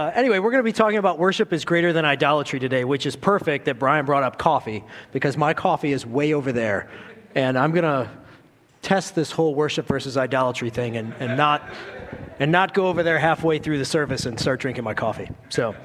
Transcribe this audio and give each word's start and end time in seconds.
Uh, 0.00 0.10
anyway, 0.14 0.38
we're 0.38 0.50
going 0.50 0.60
to 0.60 0.64
be 0.66 0.72
talking 0.72 0.96
about 0.96 1.18
worship 1.18 1.52
is 1.52 1.66
greater 1.66 1.92
than 1.92 2.06
idolatry 2.06 2.58
today, 2.58 2.84
which 2.84 3.04
is 3.04 3.16
perfect 3.16 3.66
that 3.66 3.78
Brian 3.78 4.06
brought 4.06 4.22
up 4.22 4.38
coffee 4.38 4.82
because 5.12 5.36
my 5.36 5.52
coffee 5.52 5.92
is 5.92 6.06
way 6.06 6.32
over 6.32 6.52
there. 6.52 6.88
And 7.34 7.58
I'm 7.58 7.70
going 7.70 7.84
to 7.84 8.10
test 8.80 9.14
this 9.14 9.30
whole 9.30 9.54
worship 9.54 9.86
versus 9.86 10.16
idolatry 10.16 10.70
thing 10.70 10.96
and, 10.96 11.12
and, 11.20 11.36
not, 11.36 11.68
and 12.38 12.50
not 12.50 12.72
go 12.72 12.86
over 12.86 13.02
there 13.02 13.18
halfway 13.18 13.58
through 13.58 13.76
the 13.76 13.84
service 13.84 14.24
and 14.24 14.40
start 14.40 14.58
drinking 14.58 14.84
my 14.84 14.94
coffee. 14.94 15.28
So, 15.50 15.76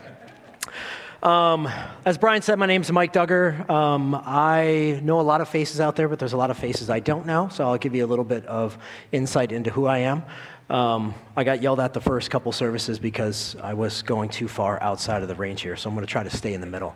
um, 1.21 1.68
as 2.05 2.18
Brian 2.18 2.41
said, 2.41 2.57
my 2.57 2.68
name 2.68 2.84
is 2.84 2.91
Mike 2.93 3.11
Duggar. 3.11 3.70
Um, 3.70 4.16
I 4.16 4.97
know 5.04 5.20
a 5.20 5.23
lot 5.23 5.41
of 5.41 5.50
faces 5.50 5.82
out 5.82 5.97
there, 5.97 6.07
but 6.07 6.20
there's 6.20 6.34
a 6.34 6.38
lot 6.38 6.52
of 6.52 6.57
faces 6.57 6.89
I 6.89 7.02
don't 7.02 7.25
know. 7.25 7.50
So 7.50 7.68
I'll 7.68 7.77
give 7.77 7.93
you 7.93 8.05
a 8.05 8.07
little 8.07 8.23
bit 8.23 8.45
of 8.45 8.77
insight 9.11 9.52
into 9.52 9.71
who 9.71 9.88
I 9.88 9.97
am. 10.00 10.23
Um, 10.70 11.13
I 11.36 11.43
got 11.43 11.61
yelled 11.61 11.79
at 11.79 11.93
the 11.93 12.02
first 12.02 12.32
couple 12.32 12.52
services 12.52 12.97
because 12.97 13.55
I 13.61 13.73
was 13.73 14.02
going 14.02 14.29
too 14.29 14.47
far 14.47 14.82
outside 14.82 15.21
of 15.21 15.27
the 15.27 15.36
range 15.36 15.61
here, 15.61 15.75
so 15.75 15.89
I'm 15.89 15.95
going 15.95 16.05
to 16.05 16.11
try 16.11 16.24
to 16.24 16.29
stay 16.29 16.54
in 16.54 16.61
the 16.61 16.68
middle. 16.68 16.96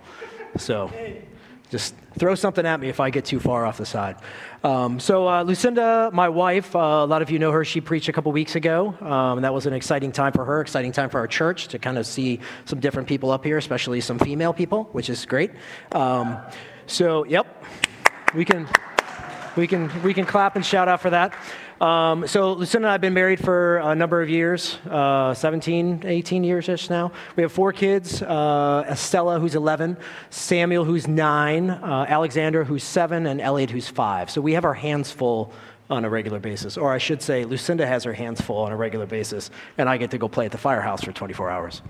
So 0.57 0.91
just 1.69 1.93
throw 2.17 2.33
something 2.33 2.65
at 2.65 2.79
me 2.79 2.89
if 2.89 2.99
I 2.99 3.11
get 3.11 3.25
too 3.25 3.39
far 3.39 3.65
off 3.65 3.77
the 3.77 3.85
side. 3.85 4.17
Um, 4.63 4.99
so, 4.99 5.27
uh, 5.27 5.43
Lucinda, 5.43 6.09
my 6.11 6.27
wife, 6.27 6.75
uh, 6.75 6.79
a 6.79 7.05
lot 7.05 7.21
of 7.21 7.29
you 7.29 7.37
know 7.37 7.51
her. 7.51 7.63
She 7.63 7.79
preached 7.79 8.09
a 8.09 8.11
couple 8.11 8.31
weeks 8.31 8.55
ago. 8.55 8.95
Um, 9.01 9.41
that 9.41 9.53
was 9.53 9.67
an 9.67 9.73
exciting 9.73 10.11
time 10.11 10.33
for 10.33 10.43
her, 10.45 10.61
exciting 10.61 10.91
time 10.91 11.09
for 11.09 11.19
our 11.19 11.27
church 11.27 11.67
to 11.69 11.79
kind 11.79 11.97
of 11.97 12.07
see 12.07 12.39
some 12.65 12.79
different 12.79 13.07
people 13.07 13.29
up 13.29 13.43
here, 13.43 13.57
especially 13.57 14.01
some 14.01 14.17
female 14.17 14.51
people, 14.51 14.85
which 14.91 15.09
is 15.09 15.25
great. 15.25 15.51
Um, 15.91 16.39
so, 16.87 17.23
yep, 17.25 17.63
we 18.33 18.45
can, 18.45 18.67
we, 19.55 19.67
can, 19.67 19.91
we 20.01 20.13
can 20.13 20.25
clap 20.25 20.55
and 20.55 20.65
shout 20.65 20.87
out 20.87 21.01
for 21.01 21.11
that. 21.11 21.33
Um, 21.81 22.27
so 22.27 22.53
Lucinda 22.53 22.87
and 22.87 22.89
I 22.89 22.91
have 22.93 23.01
been 23.01 23.13
married 23.13 23.39
for 23.39 23.77
a 23.77 23.95
number 23.95 24.21
of 24.21 24.29
years, 24.29 24.77
uh, 24.89 25.33
17, 25.33 26.03
18 26.05 26.43
years-ish 26.43 26.89
now. 26.89 27.13
We 27.37 27.43
have 27.43 27.53
four 27.53 27.71
kids, 27.71 28.21
uh, 28.21 28.83
Estella, 28.89 29.39
who's 29.39 29.55
11, 29.55 29.95
Samuel, 30.29 30.83
who's 30.83 31.07
9, 31.07 31.69
uh, 31.69 32.05
Alexandra, 32.09 32.65
who's 32.65 32.83
7, 32.83 33.27
and 33.27 33.39
Elliot, 33.39 33.71
who's 33.71 33.87
5. 33.87 34.29
So 34.29 34.41
we 34.41 34.53
have 34.53 34.65
our 34.65 34.73
hands 34.73 35.09
full 35.09 35.53
on 35.89 36.03
a 36.03 36.09
regular 36.09 36.39
basis. 36.39 36.77
Or 36.77 36.91
I 36.91 36.97
should 36.97 37.21
say, 37.21 37.45
Lucinda 37.45 37.87
has 37.87 38.03
her 38.03 38.13
hands 38.13 38.41
full 38.41 38.57
on 38.57 38.73
a 38.73 38.75
regular 38.75 39.05
basis, 39.05 39.49
and 39.77 39.87
I 39.87 39.95
get 39.95 40.11
to 40.11 40.17
go 40.17 40.27
play 40.27 40.45
at 40.45 40.51
the 40.51 40.57
firehouse 40.57 41.03
for 41.03 41.13
24 41.13 41.49
hours. 41.49 41.81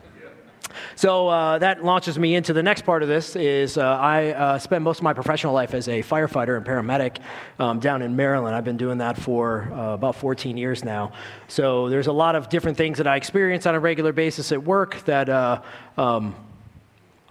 So 0.96 1.28
uh, 1.28 1.58
that 1.60 1.84
launches 1.84 2.18
me 2.18 2.36
into 2.36 2.54
the 2.54 2.64
next 2.64 2.84
part 2.84 3.04
of 3.04 3.10
this. 3.10 3.36
Is 3.36 3.78
uh, 3.78 3.84
I 3.84 4.28
uh, 4.28 4.60
spent 4.60 4.84
most 4.84 5.00
of 5.00 5.04
my 5.04 5.14
professional 5.14 5.54
life 5.54 5.74
as 5.74 5.88
a 5.88 6.02
firefighter 6.04 6.58
and 6.58 6.66
paramedic 6.66 7.18
um, 7.60 7.80
down 7.80 8.02
in 8.02 8.16
Maryland. 8.16 8.56
I've 8.56 8.66
been 8.66 8.78
doing 8.78 9.00
that 9.00 9.18
for 9.18 9.72
uh, 9.74 9.94
about 9.94 10.16
14 10.16 10.58
years 10.58 10.84
now. 10.84 11.12
So 11.48 11.90
there's 11.90 12.08
a 12.08 12.14
lot 12.14 12.36
of 12.36 12.50
different 12.50 12.78
things 12.78 12.98
that 12.98 13.08
I 13.08 13.16
experience 13.16 13.66
on 13.66 13.76
a 13.76 13.80
regular 13.80 14.14
basis 14.14 14.52
at 14.52 14.64
work 14.64 15.04
that. 15.06 15.30
Uh, 15.30 15.62
um, 15.98 16.36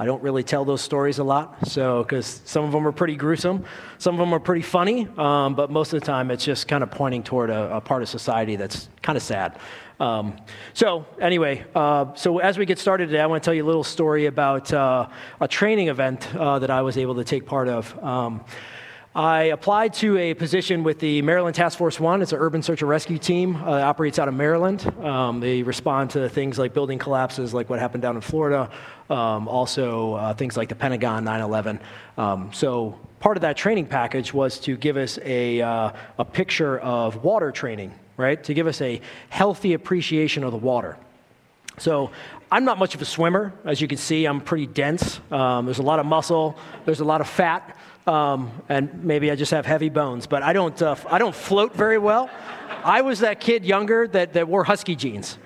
I 0.01 0.07
don't 0.07 0.23
really 0.23 0.45
tell 0.45 0.65
those 0.65 0.81
stories 0.81 1.19
a 1.19 1.25
lot, 1.25 1.67
so 1.67 2.05
because 2.05 2.41
some 2.45 2.65
of 2.65 2.71
them 2.71 2.87
are 2.87 2.93
pretty 2.93 3.17
gruesome, 3.17 3.65
some 3.99 4.15
of 4.15 4.21
them 4.21 4.33
are 4.33 4.39
pretty 4.39 4.63
funny, 4.63 5.09
um, 5.17 5.57
but 5.57 5.73
most 5.73 5.93
of 5.93 5.99
the 5.99 6.07
time 6.07 6.31
it's 6.31 6.45
just 6.45 6.69
kind 6.69 6.85
of 6.85 6.91
pointing 6.91 7.25
toward 7.25 7.51
a, 7.51 7.77
a 7.77 7.81
part 7.81 8.03
of 8.03 8.09
society 8.09 8.55
that's 8.55 8.89
kind 9.03 9.17
of 9.17 9.23
sad. 9.25 9.59
Um, 9.99 10.37
so, 10.73 11.05
anyway, 11.21 11.65
uh, 11.75 12.15
so 12.15 12.39
as 12.39 12.57
we 12.59 12.65
get 12.65 12.79
started 12.79 13.07
today, 13.07 13.21
I 13.21 13.27
want 13.27 13.43
to 13.43 13.45
tell 13.45 13.55
you 13.55 13.65
a 13.65 13.67
little 13.67 13.83
story 13.83 14.27
about 14.27 14.73
uh, 14.73 15.09
a 15.41 15.49
training 15.49 15.89
event 15.89 16.33
uh, 16.37 16.61
that 16.61 16.71
I 16.71 16.83
was 16.83 16.97
able 16.97 17.17
to 17.17 17.25
take 17.25 17.45
part 17.45 17.69
of. 17.69 17.99
Um, 18.03 18.45
I 19.19 19.47
applied 19.47 19.95
to 19.95 20.17
a 20.17 20.35
position 20.35 20.85
with 20.85 21.01
the 21.01 21.23
Maryland 21.23 21.57
Task 21.57 21.77
Force 21.77 21.99
One. 21.99 22.23
It's 22.23 22.31
an 22.31 22.39
urban 22.39 22.63
search 22.63 22.83
and 22.83 22.89
rescue 22.89 23.19
team. 23.19 23.57
Uh, 23.57 23.81
operates 23.81 24.21
out 24.21 24.29
of 24.29 24.35
Maryland. 24.35 24.87
Um, 25.03 25.41
they 25.41 25.65
respond 25.65 26.11
to 26.11 26.29
things 26.29 26.57
like 26.57 26.73
building 26.73 27.01
collapses, 27.01 27.53
like 27.53 27.69
what 27.69 27.81
happened 27.81 28.03
down 28.03 28.15
in 28.15 28.21
Florida. 28.21 28.71
Um, 29.11 29.49
also, 29.49 30.15
uh, 30.15 30.35
things 30.35 30.57
like 30.57 30.69
the 30.69 30.77
Pentagon, 30.77 31.25
9/11. 31.25 31.81
Um, 32.17 32.53
so 32.53 32.97
part 33.19 33.37
of 33.37 33.41
that 33.41 33.57
training 33.57 33.87
package 33.87 34.33
was 34.33 34.61
to 34.61 34.77
give 34.77 34.97
us 34.97 35.19
a, 35.25 35.63
uh, 35.63 35.91
a 36.17 36.25
picture 36.25 36.79
of 36.79 37.25
water 37.25 37.51
training 37.51 37.93
right? 38.19 38.43
To 38.45 38.53
give 38.53 38.67
us 38.67 38.83
a 38.83 39.01
healthy 39.31 39.73
appreciation 39.73 40.45
of 40.45 40.51
the 40.51 40.59
water. 40.59 40.99
So 41.79 42.11
I'm 42.51 42.65
not 42.65 42.79
much 42.79 42.95
of 42.95 43.03
a 43.03 43.05
swimmer. 43.05 43.53
As 43.65 43.81
you 43.81 43.89
can 43.89 43.97
see, 43.97 44.27
I'm 44.27 44.41
pretty 44.41 44.67
dense. 44.67 45.21
Um, 45.31 45.65
there's 45.65 45.79
a 45.79 45.85
lot 45.85 46.01
of 46.01 46.07
muscle, 46.07 46.59
there's 46.85 47.01
a 47.01 47.05
lot 47.05 47.21
of 47.21 47.29
fat, 47.29 47.77
um, 48.09 48.51
and 48.69 49.05
maybe 49.05 49.31
I 49.31 49.37
just 49.37 49.51
have 49.53 49.67
heavy 49.67 49.91
bones, 49.91 50.27
but 50.27 50.43
I 50.43 50.55
don't, 50.55 50.81
uh, 50.81 50.97
I 51.11 51.19
don't 51.19 51.35
float 51.35 51.75
very 51.75 51.99
well. 51.99 52.31
I 52.83 53.03
was 53.03 53.21
that 53.21 53.39
kid 53.39 53.65
younger 53.65 54.09
that, 54.09 54.33
that 54.33 54.49
wore 54.49 54.65
husky 54.65 54.97
jeans. 54.97 55.39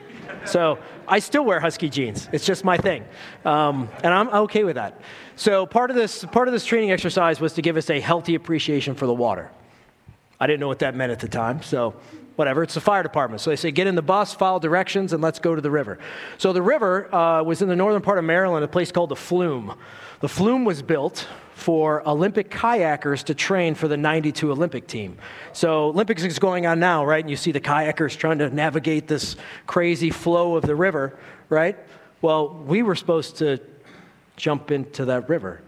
So 0.45 0.79
I 1.09 1.19
still 1.19 1.45
wear 1.45 1.59
husky 1.59 1.89
jeans. 1.89 2.29
It's 2.33 2.47
just 2.47 2.65
my 2.65 2.77
thing. 2.77 3.05
Um, 3.45 3.89
and 4.05 4.15
I'm 4.15 4.29
okay 4.29 4.63
with 4.65 4.77
that. 4.77 5.01
So 5.35 5.67
part 5.67 5.91
of, 5.91 5.97
this, 5.97 6.25
part 6.27 6.47
of 6.47 6.53
this 6.53 6.65
training 6.65 6.93
exercise 6.93 7.41
was 7.41 7.53
to 7.55 7.63
give 7.63 7.77
us 7.77 7.91
a 7.91 7.99
healthy 7.99 8.37
appreciation 8.37 8.95
for 8.95 9.07
the 9.07 9.15
water. 9.15 9.51
I 10.39 10.47
didn't 10.47 10.61
know 10.61 10.69
what 10.69 10.81
that 10.81 10.95
meant 10.95 11.11
at 11.11 11.21
the 11.21 11.29
time, 11.29 11.63
so 11.63 11.95
whatever. 12.37 12.63
It's 12.63 12.75
the 12.75 12.81
fire 12.81 13.03
department. 13.03 13.41
So 13.41 13.51
they 13.51 13.57
say, 13.57 13.71
get 13.71 13.87
in 13.87 13.95
the 13.95 14.03
bus, 14.03 14.35
follow 14.35 14.59
directions, 14.59 15.13
and 15.13 15.23
let's 15.23 15.39
go 15.39 15.55
to 15.55 15.61
the 15.61 15.71
river. 15.71 15.99
So 16.39 16.53
the 16.53 16.63
river 16.63 17.13
uh, 17.15 17.43
was 17.43 17.63
in 17.63 17.69
the 17.69 17.77
northern 17.77 18.03
part 18.03 18.19
of 18.19 18.25
Maryland, 18.25 18.65
a 18.65 18.69
place 18.69 18.93
called 18.93 19.11
the 19.11 19.17
Flume. 19.17 19.75
The 20.21 20.29
Flume 20.29 20.65
was 20.65 20.83
built 20.83 21.27
for 21.55 22.07
Olympic 22.09 22.51
kayakers 22.51 23.23
to 23.25 23.35
train 23.35 23.75
for 23.75 23.87
the 23.87 23.97
92 23.97 24.51
Olympic 24.51 24.87
team. 24.87 25.17
So 25.53 25.87
Olympics 25.87 26.25
is 26.25 26.39
going 26.39 26.67
on 26.67 26.81
now, 26.81 27.05
right? 27.05 27.23
And 27.23 27.31
you 27.31 27.37
see 27.37 27.53
the 27.53 27.61
kayakers 27.61 28.17
trying 28.17 28.39
to 28.39 28.51
navigate 28.51 29.07
this 29.07 29.37
crazy 29.67 30.11
flow 30.11 30.57
of 30.57 30.65
the 30.65 30.75
river, 30.75 31.19
right? 31.49 31.79
Well, 32.21 32.49
we 32.49 32.83
were 32.83 32.95
supposed 32.95 33.37
to 33.39 33.59
jump 34.37 34.71
into 34.71 35.05
that 35.05 35.29
river, 35.29 35.61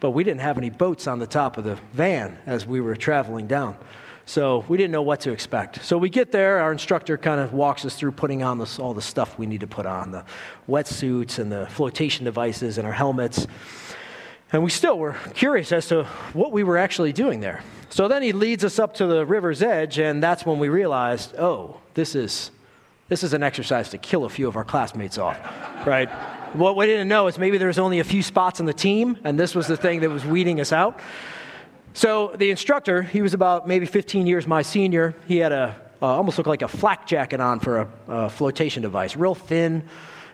but 0.00 0.10
we 0.10 0.24
didn't 0.24 0.40
have 0.40 0.58
any 0.58 0.70
boats 0.70 1.06
on 1.06 1.18
the 1.18 1.26
top 1.26 1.58
of 1.58 1.64
the 1.64 1.78
van 1.92 2.38
as 2.46 2.66
we 2.66 2.80
were 2.80 2.96
traveling 2.96 3.46
down. 3.46 3.76
So 4.24 4.64
we 4.68 4.76
didn't 4.76 4.92
know 4.92 5.02
what 5.02 5.20
to 5.20 5.32
expect. 5.32 5.84
So 5.84 5.98
we 5.98 6.08
get 6.08 6.32
there, 6.32 6.58
our 6.58 6.72
instructor 6.72 7.18
kind 7.18 7.40
of 7.40 7.52
walks 7.52 7.84
us 7.84 7.96
through 7.96 8.12
putting 8.12 8.42
on 8.42 8.58
this, 8.58 8.78
all 8.78 8.94
the 8.94 9.02
stuff 9.02 9.38
we 9.38 9.46
need 9.46 9.60
to 9.60 9.66
put 9.66 9.84
on 9.84 10.12
the 10.12 10.24
wetsuits 10.68 11.38
and 11.38 11.50
the 11.50 11.66
flotation 11.66 12.24
devices 12.24 12.78
and 12.78 12.86
our 12.86 12.92
helmets. 12.92 13.46
And 14.52 14.62
we 14.62 14.70
still 14.70 14.98
were 14.98 15.16
curious 15.34 15.72
as 15.72 15.88
to 15.88 16.04
what 16.34 16.52
we 16.52 16.62
were 16.62 16.78
actually 16.78 17.12
doing 17.12 17.40
there. 17.40 17.62
So 17.90 18.06
then 18.06 18.22
he 18.22 18.32
leads 18.32 18.64
us 18.64 18.78
up 18.78 18.94
to 18.94 19.06
the 19.06 19.26
river's 19.26 19.62
edge, 19.62 19.98
and 19.98 20.22
that's 20.22 20.46
when 20.46 20.58
we 20.58 20.68
realized 20.68 21.34
oh, 21.36 21.80
this 21.94 22.14
is, 22.14 22.50
this 23.08 23.22
is 23.22 23.32
an 23.32 23.42
exercise 23.42 23.90
to 23.90 23.98
kill 23.98 24.24
a 24.24 24.30
few 24.30 24.48
of 24.48 24.56
our 24.56 24.64
classmates 24.64 25.18
off, 25.18 25.38
right? 25.86 26.08
what 26.54 26.76
we 26.76 26.86
didn't 26.86 27.08
know 27.08 27.28
is 27.28 27.38
maybe 27.38 27.58
there 27.58 27.68
was 27.68 27.78
only 27.78 28.00
a 28.00 28.04
few 28.04 28.22
spots 28.22 28.60
on 28.60 28.66
the 28.66 28.74
team, 28.74 29.18
and 29.24 29.38
this 29.38 29.54
was 29.54 29.66
the 29.66 29.76
thing 29.76 30.00
that 30.00 30.10
was 30.10 30.24
weeding 30.24 30.60
us 30.60 30.72
out. 30.72 31.00
So 31.94 32.34
the 32.36 32.50
instructor, 32.50 33.02
he 33.02 33.22
was 33.22 33.34
about 33.34 33.68
maybe 33.68 33.86
15 33.86 34.26
years 34.26 34.46
my 34.46 34.62
senior. 34.62 35.14
He 35.26 35.38
had 35.38 35.52
a 35.52 35.76
uh, 36.02 36.06
almost 36.06 36.36
looked 36.36 36.48
like 36.48 36.62
a 36.62 36.68
flak 36.68 37.06
jacket 37.06 37.40
on 37.40 37.60
for 37.60 37.82
a, 37.82 37.88
a 38.08 38.28
flotation 38.28 38.82
device, 38.82 39.14
real 39.14 39.36
thin. 39.36 39.84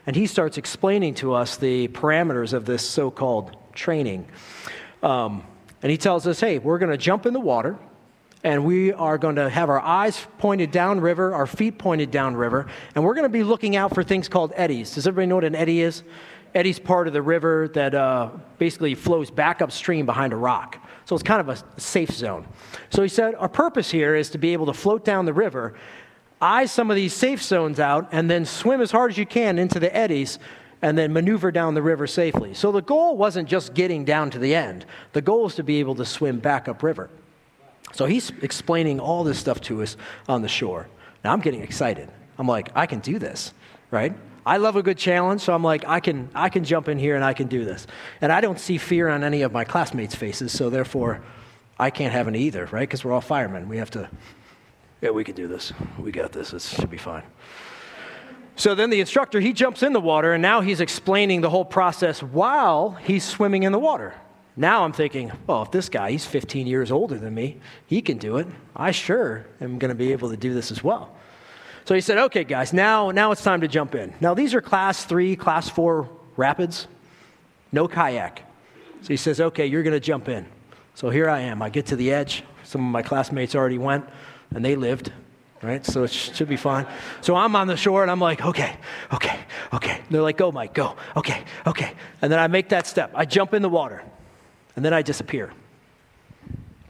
And 0.07 0.17
he 0.17 0.27
starts 0.27 0.57
explaining 0.57 1.15
to 1.17 1.35
us 1.35 1.59
the 1.59 1.89
parameters 1.89 2.55
of 2.55 2.65
this 2.65 2.89
so-called 2.89 3.55
training. 3.75 4.27
Um, 5.03 5.45
and 5.83 5.93
he 5.93 5.99
tells 5.99 6.27
us, 6.27 6.41
hey, 6.41 6.59
we're 6.59 6.79
going 6.79 6.91
to 6.91 6.97
jump 6.97 7.27
in 7.27 7.35
the 7.35 7.41
water 7.41 7.79
and 8.43 8.65
we 8.65 8.93
are 8.95 9.19
going 9.19 9.37
to 9.37 9.51
have 9.51 9.69
our 9.69 9.81
eyes 9.81 10.27
pointed 10.39 10.71
downriver, 10.71 11.35
our 11.35 11.47
feet 11.47 11.77
pointed 11.77 12.11
downriver, 12.11 12.67
and 12.95 13.05
we're 13.05 13.15
going 13.15 13.25
to 13.25 13.29
be 13.29 13.43
looking 13.43 13.77
out 13.77 13.93
for 13.93 14.03
things 14.03 14.29
called 14.29 14.53
eddies. 14.55 14.95
Does 14.95 15.07
everybody 15.07 15.27
know 15.27 15.35
what 15.35 15.45
an 15.45 15.57
eddy 15.57 15.83
is? 15.83 16.03
Eddy's 16.55 16.79
part 16.79 17.09
of 17.09 17.13
the 17.13 17.21
river 17.21 17.69
that 17.75 17.95
uh, 17.95 18.31
basically 18.57 18.95
flows 18.95 19.31
back 19.31 19.61
upstream 19.61 20.07
behind 20.07 20.33
a 20.33 20.37
rock. 20.37 20.79
So 21.09 21.17
it's 21.17 21.23
kind 21.23 21.41
of 21.41 21.49
a 21.49 21.81
safe 21.81 22.11
zone. 22.11 22.47
So 22.91 23.03
he 23.03 23.09
said, 23.09 23.35
Our 23.37 23.49
purpose 23.49 23.91
here 23.91 24.15
is 24.15 24.29
to 24.29 24.39
be 24.39 24.53
able 24.53 24.67
to 24.67 24.75
float 24.75 25.07
down 25.07 25.25
the 25.25 25.33
river, 25.33 25.73
eye 26.39 26.67
some 26.67 26.91
of 26.91 26.97
these 26.97 27.15
safe 27.15 27.43
zones 27.43 27.81
out, 27.81 28.11
and 28.13 28.31
then 28.31 28.45
swim 28.45 28.83
as 28.83 28.91
hard 28.91 29.13
as 29.13 29.17
you 29.17 29.25
can 29.25 29.59
into 29.59 29.81
the 29.81 29.95
eddies 29.97 30.39
and 30.83 30.99
then 30.99 31.11
maneuver 31.15 31.51
down 31.51 31.73
the 31.73 31.81
river 31.81 32.07
safely. 32.07 32.53
So 32.53 32.71
the 32.73 32.83
goal 32.83 33.17
wasn't 33.17 33.49
just 33.49 33.73
getting 33.73 34.05
down 34.05 34.29
to 34.33 34.39
the 34.39 34.55
end, 34.55 34.85
the 35.15 35.23
goal 35.23 35.47
is 35.47 35.55
to 35.55 35.63
be 35.63 35.81
able 35.81 35.95
to 35.95 36.05
swim 36.05 36.41
back 36.41 36.69
upriver. 36.69 37.09
So 37.95 38.05
he's 38.05 38.31
explaining 38.43 39.01
all 39.01 39.25
this 39.25 39.39
stuff 39.39 39.63
to 39.63 39.83
us 39.83 39.97
on 40.29 40.43
the 40.43 40.49
shore. 40.49 40.89
Now 41.25 41.33
I'm 41.33 41.41
getting 41.41 41.63
excited. 41.63 42.11
I'm 42.37 42.47
like, 42.47 42.69
I 42.75 42.85
can 42.85 42.99
do 43.01 43.19
this, 43.19 43.55
right? 43.91 44.13
I 44.49 44.57
love 44.57 44.77
a 44.77 44.83
good 44.83 44.97
challenge, 44.97 45.43
so 45.43 45.53
I'm 45.53 45.63
like, 45.63 45.87
I 45.87 46.01
can, 46.01 46.31
I 46.35 46.49
can 46.49 46.65
jump 46.65 46.89
in 46.89 46.99
here 46.99 47.15
and 47.15 47.23
I 47.23 47.35
can 47.35 47.49
do 47.49 47.67
this. 47.67 47.87
And 48.23 48.33
I 48.33 48.41
don't 48.41 48.59
see 48.59 48.79
fear 48.79 49.11
on 49.11 49.23
any 49.23 49.43
of 49.43 49.53
my 49.53 49.63
classmates' 49.63 50.15
faces, 50.15 50.53
so 50.53 50.71
therefore, 50.71 51.21
I 51.79 51.91
can't 51.91 52.15
have 52.15 52.29
any 52.29 52.39
either, 52.45 52.65
right? 52.73 52.89
Because 52.89 53.05
we're 53.05 53.13
all 53.13 53.21
firemen. 53.21 53.69
We 53.69 53.77
have 53.77 53.91
to, 53.91 54.09
yeah, 55.03 55.11
we 55.11 55.23
can 55.23 55.35
do 55.35 55.49
this. 55.49 55.75
We 55.99 56.13
got 56.13 56.33
this. 56.33 56.53
This 56.53 56.67
should 56.67 56.89
be 56.89 56.97
fine. 56.97 57.25
So 58.57 58.75
then 58.75 58.89
the 58.89 59.01
instructor, 59.01 59.39
he 59.39 59.53
jumps 59.53 59.83
in 59.83 59.93
the 59.93 60.01
water, 60.01 60.33
and 60.33 60.41
now 60.41 60.63
he's 60.63 60.81
explaining 60.81 61.43
the 61.43 61.51
whole 61.51 61.67
process 61.67 62.23
while 62.23 62.93
he's 62.93 63.25
swimming 63.25 63.65
in 63.65 63.73
the 63.73 63.79
water. 63.79 64.15
Now 64.57 64.83
I'm 64.83 64.95
thinking, 64.95 65.31
well, 65.47 65.61
if 65.61 65.73
this 65.73 65.91
guy, 65.91 66.13
he's 66.13 66.25
15 66.25 66.67
years 66.67 66.91
older 66.91 67.19
than 67.19 67.35
me, 67.35 67.61
he 67.87 68.01
can 68.01 68.17
do 68.17 68.39
it. 68.39 68.47
I 68.75 68.93
sure 68.93 69.45
am 69.61 69.79
going 69.79 69.91
to 69.91 69.95
be 69.95 70.13
able 70.13 70.31
to 70.31 70.39
do 70.39 70.55
this 70.55 70.71
as 70.71 70.83
well. 70.83 71.18
So 71.89 71.95
he 71.95 72.03
said, 72.03 72.19
okay, 72.19 72.45
guys, 72.45 72.75
now, 72.75 73.13
now 73.13 73.33
it's 73.33 73.43
time 73.43 73.63
to 73.63 73.67
jump 73.67 73.95
in. 73.95 74.13
Now, 74.21 74.35
these 74.35 74.53
are 74.53 74.61
class 74.61 75.07
three, 75.07 75.35
class 75.35 75.71
four 75.71 76.11
rapids, 76.37 76.87
no 77.73 77.89
kayak. 77.89 78.43
So 79.01 79.09
he 79.09 79.17
says, 79.17 79.41
okay, 79.41 79.65
you're 79.65 79.83
going 79.83 79.95
to 79.95 80.01
jump 80.01 80.29
in. 80.29 80.45
So 80.95 81.09
here 81.09 81.31
I 81.31 81.41
am. 81.41 81.63
I 81.63 81.71
get 81.71 81.87
to 81.87 81.97
the 81.97 82.13
edge. 82.13 82.45
Some 82.63 82.85
of 82.85 82.93
my 82.93 83.01
classmates 83.01 83.55
already 83.55 83.79
went, 83.79 84.05
and 84.51 84.63
they 84.63 84.77
lived, 84.77 85.11
right? 85.63 85.83
So 85.87 86.05
it 86.05 86.11
should 86.11 86.51
be 86.51 86.59
fine. 86.59 86.87
So 87.23 87.35
I'm 87.35 87.57
on 87.57 87.69
the 87.69 87.77
shore, 87.79 88.03
and 88.03 88.11
I'm 88.11 88.21
like, 88.21 88.45
okay, 88.45 88.77
okay, 89.15 89.41
okay. 89.73 90.03
They're 90.11 90.21
like, 90.21 90.37
go, 90.37 90.53
Mike, 90.53 90.75
go. 90.75 90.95
Okay, 91.17 91.43
okay. 91.67 91.95
And 92.21 92.31
then 92.31 92.39
I 92.39 92.49
make 92.49 92.69
that 92.69 92.87
step. 92.87 93.13
I 93.15 93.25
jump 93.25 93.55
in 93.55 93.63
the 93.63 93.71
water, 93.71 94.03
and 94.77 94.85
then 94.85 94.93
I 94.93 95.01
disappear 95.01 95.55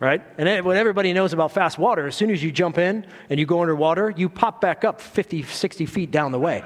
right? 0.00 0.23
And 0.39 0.65
what 0.65 0.77
everybody 0.77 1.12
knows 1.12 1.33
about 1.33 1.53
fast 1.53 1.77
water, 1.77 2.06
as 2.06 2.15
soon 2.15 2.31
as 2.31 2.43
you 2.43 2.53
jump 2.53 2.79
in 2.79 3.05
and 3.29 3.41
you 3.41 3.47
go 3.47 3.62
underwater, 3.62 4.11
you 4.17 4.29
pop 4.29 4.61
back 4.61 4.85
up 4.85 5.00
50, 5.00 5.43
60 5.43 5.87
feet 5.87 6.11
down 6.12 6.31
the 6.31 6.39
way, 6.39 6.62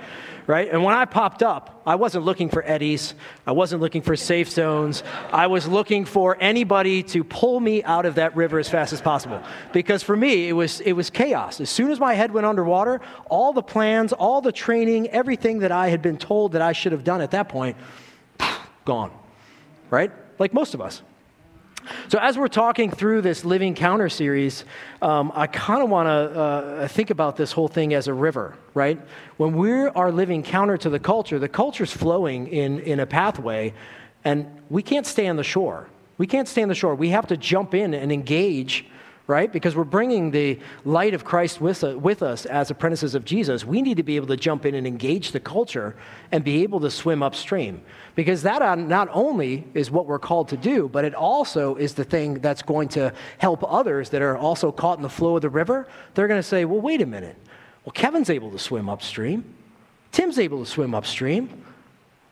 right? 0.47 0.69
And 0.71 0.85
when 0.85 0.95
I 0.95 1.07
popped 1.07 1.43
up, 1.43 1.83
I 1.87 1.95
wasn't 1.95 2.27
looking 2.27 2.51
for 2.51 2.63
eddies. 2.67 3.15
I 3.47 3.53
wasn't 3.53 3.81
looking 3.81 4.03
for 4.03 4.17
safe 4.17 4.51
zones. 4.51 5.03
I 5.33 5.47
was 5.47 5.67
looking 5.67 6.05
for 6.05 6.37
anybody 6.41 7.03
to 7.05 7.25
pull 7.25 7.59
me 7.59 7.83
out 7.85 8.05
of 8.05 8.17
that 8.17 8.37
river 8.37 8.59
as 8.59 8.69
fast 8.69 8.93
as 8.93 9.01
possible. 9.01 9.43
Because 9.73 10.03
for 10.03 10.17
me, 10.17 10.49
it 10.49 10.53
was, 10.53 10.81
it 10.81 10.93
was 10.93 11.09
chaos. 11.09 11.59
As 11.59 11.71
soon 11.71 11.91
as 11.91 11.99
my 11.99 12.13
head 12.13 12.33
went 12.33 12.47
underwater, 12.47 13.01
all 13.31 13.55
the 13.55 13.63
plans, 13.63 14.13
all 14.13 14.43
the 14.43 14.53
training, 14.53 15.09
everything 15.09 15.61
that 15.61 15.73
I 15.73 15.89
had 15.89 16.03
been 16.03 16.19
told 16.19 16.53
that 16.53 16.63
I 16.63 16.73
should 16.73 16.93
have 16.93 17.05
done 17.05 17.23
at 17.23 17.31
that 17.31 17.49
point, 17.49 17.79
gone, 18.85 19.11
right? 19.89 20.13
Like 20.39 20.53
most 20.53 20.75
of 20.75 20.83
us. 20.83 21.01
So, 22.09 22.19
as 22.19 22.39
we're 22.39 22.49
talking 22.49 22.91
through 22.91 23.23
this 23.23 23.45
Living 23.45 23.75
Counter 23.75 24.09
series, 24.09 24.65
um, 25.01 25.33
I 25.35 25.47
kind 25.47 25.83
of 25.83 25.91
want 25.91 26.07
to 26.07 26.41
uh, 26.41 26.89
think 26.89 27.11
about 27.11 27.37
this 27.37 27.53
whole 27.53 27.69
thing 27.69 27.95
as 27.95 28.09
a 28.09 28.15
river, 28.15 28.57
right? 28.75 29.01
When 29.37 29.57
we 29.57 29.73
are 29.73 30.13
living 30.13 30.43
counter 30.43 30.77
to 30.79 30.91
the 30.91 30.99
culture, 30.99 31.39
the 31.39 31.49
culture's 31.49 31.93
flowing 31.93 32.47
in, 32.49 32.81
in 32.81 33.01
a 33.01 33.07
pathway, 33.07 33.75
and 34.25 34.47
we 34.71 34.83
can't 34.83 35.07
stay 35.07 35.27
on 35.29 35.37
the 35.37 35.45
shore. 35.45 35.89
We 36.19 36.27
can't 36.27 36.47
stay 36.47 36.63
on 36.63 36.69
the 36.69 36.75
shore. 36.75 36.95
We 36.95 37.09
have 37.09 37.27
to 37.29 37.37
jump 37.37 37.75
in 37.75 37.95
and 37.95 38.13
engage 38.13 38.87
right? 39.27 39.53
Because 39.53 39.77
we're 39.77 39.85
bringing 39.85 40.31
the 40.31 40.59
light 40.85 41.15
of 41.15 41.25
Christ 41.25 41.61
with, 41.61 41.85
uh, 41.85 41.97
with 41.99 42.23
us 42.23 42.45
as 42.47 42.71
apprentices 42.71 43.15
of 43.15 43.25
Jesus. 43.25 43.65
We 43.65 43.81
need 43.81 43.97
to 43.97 44.03
be 44.03 44.17
able 44.17 44.27
to 44.29 44.37
jump 44.37 44.67
in 44.67 44.75
and 44.75 44.87
engage 44.87 45.33
the 45.33 45.41
culture 45.41 45.95
and 46.33 46.43
be 46.43 46.63
able 46.63 46.81
to 46.81 46.91
swim 46.91 47.23
upstream. 47.23 47.83
Because 48.15 48.43
that 48.43 48.63
uh, 48.63 48.75
not 48.75 49.09
only 49.13 49.65
is 49.75 49.91
what 49.91 50.07
we're 50.07 50.19
called 50.19 50.49
to 50.49 50.57
do, 50.57 50.89
but 50.89 51.05
it 51.05 51.15
also 51.15 51.77
is 51.77 51.95
the 51.95 52.05
thing 52.05 52.35
that's 52.35 52.63
going 52.63 52.89
to 52.89 53.13
help 53.39 53.65
others 53.67 54.11
that 54.11 54.23
are 54.23 54.37
also 54.37 54.73
caught 54.73 54.99
in 54.99 55.03
the 55.03 55.09
flow 55.09 55.37
of 55.37 55.43
the 55.43 55.51
river. 55.51 55.89
They're 56.15 56.29
going 56.29 56.41
to 56.41 56.47
say, 56.47 56.65
well, 56.65 56.81
wait 56.81 57.01
a 57.01 57.07
minute. 57.07 57.37
Well, 57.85 57.93
Kevin's 57.93 58.31
able 58.31 58.51
to 58.51 58.59
swim 58.59 58.89
upstream. 58.89 59.45
Tim's 60.11 60.39
able 60.39 60.65
to 60.65 60.71
swim 60.71 60.95
upstream. 60.95 61.65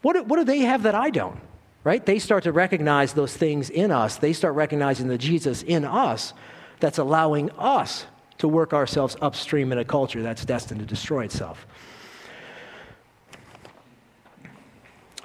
What 0.02 0.26
what 0.26 0.37
do 0.37 0.44
they 0.44 0.60
have 0.60 0.82
that 0.84 0.94
I 0.94 1.10
don't? 1.10 1.40
Right? 1.82 2.04
They 2.04 2.19
start 2.19 2.44
to 2.44 2.52
recognize 2.52 3.14
those 3.14 3.34
things 3.34 3.70
in 3.70 3.90
us. 3.90 4.16
They 4.16 4.34
start 4.34 4.54
recognizing 4.54 5.08
the 5.08 5.16
Jesus 5.16 5.62
in 5.62 5.84
us 5.84 6.34
that's 6.80 6.98
allowing 6.98 7.50
us 7.52 8.06
to 8.38 8.48
work 8.48 8.72
ourselves 8.72 9.16
upstream 9.20 9.70
in 9.70 9.78
a 9.78 9.84
culture 9.84 10.22
that's 10.22 10.44
destined 10.44 10.80
to 10.80 10.86
destroy 10.86 11.24
itself. 11.24 11.66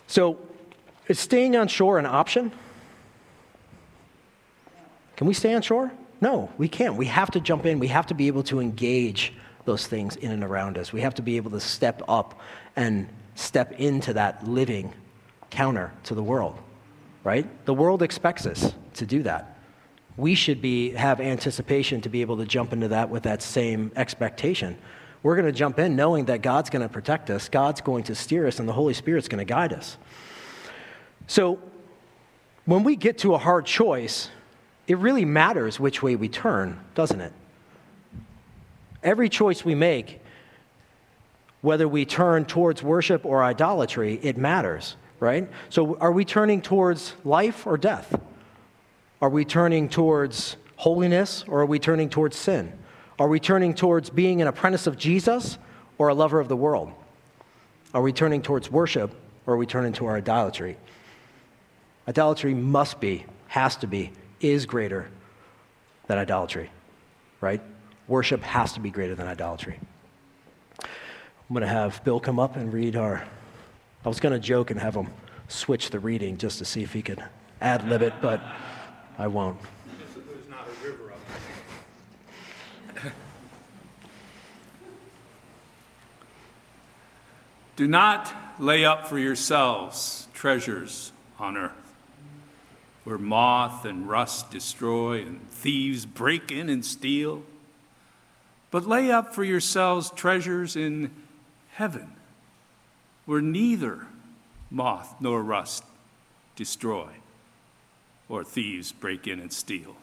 So, 0.07 0.37
is 1.07 1.19
staying 1.19 1.55
on 1.55 1.67
shore 1.67 1.97
an 1.97 2.05
option? 2.05 2.51
Can 5.15 5.27
we 5.27 5.33
stay 5.33 5.53
on 5.53 5.61
shore? 5.61 5.91
No, 6.19 6.51
we 6.57 6.67
can't. 6.67 6.95
We 6.95 7.05
have 7.05 7.31
to 7.31 7.39
jump 7.39 7.65
in. 7.65 7.79
We 7.79 7.87
have 7.87 8.07
to 8.07 8.13
be 8.13 8.27
able 8.27 8.43
to 8.43 8.59
engage 8.59 9.33
those 9.65 9.87
things 9.87 10.15
in 10.15 10.31
and 10.31 10.43
around 10.43 10.77
us. 10.77 10.91
We 10.91 11.01
have 11.01 11.15
to 11.15 11.21
be 11.21 11.37
able 11.37 11.51
to 11.51 11.59
step 11.59 12.01
up 12.07 12.39
and 12.75 13.07
step 13.35 13.71
into 13.73 14.13
that 14.13 14.47
living 14.47 14.93
counter 15.49 15.91
to 16.03 16.15
the 16.15 16.23
world, 16.23 16.57
right? 17.23 17.47
The 17.65 17.73
world 17.73 18.01
expects 18.01 18.45
us 18.45 18.73
to 18.95 19.05
do 19.05 19.23
that 19.23 19.54
we 20.17 20.35
should 20.35 20.62
be, 20.62 20.91
have 20.91 21.19
anticipation 21.19 22.01
to 22.01 22.09
be 22.09 22.21
able 22.21 22.38
to 22.38 22.45
jump 22.45 22.71
into 22.73 22.88
that 22.89 23.09
with 23.09 23.23
that 23.23 23.41
same 23.41 23.91
expectation. 23.95 24.77
We're 25.23 25.35
going 25.35 25.47
to 25.47 25.51
jump 25.51 25.79
in 25.79 25.95
knowing 25.95 26.25
that 26.25 26.41
God's 26.41 26.69
going 26.69 26.83
to 26.83 26.89
protect 26.89 27.29
us, 27.29 27.50
God's 27.50 27.81
going 27.81 28.03
to 28.03 28.15
steer 28.15 28.47
us, 28.47 28.59
and 28.59 28.69
the 28.69 28.73
Holy 28.73 28.94
Spirit's 28.94 29.27
going 29.27 29.45
to 29.45 29.45
guide 29.45 29.73
us. 29.73 29.97
So, 31.27 31.59
when 32.65 32.83
we 32.83 32.95
get 32.95 33.19
to 33.19 33.33
a 33.33 33.38
hard 33.38 33.65
choice, 33.65 34.29
it 34.88 34.97
really 34.97 35.25
matters 35.25 35.79
which 35.79 36.01
way 36.01 36.15
we 36.15 36.29
turn, 36.29 36.79
doesn't 36.95 37.21
it? 37.21 37.33
Every 39.03 39.29
choice 39.29 39.65
we 39.65 39.75
make, 39.75 40.21
whether 41.62 41.88
we 41.88 42.06
turn 42.06 42.45
towards 42.45 42.81
worship 42.81 43.25
or 43.25 43.44
idolatry, 43.44 44.19
it 44.21 44.38
matters, 44.38 44.95
right? 45.19 45.50
So, 45.69 45.97
are 45.97 46.12
we 46.12 46.23
turning 46.23 46.62
towards 46.62 47.13
life 47.23 47.67
or 47.67 47.77
death? 47.77 48.19
Are 49.25 49.30
we 49.30 49.44
turning 49.44 49.89
towards 49.89 50.56
holiness 50.75 51.45
or 51.48 51.62
are 51.62 51.66
we 51.66 51.80
turning 51.80 52.12
towards 52.12 52.38
sin? 52.38 52.72
Are 53.18 53.27
we 53.27 53.39
turning 53.39 53.74
towards 53.74 54.12
being 54.12 54.39
an 54.39 54.48
apprentice 54.48 54.86
of 54.86 55.00
Jesus 55.00 55.57
or 55.98 56.10
a 56.10 56.13
lover 56.13 56.39
of 56.39 56.48
the 56.48 56.56
world? 56.56 56.92
Are 57.92 58.04
we 58.04 58.13
turning 58.13 58.44
towards 58.44 58.69
worship 58.69 59.16
or 59.48 59.56
are 59.56 59.57
we 59.57 59.66
turning 59.66 59.94
to 59.94 60.06
our 60.06 60.18
idolatry? 60.18 60.77
Idolatry 62.07 62.54
must 62.54 63.00
be, 63.00 63.25
has 63.48 63.75
to 63.77 63.88
be, 63.88 64.12
is 64.42 64.68
greater 64.68 65.10
than 66.06 66.19
idolatry, 66.19 66.69
right? 67.42 67.62
Worship 68.07 68.44
has 68.44 68.74
to 68.74 68.80
be 68.80 68.92
greater 68.92 69.16
than 69.16 69.25
idolatry. 69.25 69.80
I'm 70.80 70.88
going 71.50 71.62
to 71.62 71.68
have 71.68 72.04
Bill 72.04 72.19
come 72.19 72.38
up 72.38 72.57
and 72.57 72.72
read 72.72 72.95
our. 72.95 73.25
I 74.06 74.07
was 74.07 74.19
going 74.19 74.33
to 74.33 74.39
joke 74.39 74.69
and 74.69 74.80
have 74.80 74.94
him 74.94 75.07
switch 75.48 75.89
the 75.89 76.00
reading 76.00 76.38
just 76.38 76.60
to 76.60 76.66
see 76.66 76.83
if 76.83 76.94
he 76.94 77.01
could 77.01 77.24
ad 77.60 77.89
lib 77.89 78.04
it, 78.04 78.13
but. 78.22 78.39
I 79.17 79.27
won't. 79.27 79.57
Do 87.75 87.88
not 87.88 88.33
lay 88.57 88.85
up 88.85 89.07
for 89.07 89.19
yourselves 89.19 90.27
treasures 90.33 91.12
on 91.38 91.57
earth, 91.57 91.94
where 93.03 93.17
moth 93.17 93.83
and 93.83 94.07
rust 94.07 94.50
destroy 94.50 95.21
and 95.21 95.50
thieves 95.50 96.06
break 96.06 96.51
in 96.51 96.69
and 96.69 96.85
steal. 96.85 97.44
But 98.71 98.88
lay 98.88 99.12
up 99.12 99.33
for 99.33 99.44
yourselves 99.44 100.09
treasures 100.12 100.75
in 100.77 101.12
heaven, 101.71 102.13
where 103.25 103.41
neither 103.41 104.07
moth 104.69 105.15
nor 105.19 105.44
rust 105.44 105.83
destroy 106.56 107.10
or 108.29 108.44
thieves 108.44 108.91
break 108.91 109.27
in 109.27 109.39
and 109.39 109.51
steal. 109.51 109.96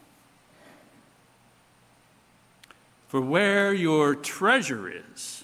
For 3.07 3.21
where 3.21 3.73
your 3.73 4.15
treasure 4.15 4.89
is, 4.89 5.43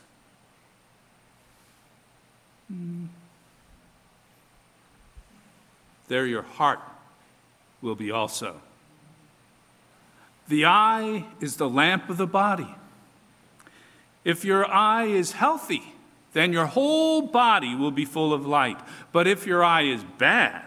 there 6.07 6.25
your 6.25 6.41
heart 6.41 6.79
will 7.81 7.95
be 7.95 8.11
also. 8.11 8.61
The 10.47 10.65
eye 10.65 11.25
is 11.39 11.57
the 11.57 11.69
lamp 11.69 12.09
of 12.09 12.17
the 12.17 12.25
body. 12.25 12.75
If 14.23 14.43
your 14.43 14.65
eye 14.65 15.05
is 15.05 15.33
healthy, 15.33 15.93
then 16.33 16.51
your 16.51 16.65
whole 16.65 17.21
body 17.21 17.75
will 17.75 17.91
be 17.91 18.05
full 18.05 18.33
of 18.33 18.45
light. 18.45 18.79
But 19.11 19.27
if 19.27 19.45
your 19.45 19.63
eye 19.63 19.83
is 19.83 20.03
bad, 20.17 20.63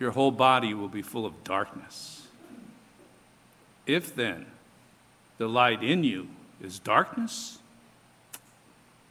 your 0.00 0.12
whole 0.12 0.30
body 0.30 0.72
will 0.72 0.88
be 0.88 1.02
full 1.02 1.26
of 1.26 1.44
darkness. 1.44 2.26
If 3.86 4.16
then 4.16 4.46
the 5.38 5.46
light 5.46 5.82
in 5.82 6.02
you 6.02 6.28
is 6.60 6.78
darkness, 6.78 7.58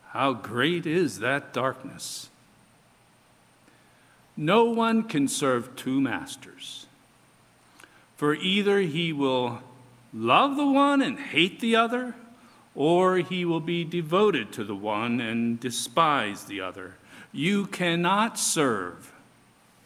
how 0.10 0.34
great 0.34 0.88
is 0.88 1.20
that 1.20 1.54
darkness? 1.54 2.30
No 4.36 4.66
one 4.66 5.04
can 5.04 5.28
serve 5.28 5.76
two 5.76 6.02
masters, 6.02 6.88
for 8.18 8.34
either 8.34 8.80
he 8.80 9.14
will 9.14 9.62
love 10.12 10.56
the 10.56 10.66
one 10.66 11.02
and 11.02 11.20
hate 11.20 11.60
the 11.60 11.76
other, 11.76 12.16
or 12.74 13.18
he 13.18 13.46
will 13.46 13.60
be 13.60 13.84
devoted 13.84 14.52
to 14.54 14.64
the 14.64 14.76
one 14.76 15.22
and 15.22 15.60
despise 15.60 16.46
the 16.46 16.62
other. 16.62 16.96
You 17.32 17.68
cannot 17.68 18.40
serve 18.40 19.14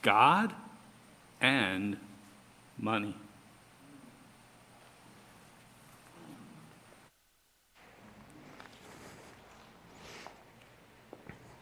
God 0.02 0.54
and 1.44 1.98
money. 2.80 3.16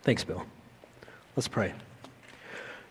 Thanks, 0.04 0.24
Bill. 0.24 0.46
Let's 1.36 1.48
pray. 1.48 1.74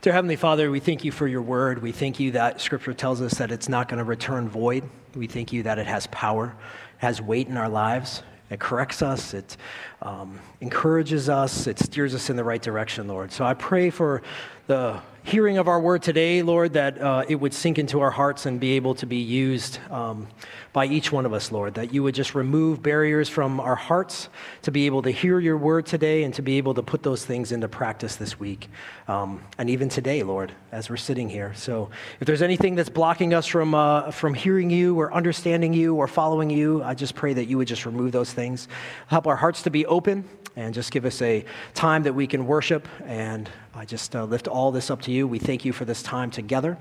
Dear 0.00 0.12
Heavenly 0.12 0.37
Father, 0.37 0.70
we 0.70 0.80
thank 0.80 1.04
you 1.04 1.12
for 1.12 1.28
your 1.28 1.42
word. 1.42 1.82
We 1.82 1.92
thank 1.92 2.18
you 2.18 2.32
that 2.32 2.61
Scripture 2.61 2.94
tells 2.94 3.20
us 3.20 3.35
that 3.35 3.50
it's 3.50 3.68
not 3.68 3.88
going 3.88 3.99
to 3.99 4.04
return 4.04 4.49
void. 4.49 4.85
We 5.14 5.26
thank 5.26 5.52
you 5.52 5.62
that 5.64 5.78
it 5.78 5.87
has 5.87 6.06
power, 6.09 6.54
has 6.99 7.20
weight 7.20 7.49
in 7.49 7.56
our 7.56 7.68
lives. 7.68 8.23
It 8.49 8.59
corrects 8.59 9.00
us, 9.00 9.32
it 9.32 9.56
um, 10.02 10.40
encourages 10.61 11.28
us, 11.28 11.68
it 11.68 11.78
steers 11.78 12.16
us 12.16 12.30
in 12.30 12.37
the 12.37 12.42
right 12.42 12.61
direction, 12.61 13.06
Lord. 13.06 13.30
So 13.30 13.44
I 13.44 13.54
pray 13.54 13.90
for 13.90 14.23
the 14.66 15.00
hearing 15.23 15.59
of 15.59 15.69
our 15.69 15.81
word 15.81 16.03
today, 16.03 16.43
Lord, 16.43 16.73
that 16.75 17.00
uh, 17.00 17.25
it 17.29 17.37
would 17.37 17.55
sink 17.55 17.79
into 17.79 18.00
our 18.00 18.11
hearts 18.11 18.47
and 18.47 18.59
be 18.59 18.73
able 18.73 18.95
to 18.97 19.07
be 19.07 19.19
used 19.19 19.79
um, 19.91 20.29
by 20.73 20.87
each 20.87 21.12
one 21.12 21.27
of 21.27 21.33
us, 21.33 21.53
Lord. 21.53 21.75
That 21.75 21.93
you 21.93 22.03
would 22.03 22.15
just 22.15 22.35
remove 22.35 22.83
barriers 22.83 23.29
from 23.29 23.61
our 23.61 23.75
hearts 23.75 24.29
to 24.62 24.71
be 24.71 24.87
able 24.87 25.03
to 25.03 25.11
hear 25.11 25.41
your 25.41 25.57
word 25.57 25.87
today 25.87 26.25
and 26.25 26.33
to 26.35 26.43
be 26.43 26.59
able 26.59 26.75
to 26.75 26.83
put 26.83 27.03
those 27.03 27.25
things 27.25 27.53
into 27.53 27.69
practice 27.69 28.17
this 28.17 28.39
week 28.39 28.69
um, 29.11 29.43
and 29.59 29.69
even 29.69 29.89
today, 29.89 30.23
Lord, 30.23 30.53
as 30.71 30.89
we're 30.89 30.97
sitting 30.97 31.29
here. 31.29 31.53
So 31.57 31.91
if 32.21 32.27
there's 32.29 32.43
anything 32.43 32.77
that's 32.77 32.89
blocking 32.89 33.35
us 33.35 33.45
from, 33.45 33.75
uh, 33.75 34.12
from 34.12 34.35
hearing 34.35 34.71
you 34.71 34.99
or 35.00 35.12
understanding 35.12 35.73
you 35.73 35.97
or 35.97 36.07
following 36.07 36.49
you, 36.49 36.85
I 36.85 36.95
just 36.95 37.17
pray 37.17 37.33
that 37.35 37.47
you 37.47 37.59
would 37.59 37.67
just 37.67 37.87
remove 37.87 38.12
those 38.12 38.33
things. 38.33 38.69
Help 39.09 39.27
our 39.27 39.35
hearts 39.35 39.62
to 39.62 39.71
be 39.71 39.85
open 39.87 40.29
and 40.55 40.73
just 40.73 40.93
give 40.93 41.05
us 41.05 41.21
a 41.23 41.45
time 41.75 42.05
that 42.05 42.12
we 42.12 42.29
can 42.29 42.47
worship. 42.47 42.87
And 43.05 43.50
I 43.80 43.87
just 43.87 44.14
uh, 44.14 44.25
lift 44.25 44.46
all 44.46 44.72
this 44.72 44.90
up 44.90 45.00
to 45.02 45.10
you. 45.10 45.26
We 45.26 45.38
thank 45.38 45.64
you 45.64 45.72
for 45.72 45.87
this 45.87 46.02
time 46.02 46.30
together, 46.30 46.76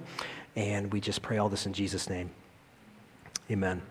and 0.57 0.91
we 0.91 0.99
just 0.99 1.21
pray 1.21 1.37
all 1.37 1.47
this 1.47 1.65
in 1.65 1.71
Jesus' 1.71 2.09
name. 2.09 2.29
Amen. 3.49 3.81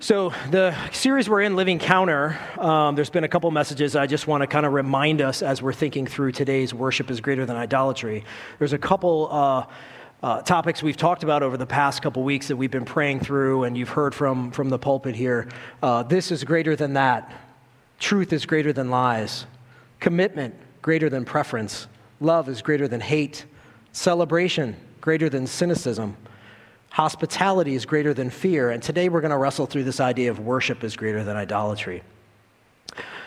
So, 0.00 0.34
the 0.50 0.76
series 0.92 1.30
we're 1.30 1.40
in, 1.40 1.56
Living 1.56 1.78
Counter, 1.78 2.38
um, 2.58 2.94
there's 2.94 3.08
been 3.08 3.24
a 3.24 3.28
couple 3.28 3.50
messages 3.52 3.96
I 3.96 4.06
just 4.06 4.26
want 4.26 4.42
to 4.42 4.46
kind 4.46 4.66
of 4.66 4.74
remind 4.74 5.22
us 5.22 5.40
as 5.40 5.62
we're 5.62 5.72
thinking 5.72 6.06
through 6.06 6.32
today's 6.32 6.74
worship 6.74 7.10
is 7.10 7.22
greater 7.22 7.46
than 7.46 7.56
idolatry. 7.56 8.22
There's 8.58 8.74
a 8.74 8.78
couple 8.78 9.28
uh, 9.32 9.64
uh, 10.22 10.42
topics 10.42 10.82
we've 10.82 10.98
talked 10.98 11.22
about 11.22 11.42
over 11.42 11.56
the 11.56 11.64
past 11.64 12.02
couple 12.02 12.22
weeks 12.22 12.48
that 12.48 12.56
we've 12.56 12.70
been 12.70 12.84
praying 12.84 13.20
through, 13.20 13.64
and 13.64 13.78
you've 13.78 13.88
heard 13.88 14.14
from, 14.14 14.50
from 14.50 14.68
the 14.68 14.78
pulpit 14.78 15.14
here. 15.14 15.48
Uh, 15.82 16.02
this 16.02 16.32
is 16.32 16.44
greater 16.44 16.76
than 16.76 16.92
that. 16.92 17.32
Truth 17.98 18.34
is 18.34 18.44
greater 18.44 18.74
than 18.74 18.90
lies. 18.90 19.46
Commitment 20.00 20.54
greater 20.82 21.08
than 21.10 21.24
preference. 21.24 21.86
Love 22.20 22.48
is 22.48 22.62
greater 22.62 22.88
than 22.88 23.00
hate. 23.00 23.44
Celebration 23.92 24.76
greater 25.00 25.28
than 25.28 25.46
cynicism. 25.46 26.16
Hospitality 26.90 27.74
is 27.74 27.86
greater 27.86 28.12
than 28.12 28.30
fear. 28.30 28.70
And 28.70 28.82
today 28.82 29.08
we're 29.08 29.20
going 29.20 29.30
to 29.30 29.36
wrestle 29.36 29.66
through 29.66 29.84
this 29.84 30.00
idea 30.00 30.30
of 30.30 30.40
worship 30.40 30.84
is 30.84 30.96
greater 30.96 31.24
than 31.24 31.36
idolatry. 31.36 32.02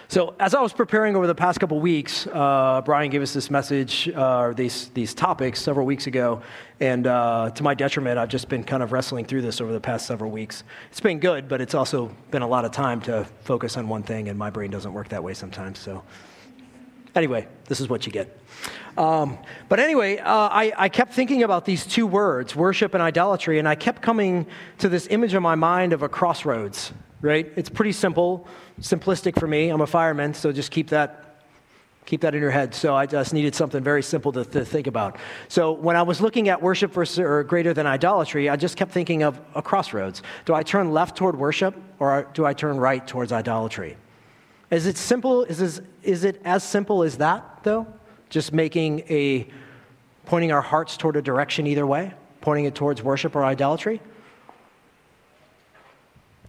So, 0.09 0.35
as 0.39 0.53
I 0.53 0.61
was 0.61 0.73
preparing 0.73 1.15
over 1.15 1.25
the 1.25 1.33
past 1.33 1.59
couple 1.59 1.79
weeks, 1.79 2.27
uh, 2.27 2.81
Brian 2.85 3.09
gave 3.09 3.23
us 3.23 3.33
this 3.33 3.49
message, 3.49 4.09
uh, 4.09 4.51
these, 4.51 4.89
these 4.89 5.13
topics 5.13 5.59
several 5.59 5.87
weeks 5.87 6.05
ago. 6.05 6.41
And 6.79 7.07
uh, 7.07 7.49
to 7.55 7.63
my 7.63 7.73
detriment, 7.73 8.19
I've 8.19 8.29
just 8.29 8.47
been 8.47 8.63
kind 8.63 8.83
of 8.83 8.91
wrestling 8.91 9.25
through 9.25 9.41
this 9.41 9.59
over 9.59 9.71
the 9.71 9.79
past 9.79 10.05
several 10.05 10.29
weeks. 10.29 10.65
It's 10.91 10.99
been 10.99 11.19
good, 11.19 11.47
but 11.47 11.61
it's 11.61 11.73
also 11.73 12.15
been 12.29 12.43
a 12.43 12.47
lot 12.47 12.63
of 12.63 12.71
time 12.71 13.01
to 13.03 13.25
focus 13.41 13.75
on 13.75 13.87
one 13.87 14.03
thing, 14.03 14.27
and 14.27 14.37
my 14.37 14.51
brain 14.51 14.69
doesn't 14.69 14.93
work 14.93 15.09
that 15.09 15.23
way 15.23 15.33
sometimes. 15.33 15.79
So, 15.79 16.03
anyway, 17.15 17.47
this 17.65 17.79
is 17.79 17.89
what 17.89 18.05
you 18.05 18.11
get. 18.11 18.37
Um, 18.97 19.37
but 19.69 19.79
anyway, 19.79 20.19
uh, 20.19 20.49
I, 20.49 20.71
I 20.77 20.89
kept 20.89 21.13
thinking 21.13 21.43
about 21.43 21.65
these 21.65 21.85
two 21.85 22.05
words, 22.05 22.55
worship 22.55 22.93
and 22.93 23.01
idolatry, 23.01 23.59
and 23.59 23.67
I 23.67 23.75
kept 23.75 24.01
coming 24.01 24.45
to 24.79 24.89
this 24.89 25.07
image 25.09 25.33
in 25.33 25.41
my 25.41 25.55
mind 25.55 25.93
of 25.93 26.03
a 26.03 26.09
crossroads, 26.09 26.93
right? 27.21 27.51
It's 27.55 27.69
pretty 27.69 27.91
simple, 27.91 28.47
simplistic 28.79 29.39
for 29.39 29.47
me. 29.47 29.69
I'm 29.69 29.81
a 29.81 29.87
fireman, 29.87 30.33
so 30.33 30.51
just 30.51 30.71
keep 30.71 30.89
that 30.89 31.33
keep 32.05 32.21
that 32.21 32.35
in 32.35 32.41
your 32.41 32.51
head. 32.51 32.75
So 32.75 32.95
I 32.95 33.05
just 33.05 33.33
needed 33.33 33.55
something 33.55 33.81
very 33.81 34.03
simple 34.03 34.31
to, 34.33 34.43
to 34.45 34.65
think 34.65 34.87
about. 34.87 35.17
So 35.47 35.71
when 35.71 35.95
I 35.95 36.01
was 36.01 36.19
looking 36.19 36.49
at 36.49 36.61
worship 36.61 36.91
versus 36.91 37.19
or 37.19 37.43
greater 37.43 37.73
than 37.73 37.87
idolatry, 37.87 38.49
I 38.49 38.55
just 38.55 38.75
kept 38.75 38.91
thinking 38.91 39.23
of 39.23 39.39
a 39.55 39.61
crossroads. 39.61 40.21
Do 40.45 40.53
I 40.53 40.63
turn 40.63 40.91
left 40.91 41.15
toward 41.15 41.37
worship 41.37 41.75
or 41.99 42.27
do 42.33 42.45
I 42.45 42.53
turn 42.53 42.77
right 42.77 43.05
towards 43.05 43.31
idolatry? 43.31 43.97
Is 44.69 44.85
it 44.85 44.97
simple? 44.97 45.43
Is, 45.43 45.59
this, 45.59 45.81
is 46.03 46.23
it 46.23 46.41
as 46.45 46.63
simple 46.63 47.03
as 47.03 47.17
that, 47.17 47.63
though? 47.63 47.87
Just 48.29 48.53
making 48.53 49.01
a, 49.09 49.47
pointing 50.25 50.51
our 50.51 50.61
hearts 50.61 50.97
toward 50.97 51.15
a 51.15 51.21
direction 51.21 51.67
either 51.67 51.85
way, 51.85 52.13
pointing 52.41 52.65
it 52.65 52.75
towards 52.75 53.01
worship 53.01 53.35
or 53.35 53.43
idolatry? 53.43 54.01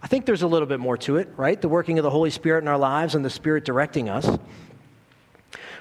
I 0.02 0.06
think 0.06 0.26
there's 0.26 0.42
a 0.42 0.46
little 0.46 0.68
bit 0.68 0.80
more 0.80 0.98
to 0.98 1.16
it, 1.16 1.32
right? 1.36 1.60
The 1.60 1.68
working 1.68 1.98
of 1.98 2.02
the 2.02 2.10
Holy 2.10 2.30
Spirit 2.30 2.62
in 2.62 2.68
our 2.68 2.78
lives 2.78 3.14
and 3.14 3.24
the 3.24 3.30
Spirit 3.30 3.64
directing 3.64 4.08
us. 4.08 4.28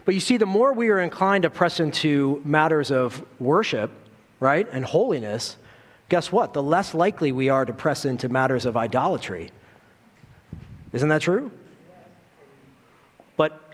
But 0.06 0.16
you 0.16 0.22
see, 0.22 0.38
the 0.38 0.46
more 0.46 0.74
we 0.74 0.90
are 0.90 1.00
inclined 1.00 1.44
to 1.44 1.50
press 1.50 1.80
into 1.80 2.42
matters 2.46 2.92
of 2.92 3.24
worship, 3.40 3.92
right, 4.40 4.68
and 4.72 4.86
holiness, 4.86 5.58
guess 6.10 6.32
what? 6.32 6.54
The 6.54 6.64
less 6.64 6.94
likely 6.94 7.32
we 7.32 7.50
are 7.50 7.66
to 7.66 7.74
press 7.74 8.06
into 8.06 8.30
matters 8.30 8.66
of 8.66 8.78
idolatry. 8.78 9.50
Isn't 10.92 11.10
that 11.10 11.22
true? 11.22 11.52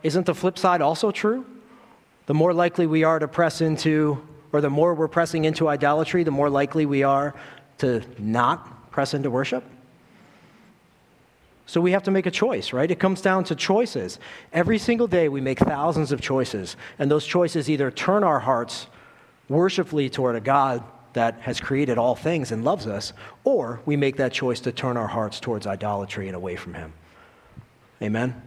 Isn't 0.03 0.25
the 0.25 0.35
flip 0.35 0.57
side 0.57 0.81
also 0.81 1.11
true? 1.11 1.45
The 2.25 2.33
more 2.33 2.53
likely 2.53 2.85
we 2.87 3.03
are 3.03 3.19
to 3.19 3.27
press 3.27 3.61
into, 3.61 4.25
or 4.51 4.61
the 4.61 4.69
more 4.69 4.93
we're 4.93 5.07
pressing 5.07 5.45
into 5.45 5.67
idolatry, 5.67 6.23
the 6.23 6.31
more 6.31 6.49
likely 6.49 6.85
we 6.85 7.03
are 7.03 7.33
to 7.79 8.03
not 8.17 8.91
press 8.91 9.13
into 9.13 9.29
worship. 9.29 9.63
So 11.65 11.79
we 11.81 11.91
have 11.91 12.03
to 12.03 12.11
make 12.11 12.25
a 12.25 12.31
choice, 12.31 12.73
right? 12.73 12.89
It 12.89 12.99
comes 12.99 13.21
down 13.21 13.43
to 13.45 13.55
choices. 13.55 14.19
Every 14.51 14.79
single 14.79 15.07
day 15.07 15.29
we 15.29 15.39
make 15.39 15.59
thousands 15.59 16.11
of 16.11 16.19
choices, 16.19 16.75
and 16.97 17.11
those 17.11 17.25
choices 17.25 17.69
either 17.69 17.91
turn 17.91 18.23
our 18.23 18.39
hearts 18.39 18.87
worshipfully 19.49 20.09
toward 20.09 20.35
a 20.35 20.39
God 20.39 20.83
that 21.13 21.39
has 21.41 21.59
created 21.59 21.97
all 21.97 22.15
things 22.15 22.51
and 22.51 22.63
loves 22.63 22.87
us, 22.87 23.13
or 23.43 23.81
we 23.85 23.95
make 23.95 24.17
that 24.17 24.31
choice 24.31 24.59
to 24.61 24.71
turn 24.71 24.97
our 24.97 25.07
hearts 25.07 25.39
towards 25.39 25.67
idolatry 25.67 26.27
and 26.27 26.35
away 26.35 26.55
from 26.55 26.73
Him. 26.73 26.93
Amen? 28.01 28.41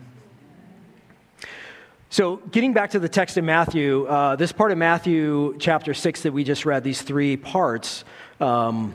So, 2.12 2.36
getting 2.50 2.74
back 2.74 2.90
to 2.90 2.98
the 2.98 3.08
text 3.08 3.38
in 3.38 3.46
Matthew, 3.46 4.04
uh, 4.04 4.36
this 4.36 4.52
part 4.52 4.70
of 4.70 4.76
Matthew 4.76 5.56
chapter 5.58 5.94
6 5.94 6.24
that 6.24 6.32
we 6.34 6.44
just 6.44 6.66
read, 6.66 6.84
these 6.84 7.00
three 7.00 7.38
parts, 7.38 8.04
um, 8.38 8.94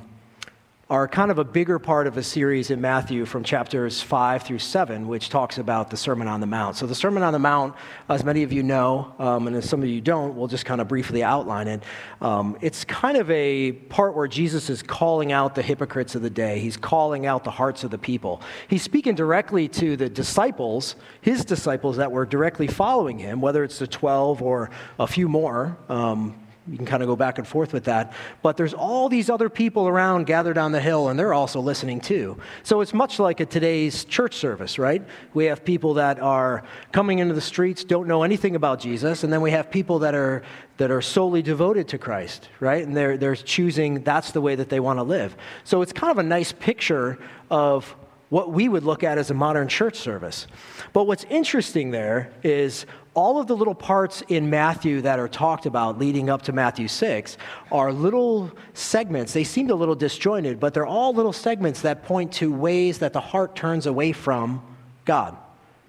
are 0.90 1.06
kind 1.06 1.32
of 1.32 1.38
a 1.38 1.44
bigger 1.44 1.80
part 1.80 2.08
of 2.08 2.16
a 2.16 2.24
series 2.24 2.72
in 2.72 2.80
Matthew 2.80 3.26
from 3.26 3.44
chapters 3.44 4.02
5 4.02 4.44
through 4.44 4.60
7, 4.60 5.06
which 5.06 5.28
talks 5.28 5.58
about 5.58 5.90
the 5.90 5.98
Sermon 5.98 6.30
on 6.30 6.40
the 6.40 6.48
Mount. 6.48 6.78
So, 6.78 6.88
the 6.88 6.96
Sermon 6.96 7.24
on 7.24 7.34
the 7.34 7.40
Mount, 7.40 7.76
as 8.08 8.24
many 8.24 8.44
of 8.44 8.54
you 8.54 8.64
know, 8.64 9.14
um, 9.20 9.48
and 9.48 9.56
as 9.58 9.68
some 9.68 9.84
of 9.84 9.90
you 9.90 10.00
don't, 10.00 10.38
we'll 10.38 10.48
just 10.48 10.64
kind 10.64 10.80
of 10.80 10.88
briefly 10.88 11.26
outline 11.26 11.68
it. 11.68 11.84
Um, 12.22 12.58
it's 12.62 12.86
kind 12.86 13.18
of 13.18 13.30
a 13.30 13.74
part 13.74 14.16
where 14.16 14.30
Jesus 14.30 14.70
is 14.70 14.82
calling 14.82 15.34
out 15.34 15.56
the 15.56 15.62
hypocrites 15.62 16.16
of 16.16 16.22
the 16.22 16.30
day, 16.30 16.60
he's 16.60 16.78
calling 16.78 17.26
out 17.26 17.44
the 17.44 17.52
hearts 17.52 17.84
of 17.84 17.92
the 17.92 17.98
people. 17.98 18.42
He's 18.70 18.84
speaking 18.84 19.16
directly 19.16 19.68
to 19.68 19.98
the 19.98 20.08
disciples, 20.08 20.96
his 21.20 21.44
disciples 21.44 21.98
that 21.98 22.14
were 22.14 22.26
directly 22.26 22.68
following 22.68 23.20
him, 23.20 23.42
whether 23.42 23.66
it's 23.66 23.80
the 23.80 23.88
12 23.88 24.42
or 24.42 24.70
a 25.00 25.08
few 25.08 25.28
more. 25.28 25.78
Um, 25.90 26.47
you 26.70 26.78
can 26.78 26.86
kind 26.86 27.02
of 27.02 27.08
go 27.08 27.16
back 27.16 27.38
and 27.38 27.48
forth 27.48 27.74
with 27.74 27.86
that. 27.86 28.14
But 28.42 28.58
there's 28.58 28.74
all 28.74 29.10
these 29.10 29.30
other 29.30 29.50
people 29.50 29.88
around 29.88 30.26
gathered 30.26 30.58
on 30.58 30.72
the 30.72 30.82
hill, 30.82 31.10
and 31.10 31.18
they're 31.18 31.34
also 31.34 31.60
listening 31.60 32.02
too. 32.02 32.38
So 32.64 32.82
it's 32.82 32.94
much 32.94 33.20
like 33.20 33.40
a 33.40 33.46
today's 33.46 34.06
church 34.06 34.36
service, 34.36 34.78
right? 34.78 35.04
We 35.34 35.46
have 35.46 35.64
people 35.64 35.96
that 35.96 36.20
are 36.20 36.64
coming 36.92 37.20
into 37.20 37.34
the 37.34 37.42
streets, 37.42 37.84
don't 37.84 38.08
know 38.08 38.24
anything 38.24 38.56
about 38.56 38.80
Jesus, 38.80 39.24
and 39.24 39.32
then 39.32 39.42
we 39.42 39.52
have 39.52 39.72
people 39.72 40.00
that 40.00 40.16
are 40.16 40.44
that 40.78 40.92
are 40.92 41.02
solely 41.02 41.42
devoted 41.42 41.88
to 41.88 41.98
Christ, 41.98 42.50
right? 42.60 42.86
And 42.86 42.96
they're 42.96 43.18
they're 43.18 43.36
choosing 43.36 44.04
that's 44.04 44.32
the 44.32 44.42
way 44.42 44.56
that 44.56 44.70
they 44.70 44.80
want 44.80 45.00
to 45.00 45.04
live. 45.04 45.36
So 45.64 45.82
it's 45.82 45.94
kind 45.94 46.12
of 46.12 46.18
a 46.18 46.24
nice 46.24 46.52
picture 46.52 47.18
of 47.50 47.96
what 48.30 48.52
we 48.52 48.68
would 48.68 48.84
look 48.84 49.04
at 49.04 49.18
as 49.18 49.32
a 49.32 49.34
modern 49.34 49.68
church 49.68 49.96
service. 49.96 50.48
But 50.94 51.06
what's 51.06 51.24
interesting 51.26 51.92
there 51.92 52.32
is 52.44 52.86
all 53.14 53.40
of 53.40 53.48
the 53.48 53.56
little 53.56 53.74
parts 53.74 54.22
in 54.28 54.50
Matthew 54.50 55.02
that 55.02 55.18
are 55.18 55.28
talked 55.28 55.66
about 55.66 55.98
leading 55.98 56.30
up 56.30 56.44
to 56.44 56.52
Matthew 56.52 56.88
6 56.88 57.38
are 57.72 57.92
little 57.92 58.52
segments. 58.74 59.34
They 59.34 59.44
seem 59.44 59.70
a 59.70 59.76
little 59.76 59.96
disjointed, 59.96 60.60
but 60.60 60.74
they're 60.74 60.86
all 60.86 61.14
little 61.14 61.34
segments 61.34 61.82
that 61.82 62.04
point 62.04 62.34
to 62.34 62.54
ways 62.54 63.00
that 63.00 63.14
the 63.14 63.22
heart 63.22 63.56
turns 63.56 63.86
away 63.86 64.12
from 64.12 64.62
God 65.06 65.38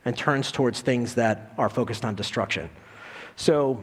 and 0.05 0.17
turns 0.17 0.53
towards 0.53 0.81
things 0.81 1.15
that 1.17 1.53
are 1.59 1.69
focused 1.69 2.05
on 2.05 2.15
destruction. 2.15 2.71
So, 3.37 3.83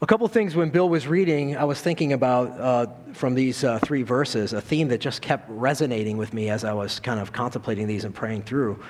a 0.00 0.06
couple 0.06 0.28
things 0.28 0.54
when 0.54 0.70
Bill 0.70 0.88
was 0.88 1.08
reading, 1.08 1.56
I 1.56 1.64
was 1.64 1.80
thinking 1.80 2.12
about 2.12 2.60
uh, 2.60 2.86
from 3.14 3.34
these 3.34 3.64
uh, 3.64 3.80
three 3.80 4.04
verses, 4.04 4.52
a 4.52 4.60
theme 4.60 4.88
that 4.88 5.00
just 5.00 5.20
kept 5.20 5.48
resonating 5.50 6.16
with 6.16 6.32
me 6.32 6.50
as 6.50 6.62
I 6.62 6.72
was 6.72 7.00
kind 7.00 7.18
of 7.18 7.32
contemplating 7.32 7.88
these 7.88 8.04
and 8.04 8.14
praying 8.14 8.42
through, 8.42 8.80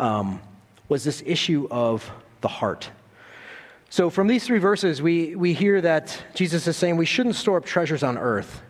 um, 0.00 0.40
was 0.88 1.04
this 1.04 1.22
issue 1.24 1.68
of 1.70 2.10
the 2.40 2.48
heart. 2.48 2.90
So, 3.90 4.10
from 4.10 4.26
these 4.26 4.44
three 4.44 4.58
verses, 4.58 5.00
we, 5.00 5.36
we 5.36 5.52
hear 5.52 5.80
that 5.80 6.20
Jesus 6.34 6.66
is 6.66 6.76
saying 6.76 6.96
we 6.96 7.06
shouldn't 7.06 7.36
store 7.36 7.58
up 7.58 7.64
treasures 7.64 8.02
on 8.02 8.18
earth, 8.18 8.60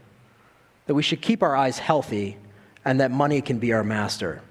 that 0.87 0.95
we 0.95 1.03
should 1.03 1.23
keep 1.23 1.43
our 1.43 1.57
eyes 1.57 1.79
healthy, 1.79 2.37
and 2.85 3.01
that 3.01 3.11
money 3.11 3.41
can 3.41 3.59
be 3.59 3.73
our 3.73 3.83
master. 3.83 4.43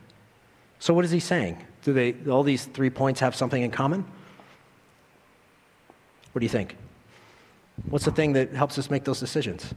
So, 0.80 0.96
what 0.96 1.06
is 1.06 1.12
he 1.12 1.20
saying? 1.20 1.64
Do 1.84 1.94
they, 1.94 2.16
all 2.28 2.42
these 2.42 2.66
three 2.66 2.90
points 2.90 3.20
have 3.20 3.36
something 3.36 3.62
in 3.62 3.70
common? 3.70 4.04
What 6.32 6.40
do 6.40 6.46
you 6.46 6.50
think? 6.50 6.76
What's 7.90 8.06
the 8.06 8.12
thing 8.12 8.34
that 8.34 8.54
helps 8.54 8.78
us 8.78 8.90
make 8.90 9.04
those 9.04 9.20
decisions? 9.20 9.74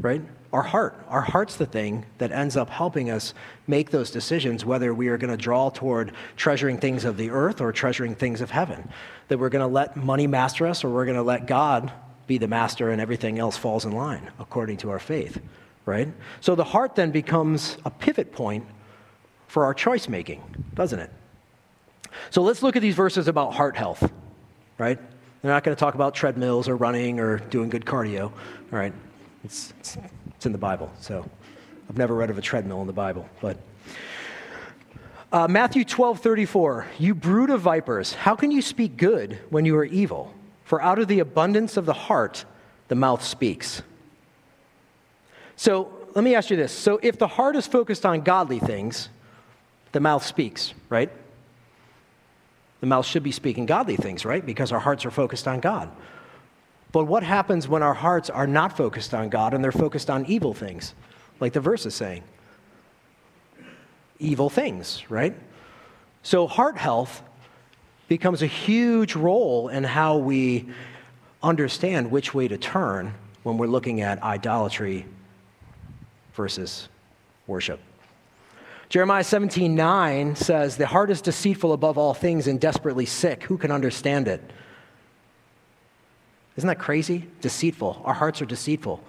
right? 0.00 0.22
Our 0.52 0.62
heart. 0.62 0.98
Our 1.08 1.20
heart's 1.20 1.56
the 1.56 1.66
thing 1.66 2.06
that 2.18 2.32
ends 2.32 2.56
up 2.56 2.70
helping 2.70 3.10
us 3.10 3.34
make 3.66 3.90
those 3.90 4.10
decisions 4.10 4.64
whether 4.64 4.92
we 4.92 5.08
are 5.08 5.16
going 5.16 5.30
to 5.30 5.36
draw 5.36 5.70
toward 5.70 6.12
treasuring 6.36 6.78
things 6.78 7.04
of 7.04 7.16
the 7.16 7.30
earth 7.30 7.60
or 7.60 7.72
treasuring 7.72 8.14
things 8.14 8.40
of 8.40 8.50
heaven. 8.50 8.88
That 9.28 9.38
we're 9.38 9.48
going 9.48 9.66
to 9.66 9.72
let 9.72 9.96
money 9.96 10.26
master 10.26 10.66
us 10.66 10.84
or 10.84 10.90
we're 10.90 11.04
going 11.04 11.16
to 11.16 11.22
let 11.22 11.46
God 11.46 11.92
be 12.26 12.38
the 12.38 12.48
master 12.48 12.90
and 12.90 13.00
everything 13.00 13.38
else 13.38 13.56
falls 13.56 13.84
in 13.84 13.92
line 13.92 14.30
according 14.38 14.78
to 14.78 14.90
our 14.90 14.98
faith, 14.98 15.40
right? 15.84 16.08
So 16.40 16.54
the 16.54 16.64
heart 16.64 16.94
then 16.94 17.10
becomes 17.10 17.76
a 17.84 17.90
pivot 17.90 18.32
point 18.32 18.66
for 19.46 19.64
our 19.64 19.74
choice 19.74 20.08
making, 20.08 20.42
doesn't 20.74 20.98
it? 20.98 21.10
So 22.30 22.42
let's 22.42 22.62
look 22.62 22.76
at 22.76 22.82
these 22.82 22.94
verses 22.94 23.28
about 23.28 23.54
heart 23.54 23.76
health, 23.76 24.10
right? 24.78 24.98
They're 25.44 25.52
not 25.52 25.62
going 25.62 25.76
to 25.76 25.78
talk 25.78 25.94
about 25.94 26.14
treadmills 26.14 26.70
or 26.70 26.76
running 26.76 27.20
or 27.20 27.36
doing 27.36 27.68
good 27.68 27.84
cardio, 27.84 28.22
all 28.22 28.32
right? 28.70 28.94
It's, 29.44 29.74
it's, 29.78 29.98
it's 30.28 30.46
in 30.46 30.52
the 30.52 30.58
Bible, 30.58 30.90
so 31.00 31.28
I've 31.86 31.98
never 31.98 32.14
read 32.14 32.30
of 32.30 32.38
a 32.38 32.40
treadmill 32.40 32.80
in 32.80 32.86
the 32.86 32.94
Bible, 32.94 33.28
but. 33.42 33.58
Uh, 35.30 35.46
Matthew 35.46 35.84
12, 35.84 36.20
34, 36.20 36.86
you 36.98 37.14
brood 37.14 37.50
of 37.50 37.60
vipers, 37.60 38.14
how 38.14 38.34
can 38.34 38.50
you 38.50 38.62
speak 38.62 38.96
good 38.96 39.38
when 39.50 39.66
you 39.66 39.76
are 39.76 39.84
evil? 39.84 40.32
For 40.64 40.80
out 40.80 40.98
of 40.98 41.08
the 41.08 41.18
abundance 41.18 41.76
of 41.76 41.84
the 41.84 41.92
heart, 41.92 42.46
the 42.88 42.94
mouth 42.94 43.22
speaks. 43.22 43.82
So 45.56 45.92
let 46.14 46.24
me 46.24 46.34
ask 46.34 46.48
you 46.48 46.56
this. 46.56 46.72
So 46.72 46.98
if 47.02 47.18
the 47.18 47.28
heart 47.28 47.54
is 47.54 47.66
focused 47.66 48.06
on 48.06 48.22
godly 48.22 48.60
things, 48.60 49.10
the 49.92 50.00
mouth 50.00 50.24
speaks, 50.24 50.72
right? 50.88 51.12
The 52.84 52.88
mouth 52.88 53.06
should 53.06 53.22
be 53.22 53.32
speaking 53.32 53.64
godly 53.64 53.96
things, 53.96 54.26
right? 54.26 54.44
Because 54.44 54.70
our 54.70 54.78
hearts 54.78 55.06
are 55.06 55.10
focused 55.10 55.48
on 55.48 55.60
God. 55.60 55.90
But 56.92 57.06
what 57.06 57.22
happens 57.22 57.66
when 57.66 57.82
our 57.82 57.94
hearts 57.94 58.28
are 58.28 58.46
not 58.46 58.76
focused 58.76 59.14
on 59.14 59.30
God 59.30 59.54
and 59.54 59.64
they're 59.64 59.72
focused 59.72 60.10
on 60.10 60.26
evil 60.26 60.52
things, 60.52 60.92
like 61.40 61.54
the 61.54 61.60
verse 61.60 61.86
is 61.86 61.94
saying? 61.94 62.24
Evil 64.18 64.50
things, 64.50 65.02
right? 65.08 65.34
So, 66.22 66.46
heart 66.46 66.76
health 66.76 67.22
becomes 68.06 68.42
a 68.42 68.46
huge 68.46 69.16
role 69.16 69.70
in 69.70 69.82
how 69.82 70.18
we 70.18 70.68
understand 71.42 72.10
which 72.10 72.34
way 72.34 72.48
to 72.48 72.58
turn 72.58 73.14
when 73.44 73.56
we're 73.56 73.66
looking 73.66 74.02
at 74.02 74.22
idolatry 74.22 75.06
versus 76.34 76.90
worship. 77.46 77.80
Jeremiah 78.94 79.24
17, 79.24 79.74
9 79.74 80.36
says, 80.36 80.76
The 80.76 80.86
heart 80.86 81.10
is 81.10 81.20
deceitful 81.20 81.72
above 81.72 81.98
all 81.98 82.14
things 82.14 82.46
and 82.46 82.60
desperately 82.60 83.06
sick. 83.06 83.42
Who 83.42 83.58
can 83.58 83.72
understand 83.72 84.28
it? 84.28 84.40
Isn't 86.54 86.68
that 86.68 86.78
crazy? 86.78 87.28
Deceitful. 87.40 88.02
Our 88.04 88.14
hearts 88.14 88.40
are 88.40 88.46
deceitful. 88.46 89.02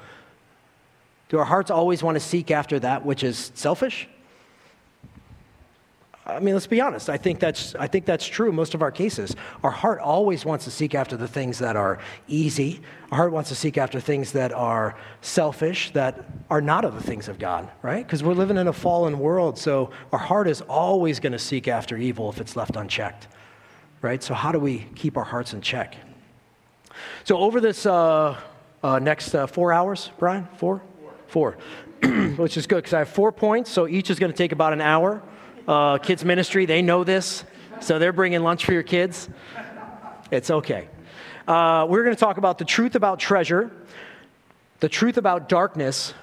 Do 1.30 1.38
our 1.38 1.46
hearts 1.46 1.70
always 1.70 2.02
want 2.02 2.16
to 2.16 2.20
seek 2.20 2.50
after 2.50 2.80
that 2.80 3.06
which 3.06 3.24
is 3.24 3.52
selfish? 3.54 4.10
I 6.28 6.40
mean, 6.40 6.56
let's 6.56 6.66
be 6.66 6.82
honest. 6.82 7.08
I 7.08 7.18
think 7.18 7.40
that's, 7.40 7.76
I 7.76 7.86
think 7.86 8.06
that's 8.06 8.26
true 8.26 8.50
in 8.50 8.56
most 8.56 8.74
of 8.74 8.82
our 8.82 8.92
cases. 8.92 9.36
Our 9.64 9.70
heart 9.70 10.00
always 10.00 10.44
wants 10.44 10.66
to 10.66 10.72
seek 10.72 10.96
after 10.96 11.16
the 11.16 11.28
things 11.28 11.60
that 11.60 11.76
are 11.76 12.00
easy. 12.28 12.82
Our 13.12 13.18
heart 13.18 13.32
wants 13.32 13.50
to 13.50 13.56
seek 13.56 13.78
after 13.78 14.00
things 14.00 14.32
that 14.32 14.52
are 14.52 14.98
selfish, 15.22 15.92
that 15.92 16.26
are 16.50 16.62
not 16.62 16.84
of 16.84 16.96
the 16.96 17.04
things 17.04 17.28
of 17.28 17.38
God, 17.38 17.70
right? 17.84 18.04
Because 18.04 18.24
we're 18.24 18.34
living 18.34 18.58
in 18.58 18.68
a 18.68 18.74
fallen 18.74 19.20
world, 19.20 19.60
so 19.60 19.92
our 20.12 20.20
heart 20.20 20.48
is 20.48 20.62
always 20.62 21.20
going 21.20 21.34
to 21.34 21.40
seek 21.40 21.68
after 21.68 21.96
evil 21.96 22.30
if 22.30 22.42
it's 22.42 22.56
left 22.56 22.76
unchecked, 22.76 23.28
right? 24.02 24.24
So, 24.24 24.34
how 24.34 24.52
do 24.52 24.58
we 24.58 24.88
keep 24.96 25.18
our 25.18 25.24
hearts 25.24 25.54
in 25.54 25.62
check? 25.62 25.96
So, 27.24 27.38
over 27.38 27.62
this 27.62 27.86
uh, 27.86 28.36
uh, 28.82 28.98
next 28.98 29.36
uh, 29.36 29.46
four 29.46 29.72
hours, 29.72 30.10
Brian? 30.18 30.48
Four. 30.58 30.82
four. 31.28 31.58
Which 32.38 32.58
is 32.58 32.66
good 32.66 32.78
because 32.78 32.94
I 32.94 33.00
have 33.00 33.10
four 33.10 33.32
points, 33.32 33.70
so 33.70 33.88
each 33.88 34.10
is 34.10 34.18
going 34.18 34.32
to 34.32 34.38
take 34.38 34.52
about 34.52 34.74
an 34.74 34.82
hour 34.82 35.22
uh, 35.68 35.98
kids 35.98 36.24
ministry, 36.24 36.66
they 36.66 36.82
know 36.82 37.04
this, 37.04 37.44
so 37.82 38.00
they're 38.00 38.14
bringing 38.14 38.44
lunch 38.44 38.66
for 38.66 38.74
your 38.74 38.84
kids. 38.84 39.30
It's 40.32 40.50
okay. 40.50 40.88
Uh, 41.48 41.86
we're 41.90 42.04
going 42.04 42.16
to 42.16 42.20
talk 42.20 42.38
about 42.38 42.58
the 42.58 42.66
truth 42.66 42.96
about 42.96 43.20
treasure, 43.20 43.72
the 44.80 44.90
truth 44.90 45.18
about 45.18 45.50
darkness, 45.50 46.14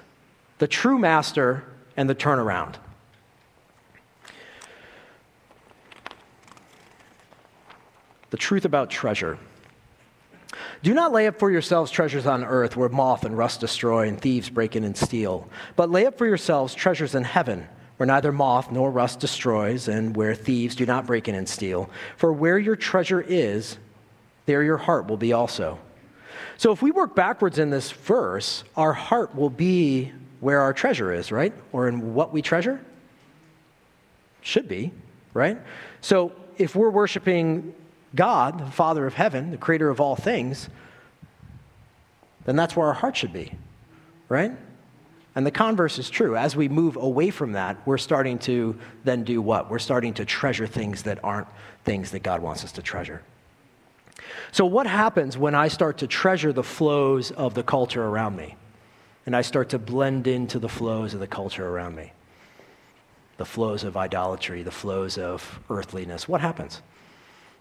the 0.57 0.67
true 0.67 0.97
master, 0.97 1.63
and 1.95 2.09
the 2.09 2.15
turnaround. 2.15 2.75
The 8.31 8.37
truth 8.37 8.65
about 8.65 8.89
treasure. 8.89 9.37
Do 10.81 10.93
not 10.93 11.13
lay 11.13 11.27
up 11.27 11.39
for 11.39 11.49
yourselves 11.49 11.91
treasures 11.91 12.25
on 12.25 12.43
earth 12.43 12.75
where 12.75 12.89
moth 12.89 13.23
and 13.23 13.37
rust 13.37 13.61
destroy 13.61 14.07
and 14.07 14.19
thieves 14.19 14.49
break 14.49 14.75
in 14.75 14.83
and 14.83 14.97
steal, 14.97 15.47
but 15.75 15.89
lay 15.89 16.05
up 16.05 16.17
for 16.17 16.25
yourselves 16.25 16.73
treasures 16.73 17.15
in 17.15 17.23
heaven 17.23 17.67
where 17.97 18.07
neither 18.07 18.31
moth 18.31 18.71
nor 18.71 18.91
rust 18.91 19.19
destroys, 19.19 19.87
and 19.87 20.15
where 20.15 20.33
thieves 20.33 20.75
do 20.75 20.85
not 20.85 21.05
break 21.05 21.27
in 21.27 21.35
and 21.35 21.47
steal. 21.47 21.89
For 22.17 22.33
where 22.33 22.57
your 22.57 22.75
treasure 22.75 23.21
is, 23.21 23.77
there 24.45 24.63
your 24.63 24.77
heart 24.77 25.07
will 25.07 25.17
be 25.17 25.33
also. 25.33 25.79
So 26.57 26.71
if 26.71 26.81
we 26.81 26.91
work 26.91 27.15
backwards 27.15 27.59
in 27.59 27.69
this 27.69 27.91
verse, 27.91 28.63
our 28.75 28.93
heart 28.93 29.35
will 29.35 29.49
be 29.49 30.11
where 30.39 30.61
our 30.61 30.73
treasure 30.73 31.13
is, 31.13 31.31
right? 31.31 31.53
Or 31.71 31.87
in 31.87 32.13
what 32.13 32.33
we 32.33 32.41
treasure? 32.41 32.83
Should 34.41 34.67
be, 34.67 34.91
right? 35.33 35.57
So 36.01 36.33
if 36.57 36.75
we're 36.75 36.89
worshiping 36.89 37.73
God, 38.15 38.59
the 38.59 38.71
Father 38.71 39.07
of 39.07 39.13
heaven, 39.13 39.51
the 39.51 39.57
creator 39.57 39.89
of 39.89 40.01
all 40.01 40.15
things, 40.15 40.69
then 42.45 42.55
that's 42.55 42.75
where 42.75 42.87
our 42.87 42.93
heart 42.93 43.15
should 43.15 43.33
be, 43.33 43.53
right? 44.27 44.51
And 45.35 45.45
the 45.45 45.51
converse 45.51 45.97
is 45.97 46.09
true. 46.09 46.35
As 46.35 46.55
we 46.55 46.69
move 46.69 46.95
away 46.95 47.31
from 47.31 47.53
that, 47.53 47.77
we're 47.87 47.97
starting 47.97 48.37
to 48.39 48.77
then 49.03 49.23
do 49.23 49.41
what? 49.41 49.69
We're 49.69 49.79
starting 49.79 50.13
to 50.15 50.25
treasure 50.25 50.67
things 50.67 51.03
that 51.03 51.23
aren't 51.23 51.47
things 51.83 52.11
that 52.11 52.21
God 52.21 52.41
wants 52.41 52.63
us 52.63 52.71
to 52.73 52.81
treasure. 52.81 53.23
So, 54.51 54.65
what 54.65 54.85
happens 54.85 55.37
when 55.37 55.55
I 55.55 55.67
start 55.67 55.97
to 55.99 56.07
treasure 56.07 56.53
the 56.53 56.63
flows 56.63 57.31
of 57.31 57.55
the 57.55 57.63
culture 57.63 58.03
around 58.03 58.35
me? 58.35 58.55
And 59.25 59.35
I 59.35 59.41
start 59.41 59.69
to 59.69 59.79
blend 59.79 60.27
into 60.27 60.59
the 60.59 60.69
flows 60.69 61.13
of 61.13 61.19
the 61.19 61.27
culture 61.27 61.67
around 61.67 61.95
me? 61.95 62.13
The 63.37 63.45
flows 63.45 63.83
of 63.83 63.97
idolatry, 63.97 64.61
the 64.61 64.71
flows 64.71 65.17
of 65.17 65.59
earthliness. 65.69 66.27
What 66.27 66.41
happens? 66.41 66.81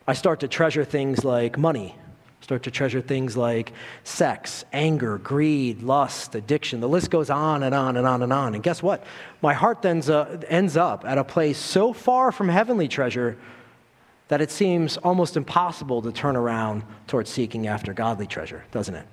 I 0.06 0.12
start 0.12 0.40
to 0.40 0.48
treasure 0.48 0.84
things 0.84 1.24
like 1.24 1.56
money 1.56 1.96
Start 2.42 2.64
to 2.64 2.72
treasure 2.72 3.00
things 3.00 3.36
like 3.36 3.72
sex, 4.02 4.64
anger, 4.72 5.16
greed, 5.18 5.80
lust, 5.82 6.34
addiction. 6.34 6.80
The 6.80 6.88
list 6.88 7.08
goes 7.08 7.30
on 7.30 7.62
and 7.62 7.72
on 7.72 7.96
and 7.96 8.04
on 8.04 8.20
and 8.20 8.32
on. 8.32 8.54
And 8.54 8.62
guess 8.64 8.82
what? 8.82 9.04
My 9.42 9.54
heart 9.54 9.80
then 9.80 10.02
ends 10.48 10.76
up 10.76 11.04
at 11.04 11.18
a 11.18 11.24
place 11.24 11.56
so 11.56 11.92
far 11.92 12.32
from 12.32 12.48
heavenly 12.48 12.88
treasure 12.88 13.38
that 14.26 14.40
it 14.40 14.50
seems 14.50 14.96
almost 14.96 15.36
impossible 15.36 16.02
to 16.02 16.10
turn 16.10 16.34
around 16.34 16.82
towards 17.06 17.30
seeking 17.30 17.68
after 17.68 17.92
godly 17.92 18.26
treasure, 18.26 18.64
doesn't 18.72 18.96
it? 18.96 19.06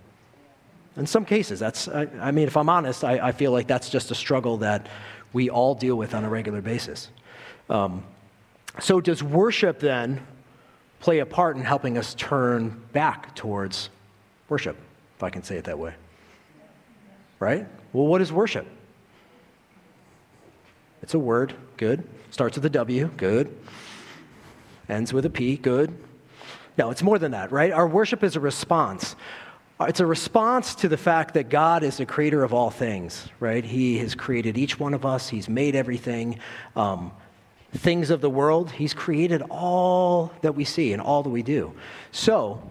In 0.98 1.06
some 1.06 1.24
cases, 1.24 1.60
that's, 1.60 1.88
I, 1.88 2.08
I 2.20 2.32
mean, 2.32 2.48
if 2.48 2.58
I'm 2.58 2.70
honest, 2.70 3.04
I, 3.04 3.28
I, 3.28 3.32
feel 3.32 3.52
like 3.52 3.68
that's 3.68 3.90
just 3.90 4.10
a 4.12 4.16
struggle 4.16 4.58
that 4.58 4.88
we 5.34 5.50
all 5.50 5.76
deal 5.76 5.96
with 5.96 6.16
on 6.16 6.26
a 6.26 6.30
regular 6.30 6.62
basis. 6.62 7.10
Um, 7.70 8.04
so, 8.80 9.00
does 9.00 9.22
worship 9.22 9.80
then 9.80 10.26
play 11.00 11.20
a 11.20 11.26
part 11.26 11.56
in 11.56 11.64
helping 11.64 11.98
us 11.98 12.14
turn 12.16 12.82
back 12.92 13.36
towards 13.36 13.90
worship, 14.50 14.78
if 15.16 15.24
I 15.24 15.30
can 15.30 15.44
say 15.44 15.58
it 15.58 15.66
that 15.66 15.80
way. 15.80 15.94
Right? 17.40 17.68
Well, 17.94 18.08
what 18.08 18.22
is 18.22 18.32
worship? 18.32 18.68
It's 21.02 21.14
a 21.14 21.20
word, 21.20 21.54
good. 21.78 22.08
Starts 22.32 22.56
with 22.56 22.66
a 22.66 22.70
W, 22.70 23.10
good. 23.18 23.56
Ends 24.90 25.14
with 25.14 25.26
a 25.26 25.30
P, 25.30 25.56
good. 25.56 25.98
No, 26.78 26.92
it's 26.92 27.04
more 27.04 27.18
than 27.18 27.32
that, 27.32 27.52
right? 27.52 27.72
Our 27.72 27.88
worship 27.88 28.24
is 28.24 28.36
a 28.36 28.40
response. 28.40 29.16
It's 29.82 30.02
a 30.02 30.06
response 30.06 30.76
to 30.76 30.90
the 30.90 30.98
fact 30.98 31.34
that 31.36 31.50
God 31.50 31.84
is 31.84 31.98
the 31.98 32.06
creator 32.06 32.44
of 32.44 32.54
all 32.54 32.70
things, 32.70 33.30
right? 33.40 33.64
He 33.64 33.98
has 34.00 34.14
created 34.14 34.58
each 34.58 34.80
one 34.80 34.94
of 34.94 35.06
us, 35.06 35.30
He's 35.30 35.48
made 35.48 35.76
everything. 35.76 36.40
Um, 36.76 37.12
things 37.74 38.10
of 38.10 38.22
the 38.22 38.30
world. 38.30 38.72
He's 38.72 38.94
created 38.94 39.42
all 39.50 40.32
that 40.42 40.56
we 40.56 40.66
see 40.66 40.94
and 40.94 41.02
all 41.02 41.24
that 41.24 41.30
we 41.30 41.44
do. 41.44 41.74
So 42.12 42.62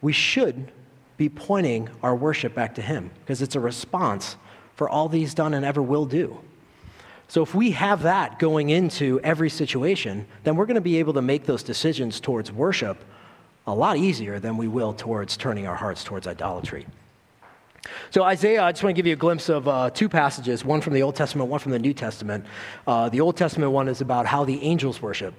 we 0.00 0.12
should 0.12 0.70
be 1.16 1.28
pointing 1.28 1.88
our 2.02 2.14
worship 2.14 2.54
back 2.54 2.74
to 2.76 2.82
Him 2.82 3.10
because 3.20 3.42
it's 3.42 3.54
a 3.54 3.60
response 3.60 4.36
for 4.76 4.88
all 4.88 5.08
that 5.08 5.16
He's 5.16 5.34
done 5.34 5.54
and 5.54 5.64
ever 5.64 5.82
will 5.82 6.06
do. 6.06 6.38
So 7.28 7.42
if 7.42 7.54
we 7.54 7.72
have 7.72 8.02
that 8.02 8.38
going 8.38 8.70
into 8.70 9.18
every 9.20 9.50
situation, 9.50 10.26
then 10.42 10.56
we're 10.56 10.66
going 10.66 10.74
to 10.74 10.80
be 10.80 10.98
able 10.98 11.14
to 11.14 11.22
make 11.22 11.46
those 11.46 11.62
decisions 11.62 12.20
towards 12.20 12.52
worship 12.52 12.98
a 13.66 13.74
lot 13.74 13.96
easier 13.96 14.38
than 14.38 14.56
we 14.56 14.68
will 14.68 14.92
towards 14.92 15.36
turning 15.36 15.66
our 15.66 15.74
hearts 15.74 16.04
towards 16.04 16.26
idolatry. 16.26 16.86
So, 18.10 18.22
Isaiah, 18.22 18.62
I 18.62 18.72
just 18.72 18.82
want 18.82 18.94
to 18.94 18.98
give 18.98 19.06
you 19.06 19.12
a 19.12 19.16
glimpse 19.16 19.48
of 19.48 19.68
uh, 19.68 19.90
two 19.90 20.08
passages, 20.08 20.64
one 20.64 20.80
from 20.80 20.94
the 20.94 21.02
Old 21.02 21.16
Testament, 21.16 21.50
one 21.50 21.60
from 21.60 21.72
the 21.72 21.78
New 21.78 21.92
Testament. 21.92 22.46
Uh, 22.86 23.08
the 23.08 23.20
Old 23.20 23.36
Testament 23.36 23.72
one 23.72 23.88
is 23.88 24.00
about 24.00 24.26
how 24.26 24.44
the 24.44 24.62
angels 24.62 25.02
worship. 25.02 25.34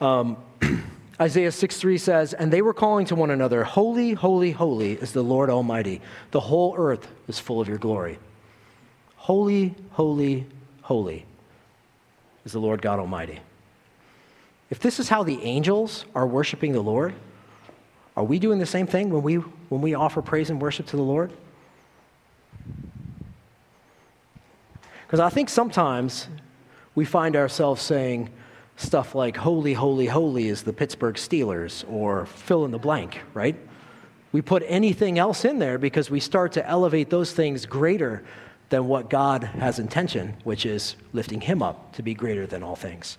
Um, 0.00 0.36
Isaiah 1.20 1.52
6 1.52 1.76
3 1.76 1.98
says, 1.98 2.34
And 2.34 2.52
they 2.52 2.62
were 2.62 2.74
calling 2.74 3.06
to 3.06 3.14
one 3.14 3.30
another, 3.30 3.64
Holy, 3.64 4.12
holy, 4.12 4.52
holy 4.52 4.92
is 4.92 5.12
the 5.12 5.22
Lord 5.22 5.50
Almighty. 5.50 6.00
The 6.30 6.40
whole 6.40 6.74
earth 6.76 7.08
is 7.28 7.38
full 7.38 7.60
of 7.60 7.68
your 7.68 7.78
glory. 7.78 8.18
Holy, 9.16 9.74
holy, 9.92 10.46
holy 10.82 11.26
is 12.44 12.52
the 12.52 12.58
Lord 12.58 12.80
God 12.80 12.98
Almighty. 12.98 13.40
If 14.70 14.78
this 14.78 14.98
is 14.98 15.08
how 15.08 15.22
the 15.22 15.42
angels 15.42 16.04
are 16.14 16.26
worshiping 16.26 16.72
the 16.72 16.80
Lord, 16.80 17.14
are 18.16 18.24
we 18.24 18.38
doing 18.38 18.58
the 18.58 18.66
same 18.66 18.86
thing 18.86 19.10
when 19.10 19.22
we, 19.22 19.42
when 19.70 19.80
we 19.80 19.94
offer 19.94 20.20
praise 20.20 20.50
and 20.50 20.60
worship 20.60 20.86
to 20.88 20.96
the 20.96 21.02
Lord? 21.02 21.32
Because 25.06 25.20
I 25.20 25.30
think 25.30 25.48
sometimes 25.48 26.28
we 26.94 27.04
find 27.04 27.34
ourselves 27.34 27.80
saying, 27.80 28.28
stuff 28.76 29.14
like 29.14 29.36
holy, 29.36 29.74
holy, 29.74 30.06
holy 30.06 30.48
is 30.48 30.62
the 30.62 30.72
Pittsburgh 30.72 31.14
Steelers 31.14 31.84
or 31.90 32.26
fill 32.26 32.64
in 32.64 32.70
the 32.70 32.78
blank, 32.78 33.20
right? 33.34 33.56
We 34.32 34.42
put 34.42 34.62
anything 34.66 35.18
else 35.18 35.44
in 35.44 35.58
there 35.58 35.78
because 35.78 36.10
we 36.10 36.20
start 36.20 36.52
to 36.52 36.66
elevate 36.66 37.10
those 37.10 37.32
things 37.32 37.66
greater 37.66 38.22
than 38.70 38.86
what 38.86 39.10
God 39.10 39.42
has 39.42 39.78
intention, 39.78 40.36
which 40.44 40.64
is 40.64 40.96
lifting 41.12 41.40
Him 41.40 41.62
up 41.62 41.92
to 41.94 42.02
be 42.02 42.14
greater 42.14 42.46
than 42.46 42.62
all 42.62 42.76
things. 42.76 43.18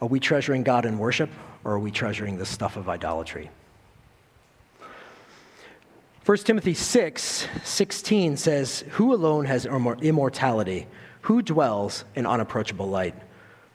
Are 0.00 0.08
we 0.08 0.20
treasuring 0.20 0.62
God 0.62 0.84
in 0.84 0.98
worship 0.98 1.30
or 1.64 1.72
are 1.72 1.78
we 1.78 1.90
treasuring 1.90 2.38
the 2.38 2.46
stuff 2.46 2.76
of 2.76 2.88
idolatry? 2.88 3.50
1 6.24 6.38
Timothy 6.38 6.72
6 6.72 7.48
16 7.64 8.36
says, 8.38 8.84
Who 8.92 9.12
alone 9.12 9.44
has 9.44 9.66
immortality? 9.66 10.86
Who 11.22 11.42
dwells 11.42 12.04
in 12.14 12.26
unapproachable 12.26 12.88
light? 12.88 13.14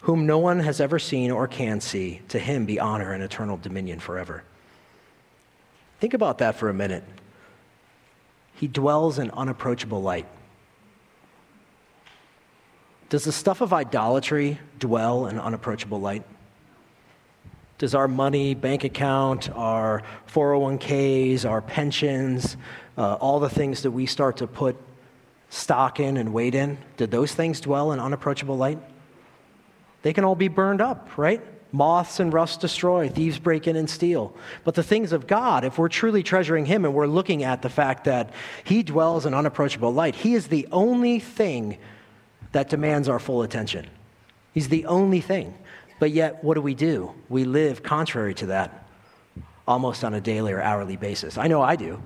Whom 0.01 0.25
no 0.25 0.39
one 0.39 0.59
has 0.59 0.81
ever 0.81 0.97
seen 0.97 1.29
or 1.29 1.47
can 1.47 1.79
see, 1.79 2.21
to 2.29 2.39
him 2.39 2.65
be 2.65 2.79
honor 2.79 3.13
and 3.13 3.21
eternal 3.21 3.57
dominion 3.57 3.99
forever. 3.99 4.43
Think 5.99 6.13
about 6.13 6.37
that 6.39 6.55
for 6.55 6.69
a 6.69 6.73
minute. 6.73 7.03
He 8.55 8.67
dwells 8.67 9.19
in 9.19 9.29
unapproachable 9.31 10.01
light. 10.01 10.25
Does 13.09 13.23
the 13.23 13.31
stuff 13.31 13.61
of 13.61 13.73
idolatry 13.73 14.59
dwell 14.77 15.25
in 15.25 15.39
unapproachable 15.39 15.99
light? 15.99 16.23
Does 17.79 17.95
our 17.95 18.07
money, 18.07 18.53
bank 18.53 18.83
account, 18.83 19.49
our 19.49 20.03
401ks, 20.31 21.49
our 21.49 21.61
pensions, 21.61 22.55
uh, 22.97 23.15
all 23.15 23.39
the 23.39 23.49
things 23.49 23.81
that 23.81 23.91
we 23.91 24.05
start 24.05 24.37
to 24.37 24.47
put 24.47 24.77
stock 25.49 25.99
in 25.99 26.17
and 26.17 26.33
weight 26.33 26.53
in, 26.53 26.77
did 26.97 27.09
those 27.09 27.33
things 27.33 27.61
dwell 27.61 27.93
in 27.93 27.99
unapproachable 27.99 28.57
light? 28.57 28.77
They 30.03 30.13
can 30.13 30.23
all 30.23 30.35
be 30.35 30.47
burned 30.47 30.81
up, 30.81 31.17
right? 31.17 31.41
Moths 31.71 32.19
and 32.19 32.31
rust 32.31 32.61
destroy, 32.61 33.09
thieves 33.09 33.39
break 33.39 33.65
in 33.65 33.75
and 33.75 33.89
steal. 33.89 34.35
But 34.63 34.75
the 34.75 34.83
things 34.83 35.13
of 35.13 35.25
God, 35.25 35.63
if 35.63 35.79
we're 35.79 35.89
truly 35.89 36.21
treasuring 36.21 36.65
Him 36.65 36.85
and 36.85 36.93
we're 36.93 37.07
looking 37.07 37.43
at 37.43 37.63
the 37.63 37.69
fact 37.69 38.03
that 38.03 38.31
He 38.63 38.83
dwells 38.83 39.25
in 39.25 39.33
unapproachable 39.33 39.93
light, 39.93 40.15
He 40.15 40.35
is 40.35 40.47
the 40.47 40.67
only 40.71 41.19
thing 41.19 41.79
that 42.51 42.69
demands 42.69 43.07
our 43.09 43.19
full 43.19 43.43
attention. 43.43 43.87
He's 44.53 44.69
the 44.69 44.85
only 44.85 45.21
thing. 45.21 45.53
But 45.99 46.11
yet, 46.11 46.43
what 46.43 46.53
do 46.55 46.61
we 46.61 46.73
do? 46.73 47.13
We 47.27 47.43
live 47.43 47.83
contrary 47.83 48.33
to 48.35 48.47
that 48.47 48.87
almost 49.67 50.03
on 50.03 50.13
a 50.13 50.21
daily 50.21 50.53
or 50.53 50.61
hourly 50.61 50.95
basis. 50.95 51.37
I 51.37 51.47
know 51.47 51.61
I 51.61 51.75
do. 51.75 52.01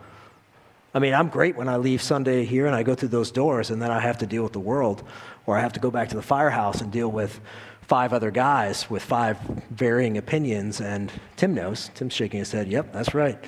I 0.93 0.99
mean, 0.99 1.13
I'm 1.13 1.29
great 1.29 1.55
when 1.55 1.69
I 1.69 1.77
leave 1.77 2.01
Sunday 2.01 2.43
here 2.43 2.65
and 2.65 2.75
I 2.75 2.83
go 2.83 2.93
through 2.93 3.09
those 3.09 3.31
doors 3.31 3.71
and 3.71 3.81
then 3.81 3.89
I 3.89 3.99
have 3.99 4.17
to 4.19 4.27
deal 4.27 4.43
with 4.43 4.53
the 4.53 4.59
world, 4.59 5.03
or 5.45 5.57
I 5.57 5.61
have 5.61 5.73
to 5.73 5.79
go 5.79 5.89
back 5.89 6.09
to 6.09 6.15
the 6.15 6.21
firehouse 6.21 6.81
and 6.81 6.91
deal 6.91 7.09
with 7.09 7.39
five 7.81 8.13
other 8.13 8.31
guys 8.31 8.89
with 8.89 9.03
five 9.03 9.37
varying 9.71 10.17
opinions. 10.17 10.81
And 10.81 11.11
Tim 11.35 11.53
knows. 11.53 11.89
Tim's 11.95 12.13
shaking 12.13 12.39
his 12.39 12.51
head. 12.51 12.67
Yep, 12.67 12.93
that's 12.93 13.13
right. 13.13 13.43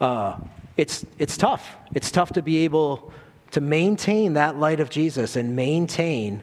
Uh, 0.00 0.38
it's, 0.76 1.04
it's 1.18 1.36
tough. 1.36 1.76
It's 1.94 2.10
tough 2.10 2.32
to 2.32 2.42
be 2.42 2.58
able 2.64 3.12
to 3.52 3.60
maintain 3.60 4.34
that 4.34 4.58
light 4.58 4.80
of 4.80 4.90
Jesus 4.90 5.36
and 5.36 5.56
maintain 5.56 6.42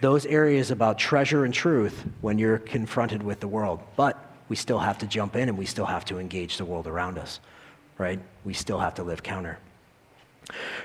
those 0.00 0.26
areas 0.26 0.70
about 0.70 0.98
treasure 0.98 1.44
and 1.44 1.52
truth 1.52 2.04
when 2.20 2.38
you're 2.38 2.58
confronted 2.58 3.22
with 3.22 3.40
the 3.40 3.48
world. 3.48 3.80
But 3.96 4.18
we 4.48 4.56
still 4.56 4.78
have 4.78 4.98
to 4.98 5.06
jump 5.06 5.36
in 5.36 5.48
and 5.48 5.56
we 5.56 5.66
still 5.66 5.86
have 5.86 6.04
to 6.06 6.18
engage 6.18 6.56
the 6.56 6.64
world 6.64 6.86
around 6.86 7.18
us, 7.18 7.40
right? 7.98 8.18
We 8.44 8.54
still 8.54 8.78
have 8.78 8.94
to 8.94 9.02
live 9.02 9.22
counter. 9.22 9.58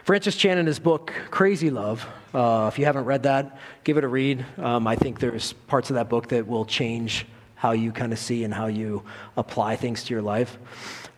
Francis 0.04 0.36
Chan, 0.36 0.58
in 0.58 0.68
his 0.68 0.80
book 0.80 1.12
Crazy 1.32 1.72
Love, 1.72 2.06
uh, 2.34 2.70
if 2.72 2.78
you 2.78 2.86
haven't 2.86 3.06
read 3.06 3.24
that, 3.24 3.58
give 3.84 3.98
it 3.98 4.04
a 4.04 4.08
read. 4.08 4.46
Um, 4.58 4.86
I 4.86 4.96
think 4.96 5.20
there's 5.20 5.54
parts 5.54 5.90
of 5.90 5.96
that 5.96 6.10
book 6.10 6.30
that 6.30 6.46
will 6.46 6.66
change 6.66 7.26
how 7.56 7.72
you 7.72 7.92
kind 7.92 8.14
of 8.14 8.20
see 8.20 8.44
and 8.44 8.54
how 8.54 8.68
you 8.68 9.04
apply 9.38 9.76
things 9.78 10.04
to 10.04 10.14
your 10.14 10.22
life. 10.22 10.58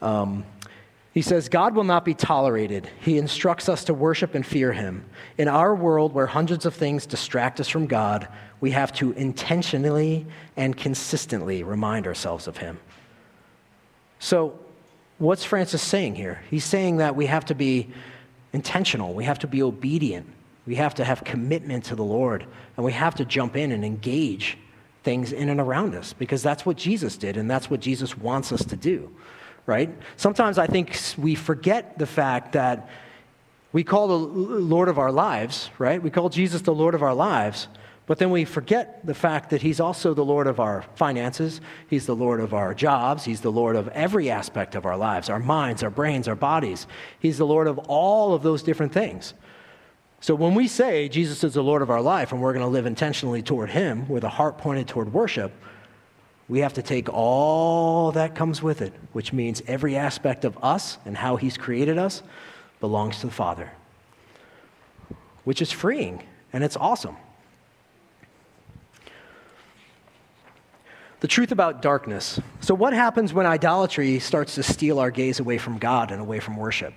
Um, 0.01 0.45
he 1.17 1.23
says, 1.23 1.49
God 1.49 1.73
will 1.73 1.83
not 1.83 2.05
be 2.05 2.13
tolerated. 2.13 2.87
He 2.99 3.17
instructs 3.17 3.69
us 3.69 3.85
to 3.85 3.93
worship 3.95 4.35
and 4.35 4.45
fear 4.45 4.71
him. 4.71 5.03
In 5.39 5.47
our 5.47 5.73
world 5.73 6.13
where 6.13 6.27
hundreds 6.27 6.63
of 6.67 6.75
things 6.75 7.07
distract 7.07 7.59
us 7.59 7.67
from 7.67 7.87
God, 7.87 8.27
we 8.61 8.69
have 8.69 8.93
to 8.97 9.13
intentionally 9.13 10.27
and 10.57 10.77
consistently 10.77 11.63
remind 11.63 12.05
ourselves 12.05 12.47
of 12.47 12.57
him. 12.57 12.77
So, 14.19 14.59
what's 15.17 15.43
Francis 15.43 15.81
saying 15.81 16.13
here? 16.13 16.43
He's 16.51 16.63
saying 16.63 16.97
that 16.97 17.15
we 17.15 17.25
have 17.25 17.45
to 17.45 17.55
be 17.55 17.89
intentional, 18.53 19.15
we 19.15 19.23
have 19.23 19.39
to 19.39 19.47
be 19.47 19.63
obedient, 19.63 20.27
we 20.67 20.75
have 20.75 20.93
to 20.93 21.03
have 21.03 21.23
commitment 21.23 21.85
to 21.85 21.95
the 21.95 22.03
Lord, 22.03 22.45
and 22.75 22.85
we 22.85 22.91
have 22.91 23.15
to 23.15 23.25
jump 23.25 23.55
in 23.55 23.71
and 23.71 23.83
engage 23.83 24.55
things 25.01 25.31
in 25.31 25.49
and 25.49 25.59
around 25.59 25.95
us 25.95 26.13
because 26.13 26.43
that's 26.43 26.63
what 26.63 26.77
Jesus 26.77 27.17
did, 27.17 27.37
and 27.37 27.49
that's 27.49 27.71
what 27.71 27.79
Jesus 27.79 28.15
wants 28.15 28.51
us 28.51 28.63
to 28.65 28.75
do 28.75 29.11
right? 29.67 29.95
Sometimes 30.15 30.57
I 30.57 30.65
think 30.65 30.99
we 31.17 31.35
forget 31.35 31.99
the 31.99 32.07
fact 32.07 32.53
that 32.53 32.89
we 33.73 33.83
call 33.83 34.07
the 34.07 34.17
Lord 34.17 34.87
of 34.87 34.97
our 34.97 35.11
lives, 35.11 35.69
right? 35.77 36.01
We 36.01 36.09
call 36.09 36.29
Jesus 36.29 36.61
the 36.63 36.73
Lord 36.73 36.95
of 36.95 37.03
our 37.03 37.13
lives, 37.13 37.67
but 38.07 38.17
then 38.17 38.31
we 38.31 38.45
forget 38.45 39.05
the 39.05 39.13
fact 39.13 39.49
that 39.49 39.61
He's 39.61 39.81
also 39.81 40.13
the 40.13 40.23
Lord 40.23 40.47
of 40.47 40.61
our 40.61 40.85
finances, 40.95 41.59
He's 41.89 42.05
the 42.05 42.15
Lord 42.15 42.39
of 42.39 42.53
our 42.53 42.73
jobs, 42.73 43.25
He's 43.25 43.41
the 43.41 43.51
Lord 43.51 43.75
of 43.75 43.89
every 43.89 44.31
aspect 44.31 44.73
of 44.73 44.85
our 44.85 44.97
lives 44.97 45.29
our 45.29 45.37
minds, 45.37 45.83
our 45.83 45.89
brains, 45.89 46.29
our 46.29 46.35
bodies. 46.35 46.87
He's 47.19 47.37
the 47.37 47.45
Lord 47.45 47.67
of 47.67 47.77
all 47.77 48.33
of 48.33 48.43
those 48.43 48.63
different 48.63 48.93
things. 48.93 49.33
So 50.21 50.33
when 50.33 50.55
we 50.55 50.69
say 50.69 51.09
Jesus 51.09 51.43
is 51.43 51.53
the 51.53 51.61
Lord 51.61 51.81
of 51.81 51.91
our 51.91 52.01
life 52.01 52.31
and 52.31 52.41
we're 52.41 52.53
going 52.53 52.65
to 52.65 52.71
live 52.71 52.85
intentionally 52.85 53.43
toward 53.43 53.69
Him 53.69 54.07
with 54.07 54.23
a 54.23 54.29
heart 54.29 54.57
pointed 54.57 54.87
toward 54.87 55.13
worship, 55.13 55.51
we 56.49 56.59
have 56.59 56.73
to 56.73 56.81
take 56.81 57.09
all 57.09 58.11
that 58.13 58.35
comes 58.35 58.61
with 58.61 58.81
it, 58.81 58.93
which 59.11 59.33
means 59.33 59.61
every 59.67 59.95
aspect 59.95 60.45
of 60.45 60.57
us 60.63 60.97
and 61.05 61.17
how 61.17 61.35
He's 61.35 61.57
created 61.57 61.97
us 61.97 62.23
belongs 62.79 63.19
to 63.19 63.27
the 63.27 63.33
Father, 63.33 63.71
which 65.43 65.61
is 65.61 65.71
freeing 65.71 66.23
and 66.53 66.63
it's 66.63 66.77
awesome. 66.77 67.17
The 71.19 71.27
truth 71.27 71.51
about 71.51 71.81
darkness. 71.81 72.39
So, 72.61 72.75
what 72.75 72.93
happens 72.93 73.33
when 73.33 73.45
idolatry 73.45 74.19
starts 74.19 74.55
to 74.55 74.63
steal 74.63 74.99
our 74.99 75.09
gaze 75.09 75.39
away 75.39 75.57
from 75.57 75.79
God 75.79 76.11
and 76.11 76.21
away 76.21 76.39
from 76.39 76.57
worship? 76.57 76.93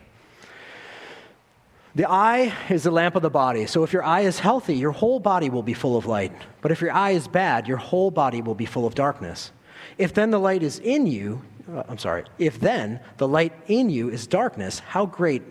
The 1.94 2.08
eye 2.08 2.54
is 2.68 2.84
the 2.84 2.90
lamp 2.90 3.16
of 3.16 3.22
the 3.22 3.30
body. 3.30 3.66
So 3.66 3.82
if 3.82 3.92
your 3.92 4.04
eye 4.04 4.20
is 4.20 4.38
healthy, 4.38 4.76
your 4.76 4.92
whole 4.92 5.18
body 5.18 5.50
will 5.50 5.62
be 5.62 5.74
full 5.74 5.96
of 5.96 6.06
light. 6.06 6.32
But 6.60 6.70
if 6.70 6.80
your 6.80 6.92
eye 6.92 7.10
is 7.10 7.26
bad, 7.26 7.66
your 7.66 7.78
whole 7.78 8.10
body 8.10 8.42
will 8.42 8.54
be 8.54 8.66
full 8.66 8.86
of 8.86 8.94
darkness. 8.94 9.50
If 9.98 10.14
then 10.14 10.30
the 10.30 10.38
light 10.38 10.62
is 10.62 10.78
in 10.78 11.06
you, 11.06 11.42
uh, 11.72 11.82
I'm 11.88 11.98
sorry, 11.98 12.24
if 12.38 12.60
then 12.60 13.00
the 13.16 13.26
light 13.26 13.52
in 13.66 13.90
you 13.90 14.08
is 14.08 14.26
darkness, 14.26 14.78
how 14.78 15.06
great 15.06 15.42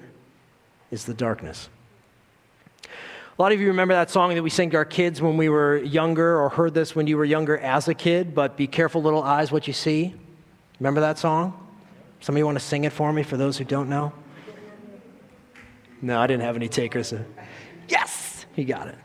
is 0.91 1.05
the 1.05 1.13
darkness? 1.13 1.69
A 2.85 3.41
lot 3.41 3.51
of 3.51 3.59
you 3.59 3.67
remember 3.67 3.93
that 3.93 4.09
song 4.09 4.33
that 4.35 4.43
we 4.43 4.49
sang 4.49 4.69
to 4.71 4.77
our 4.77 4.85
kids 4.85 5.21
when 5.21 5.37
we 5.37 5.49
were 5.49 5.77
younger, 5.77 6.39
or 6.39 6.49
heard 6.49 6.73
this 6.73 6.95
when 6.95 7.07
you 7.07 7.15
were 7.17 7.25
younger 7.25 7.57
as 7.57 7.87
a 7.87 7.93
kid, 7.93 8.35
but 8.35 8.57
be 8.57 8.67
careful, 8.67 9.01
little 9.01 9.23
eyes, 9.23 9.51
what 9.51 9.67
you 9.67 9.73
see. 9.73 10.13
Remember 10.79 11.01
that 11.01 11.17
song? 11.17 11.67
Somebody 12.19 12.43
want 12.43 12.57
to 12.57 12.63
sing 12.63 12.83
it 12.83 12.91
for 12.91 13.11
me 13.13 13.23
for 13.23 13.37
those 13.37 13.57
who 13.57 13.63
don't 13.63 13.89
know? 13.89 14.11
No, 16.01 16.19
I 16.19 16.27
didn't 16.27 16.43
have 16.43 16.55
any 16.55 16.69
takers. 16.69 17.13
Yes, 17.87 18.45
he 18.53 18.63
got 18.63 18.87
it. 18.87 18.95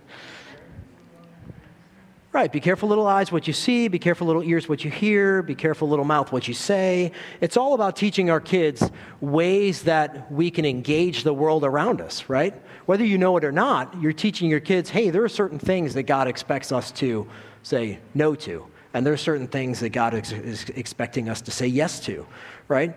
Right, 2.34 2.50
be 2.50 2.58
careful, 2.58 2.88
little 2.88 3.06
eyes, 3.06 3.30
what 3.30 3.46
you 3.46 3.52
see. 3.52 3.86
Be 3.86 4.00
careful, 4.00 4.26
little 4.26 4.42
ears, 4.42 4.68
what 4.68 4.84
you 4.84 4.90
hear. 4.90 5.40
Be 5.40 5.54
careful, 5.54 5.88
little 5.88 6.04
mouth, 6.04 6.32
what 6.32 6.48
you 6.48 6.54
say. 6.54 7.12
It's 7.40 7.56
all 7.56 7.74
about 7.74 7.94
teaching 7.94 8.28
our 8.28 8.40
kids 8.40 8.90
ways 9.20 9.82
that 9.84 10.32
we 10.32 10.50
can 10.50 10.64
engage 10.64 11.22
the 11.22 11.32
world 11.32 11.62
around 11.62 12.00
us, 12.00 12.28
right? 12.28 12.52
Whether 12.86 13.04
you 13.04 13.18
know 13.18 13.36
it 13.36 13.44
or 13.44 13.52
not, 13.52 14.00
you're 14.02 14.12
teaching 14.12 14.50
your 14.50 14.58
kids 14.58 14.90
hey, 14.90 15.10
there 15.10 15.22
are 15.22 15.28
certain 15.28 15.60
things 15.60 15.94
that 15.94 16.02
God 16.04 16.26
expects 16.26 16.72
us 16.72 16.90
to 16.92 17.28
say 17.62 18.00
no 18.14 18.34
to, 18.34 18.66
and 18.94 19.06
there 19.06 19.12
are 19.12 19.16
certain 19.16 19.46
things 19.46 19.78
that 19.78 19.90
God 19.90 20.14
is 20.14 20.68
expecting 20.70 21.28
us 21.28 21.40
to 21.42 21.52
say 21.52 21.68
yes 21.68 22.00
to, 22.00 22.26
right? 22.66 22.96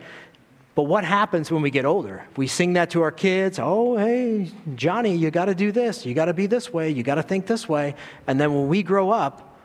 But 0.78 0.84
what 0.84 1.04
happens 1.04 1.50
when 1.50 1.64
we 1.64 1.72
get 1.72 1.86
older? 1.86 2.24
We 2.36 2.46
sing 2.46 2.74
that 2.74 2.92
to 2.92 3.02
our 3.02 3.12
kids. 3.12 3.58
Oh, 3.60 3.98
hey, 3.98 4.52
Johnny, 4.76 5.16
you 5.16 5.32
got 5.32 5.46
to 5.46 5.56
do 5.56 5.72
this. 5.72 6.06
You 6.06 6.14
got 6.14 6.26
to 6.26 6.36
be 6.36 6.46
this 6.46 6.72
way. 6.72 6.92
You 6.92 7.02
got 7.02 7.16
to 7.16 7.24
think 7.24 7.48
this 7.48 7.68
way. 7.68 7.96
And 8.28 8.40
then 8.40 8.54
when 8.54 8.68
we 8.68 8.84
grow 8.84 9.10
up, 9.10 9.58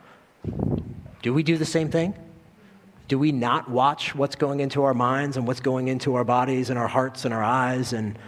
do 1.20 1.34
we 1.34 1.42
do 1.42 1.58
the 1.58 1.66
same 1.66 1.90
thing? 1.90 2.14
Do 3.08 3.18
we 3.18 3.30
not 3.30 3.70
watch 3.70 4.14
what's 4.14 4.36
going 4.36 4.60
into 4.60 4.84
our 4.84 4.94
minds 4.94 5.36
and 5.36 5.46
what's 5.46 5.60
going 5.60 5.88
into 5.88 6.14
our 6.14 6.24
bodies 6.24 6.70
and 6.70 6.78
our 6.78 6.88
hearts 6.88 7.26
and 7.26 7.34
our 7.34 7.44
eyes? 7.44 7.92
And 7.92 8.18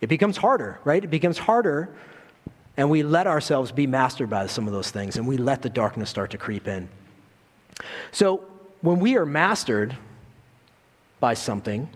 it 0.00 0.06
becomes 0.06 0.38
harder, 0.38 0.80
right? 0.84 1.04
It 1.04 1.10
becomes 1.10 1.36
harder, 1.36 1.94
and 2.78 2.88
we 2.88 3.02
let 3.02 3.26
ourselves 3.26 3.72
be 3.72 3.86
mastered 3.86 4.30
by 4.30 4.46
some 4.46 4.66
of 4.66 4.72
those 4.72 4.90
things, 4.90 5.18
and 5.18 5.28
we 5.28 5.36
let 5.36 5.60
the 5.60 5.68
darkness 5.68 6.08
start 6.08 6.30
to 6.30 6.38
creep 6.38 6.66
in. 6.66 6.88
So 8.10 8.46
when 8.80 9.00
we 9.00 9.18
are 9.18 9.26
mastered, 9.26 9.98
by 11.20 11.34
something, 11.34 11.88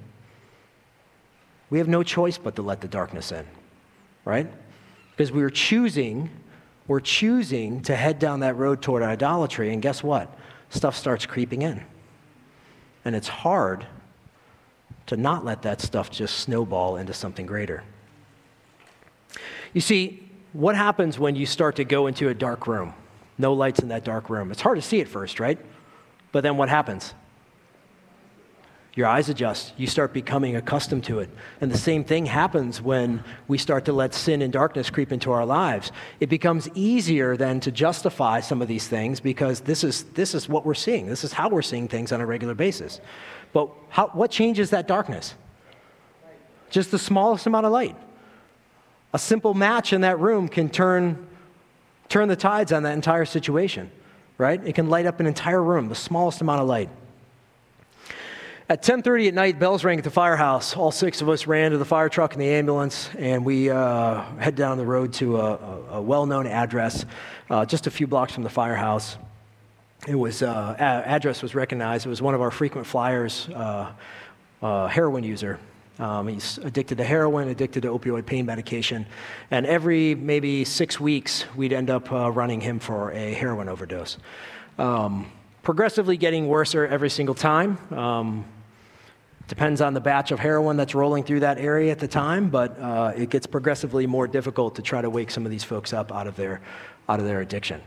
we 1.71 1.79
have 1.79 1.89
no 1.89 2.03
choice 2.03 2.39
but 2.39 2.55
to 2.57 2.63
let 2.63 2.81
the 2.81 2.89
darkness 2.89 3.33
in, 3.33 3.47
right? 4.25 4.51
Because 5.11 5.33
we're 5.33 5.51
choosing, 5.51 6.31
we're 6.87 7.01
choosing 7.01 7.83
to 7.83 7.97
head 7.97 8.19
down 8.19 8.41
that 8.41 8.57
road 8.57 8.83
toward 8.83 9.03
idolatry, 9.03 9.73
and 9.73 9.83
guess 9.83 10.03
what? 10.03 10.39
Stuff 10.69 10.95
starts 10.97 11.27
creeping 11.27 11.63
in. 11.63 11.83
And 13.05 13.17
it's 13.17 13.29
hard 13.29 13.87
to 15.07 15.17
not 15.17 15.45
let 15.45 15.63
that 15.63 15.81
stuff 15.81 16.11
just 16.11 16.39
snowball 16.39 16.97
into 16.97 17.13
something 17.13 17.47
greater. 17.47 17.83
You 19.73 19.81
see, 19.81 20.31
what 20.53 20.77
happens 20.77 21.19
when 21.19 21.35
you 21.35 21.47
start 21.47 21.77
to 21.77 21.85
go 21.85 22.07
into 22.07 22.29
a 22.29 22.35
dark 22.35 22.67
room? 22.67 22.95
No 23.37 23.53
lights 23.53 23.81
in 23.81 23.89
that 23.89 24.05
dark 24.05 24.31
room. 24.31 24.53
It's 24.53 24.61
hard 24.61 24.77
to 24.77 24.83
see 24.83 25.01
at 25.01 25.09
first, 25.09 25.41
right? 25.41 25.59
But 26.31 26.43
then 26.43 26.57
what 26.57 26.69
happens? 26.69 27.13
Your 28.97 29.09
eyes 29.09 29.29
adjust. 29.29 29.73
You 29.77 29.89
start 29.89 30.13
becoming 30.13 30.55
accustomed 30.55 31.03
to 31.05 31.19
it. 31.19 31.29
And 31.61 31.71
the 31.71 31.79
same 31.79 32.05
thing 32.05 32.27
happens 32.27 32.81
when 32.81 33.25
we 33.49 33.59
start 33.59 33.87
to 33.87 33.93
let 33.93 34.15
sin 34.15 34.41
and 34.41 34.53
darkness 34.53 34.89
creep 34.89 35.11
into 35.11 35.33
our 35.33 35.45
lives. 35.45 35.91
It 36.21 36.29
becomes 36.29 36.69
easier 36.75 37.37
then 37.37 37.59
to 37.61 37.73
justify 37.73 38.39
some 38.39 38.63
of 38.63 38.69
these 38.69 38.87
things 38.87 39.19
because 39.19 39.61
this 39.61 39.83
is, 39.83 40.05
this 40.15 40.33
is 40.33 40.49
what 40.49 40.65
we're 40.65 40.75
seeing. 40.75 41.07
This 41.07 41.25
is 41.25 41.33
how 41.33 41.49
we're 41.49 41.63
seeing 41.63 41.89
things 41.89 42.13
on 42.13 42.21
a 42.21 42.27
regular 42.27 42.55
basis. 42.55 43.01
But 43.53 43.69
how, 43.89 44.09
what 44.09 44.31
changes 44.31 44.71
that 44.71 44.87
darkness? 44.87 45.35
Just 46.71 46.93
the 46.93 46.99
smallest 46.99 47.47
amount 47.47 47.67
of 47.67 47.73
light. 47.73 47.97
A 49.13 49.19
simple 49.19 49.55
match 49.55 49.93
in 49.93 50.03
that 50.03 50.21
room 50.21 50.49
can 50.49 50.69
turn, 50.69 51.27
turn 52.09 52.29
the 52.29 52.37
tides 52.37 52.71
on 52.71 52.85
that 52.85 52.95
entire 52.95 53.25
situation, 53.25 53.91
right? 54.39 54.65
It 54.65 54.77
can 54.77 54.89
light 54.89 55.07
up 55.07 55.19
an 55.19 55.27
entire 55.27 55.63
room, 55.63 55.89
the 55.89 55.95
smallest 55.97 56.41
amount 56.41 56.61
of 56.61 56.69
light. 56.69 56.91
At 58.67 58.83
10:30 58.83 59.29
at 59.29 59.35
night, 59.35 59.59
bells 59.59 59.85
rang 59.85 59.99
at 59.99 60.05
the 60.05 60.11
firehouse. 60.11 60.75
All 60.75 60.91
six 60.91 61.21
of 61.21 61.29
us 61.29 61.47
ran 61.47 61.73
to 61.73 61.79
the 61.79 61.85
fire 61.85 62.09
truck 62.09 62.33
and 62.33 62.41
the 62.41 62.49
ambulance, 62.49 63.11
and 63.19 63.45
we 63.45 63.69
uh, 63.69 64.23
head 64.39 64.55
down 64.55 64.79
the 64.79 64.87
road 64.87 65.13
to 65.15 65.39
a, 65.39 65.59
a 65.91 66.01
well-known 66.01 66.47
address, 66.47 67.05
uh, 67.51 67.67
just 67.67 67.87
a 67.87 67.91
few 67.91 68.07
blocks 68.07 68.33
from 68.33 68.43
the 68.43 68.49
firehouse. 68.49 69.19
It 70.09 70.15
was 70.15 70.43
uh, 70.43 70.77
address 70.79 71.43
was 71.43 71.55
recognized. 71.55 72.07
It 72.07 72.09
was 72.09 72.23
one 72.23 72.35
of 72.35 72.41
our 72.41 72.51
frequent 72.51 72.87
flyers, 72.87 73.51
uh, 73.51 73.93
uh, 74.63 74.87
heroin 74.87 75.25
user. 75.25 75.59
Um, 75.99 76.29
he's 76.29 76.57
addicted 76.57 76.97
to 76.97 77.05
heroin, 77.05 77.49
addicted 77.49 77.83
to 77.83 77.89
opioid 77.91 78.25
pain 78.25 78.47
medication, 78.47 79.05
and 79.51 79.67
every 79.67 80.15
maybe 80.15 80.65
six 80.65 80.99
weeks 80.99 81.45
we'd 81.55 81.75
end 81.75 81.91
up 81.91 82.11
uh, 82.11 82.31
running 82.31 82.63
him 82.63 82.79
for 82.79 83.13
a 83.13 83.35
heroin 83.35 83.69
overdose. 83.69 84.17
Um, 84.79 85.31
progressively 85.63 86.17
getting 86.17 86.49
worse 86.49 86.75
every 86.75 87.11
single 87.11 87.35
time. 87.35 87.79
Um, 87.93 88.47
Depends 89.47 89.81
on 89.81 89.93
the 89.93 90.01
batch 90.01 90.31
of 90.31 90.39
heroin 90.39 90.77
that's 90.77 90.95
rolling 90.95 91.23
through 91.23 91.41
that 91.41 91.59
area 91.59 91.93
at 91.93 91.99
the 91.99 92.09
time, 92.09 92.49
but 92.49 92.79
uh, 92.81 93.13
it 93.15 93.29
gets 93.29 93.47
progressively 93.47 94.07
more 94.07 94.27
difficult 94.27 94.75
to 94.77 94.83
try 94.83 95.03
to 95.03 95.11
wake 95.11 95.31
some 95.31 95.45
of 95.45 95.51
these 95.51 95.65
folks 95.65 95.93
up 95.93 96.11
out 96.13 96.27
of 96.27 96.35
their, 96.37 96.63
out 97.09 97.21
of 97.21 97.27
their 97.27 97.43
addiction. 97.43 97.81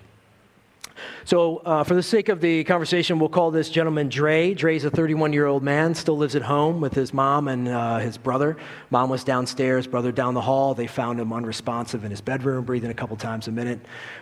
So, 1.26 1.58
uh, 1.58 1.84
for 1.84 1.94
the 1.94 2.04
sake 2.04 2.30
of 2.30 2.42
the 2.42 2.64
conversation, 2.64 3.20
we'll 3.20 3.30
call 3.30 3.52
this 3.52 3.70
gentleman 3.70 4.10
Dre. 4.10 4.54
Dre's 4.54 4.86
a 4.86 4.90
31 4.90 5.34
year 5.34 5.46
old 5.46 5.64
man, 5.64 5.94
still 5.96 6.18
lives 6.18 6.36
at 6.36 6.42
home 6.42 6.82
with 6.82 6.94
his 6.94 7.14
mom 7.14 7.48
and 7.48 7.68
uh, 7.68 7.98
his 8.00 8.18
brother. 8.18 8.58
Mom 8.90 9.10
was 9.10 9.24
downstairs, 9.24 9.88
brother 9.88 10.12
down 10.12 10.34
the 10.34 10.42
hall. 10.42 10.74
They 10.74 10.88
found 10.88 11.20
him 11.20 11.34
unresponsive 11.34 12.04
in 12.04 12.12
his 12.12 12.22
bedroom, 12.22 12.66
breathing 12.66 12.92
a 12.92 12.94
couple 12.94 13.18
times 13.18 13.48
a 13.48 13.52
minute. 13.52 13.80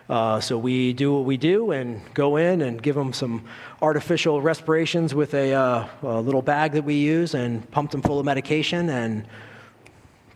Uh, 0.10 0.40
so, 0.40 0.58
we 0.58 0.94
do 0.94 1.14
what 1.14 1.26
we 1.26 1.38
do 1.38 1.72
and 1.72 2.02
go 2.14 2.38
in 2.38 2.62
and 2.62 2.82
give 2.82 2.98
him 2.98 3.14
some 3.14 3.46
artificial 3.82 4.42
respirations 4.42 5.14
with 5.14 5.34
a, 5.34 5.54
uh, 5.54 5.88
a 6.04 6.22
little 6.22 6.42
bag 6.42 6.74
that 6.74 6.84
we 6.84 6.96
use 6.96 7.34
and 7.34 7.70
pumped 7.72 7.94
him 7.94 8.02
full 8.02 8.20
of 8.20 8.26
medication. 8.26 8.90
And 8.90 9.28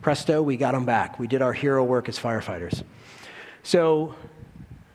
presto, 0.02 0.42
we 0.42 0.56
got 0.56 0.74
him 0.74 0.84
back. 0.84 1.18
We 1.18 1.26
did 1.26 1.42
our 1.42 1.52
hero 1.52 1.84
work 1.84 2.08
as 2.08 2.18
firefighters. 2.18 2.82
So, 3.62 4.14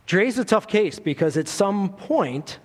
Dre's 0.05 0.37
a 0.37 0.45
tough 0.45 0.67
case 0.67 0.99
because 0.99 1.37
at 1.37 1.47
some 1.47 1.89
point, 1.89 2.59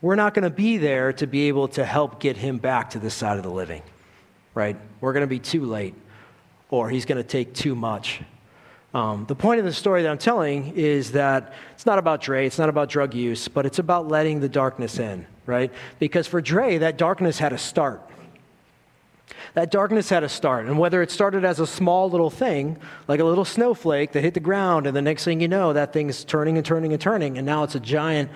we're 0.00 0.16
not 0.16 0.34
going 0.34 0.44
to 0.44 0.50
be 0.50 0.78
there 0.78 1.12
to 1.14 1.26
be 1.26 1.48
able 1.48 1.68
to 1.68 1.84
help 1.84 2.20
get 2.20 2.36
him 2.36 2.58
back 2.58 2.90
to 2.90 2.98
this 2.98 3.14
side 3.14 3.36
of 3.36 3.42
the 3.42 3.50
living, 3.50 3.82
right? 4.54 4.76
We're 5.00 5.12
going 5.12 5.22
to 5.22 5.28
be 5.28 5.38
too 5.38 5.64
late, 5.64 5.94
or 6.70 6.90
he's 6.90 7.04
going 7.04 7.18
to 7.18 7.28
take 7.28 7.54
too 7.54 7.74
much. 7.74 8.20
Um, 8.94 9.24
the 9.26 9.34
point 9.34 9.58
of 9.58 9.64
the 9.64 9.72
story 9.72 10.02
that 10.02 10.10
I'm 10.10 10.18
telling 10.18 10.74
is 10.76 11.12
that 11.12 11.54
it's 11.72 11.86
not 11.86 11.98
about 11.98 12.20
Dre, 12.20 12.46
it's 12.46 12.58
not 12.58 12.68
about 12.68 12.90
drug 12.90 13.14
use, 13.14 13.48
but 13.48 13.64
it's 13.64 13.78
about 13.78 14.08
letting 14.08 14.40
the 14.40 14.48
darkness 14.48 14.98
in, 14.98 15.26
right? 15.46 15.72
Because 15.98 16.26
for 16.26 16.40
Dre, 16.40 16.78
that 16.78 16.98
darkness 16.98 17.38
had 17.38 17.52
a 17.52 17.58
start. 17.58 18.02
That 19.54 19.70
darkness 19.70 20.08
had 20.08 20.24
a 20.24 20.28
start. 20.28 20.66
And 20.66 20.78
whether 20.78 21.02
it 21.02 21.10
started 21.10 21.44
as 21.44 21.60
a 21.60 21.66
small 21.66 22.08
little 22.08 22.30
thing, 22.30 22.78
like 23.06 23.20
a 23.20 23.24
little 23.24 23.44
snowflake 23.44 24.12
that 24.12 24.22
hit 24.22 24.34
the 24.34 24.40
ground, 24.40 24.86
and 24.86 24.96
the 24.96 25.02
next 25.02 25.24
thing 25.24 25.40
you 25.40 25.48
know, 25.48 25.72
that 25.74 25.92
thing's 25.92 26.24
turning 26.24 26.56
and 26.56 26.64
turning 26.64 26.92
and 26.92 27.00
turning, 27.00 27.36
and 27.36 27.46
now 27.46 27.62
it's 27.62 27.74
a 27.74 27.80
giant 27.80 28.30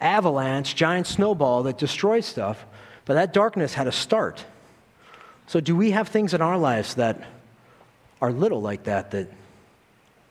avalanche, 0.00 0.74
giant 0.74 1.06
snowball 1.06 1.62
that 1.64 1.76
destroys 1.76 2.24
stuff. 2.24 2.64
But 3.04 3.14
that 3.14 3.32
darkness 3.34 3.74
had 3.74 3.86
a 3.86 3.92
start. 3.92 4.44
So, 5.46 5.60
do 5.60 5.74
we 5.76 5.90
have 5.90 6.08
things 6.08 6.32
in 6.32 6.40
our 6.40 6.56
lives 6.56 6.94
that 6.94 7.22
are 8.22 8.32
little 8.32 8.62
like 8.62 8.84
that 8.84 9.10
that 9.10 9.30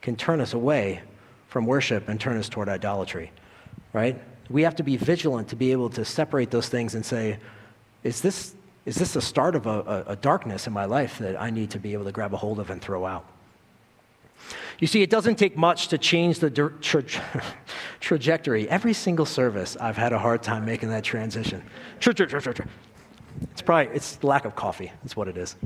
can 0.00 0.16
turn 0.16 0.40
us 0.40 0.54
away 0.54 1.02
from 1.48 1.66
worship 1.66 2.08
and 2.08 2.18
turn 2.18 2.36
us 2.36 2.48
toward 2.48 2.68
idolatry? 2.68 3.30
Right? 3.92 4.20
We 4.48 4.62
have 4.62 4.76
to 4.76 4.82
be 4.82 4.96
vigilant 4.96 5.48
to 5.48 5.56
be 5.56 5.72
able 5.72 5.90
to 5.90 6.04
separate 6.04 6.50
those 6.50 6.68
things 6.68 6.94
and 6.94 7.04
say, 7.04 7.38
is 8.02 8.20
this 8.20 8.54
is 8.86 8.96
this 8.96 9.12
the 9.12 9.20
start 9.20 9.54
of 9.54 9.66
a, 9.66 10.04
a, 10.08 10.12
a 10.12 10.16
darkness 10.16 10.66
in 10.66 10.72
my 10.72 10.84
life 10.84 11.18
that 11.18 11.40
I 11.40 11.50
need 11.50 11.70
to 11.70 11.78
be 11.78 11.92
able 11.92 12.04
to 12.04 12.12
grab 12.12 12.32
a 12.32 12.36
hold 12.36 12.58
of 12.58 12.70
and 12.70 12.80
throw 12.80 13.06
out? 13.06 13.26
You 14.78 14.86
see, 14.86 15.02
it 15.02 15.10
doesn't 15.10 15.36
take 15.36 15.56
much 15.56 15.88
to 15.88 15.98
change 15.98 16.38
the 16.38 16.50
tra- 16.80 17.04
trajectory. 18.00 18.68
Every 18.68 18.94
single 18.94 19.26
service, 19.26 19.76
I've 19.78 19.96
had 19.96 20.14
a 20.14 20.18
hard 20.18 20.42
time 20.42 20.64
making 20.64 20.88
that 20.88 21.04
transition. 21.04 21.62
It's 23.52 23.62
probably 23.62 23.94
it's 23.94 24.22
lack 24.24 24.46
of 24.46 24.56
coffee. 24.56 24.90
That's 25.02 25.16
what 25.16 25.28
it 25.28 25.36
is. 25.36 25.56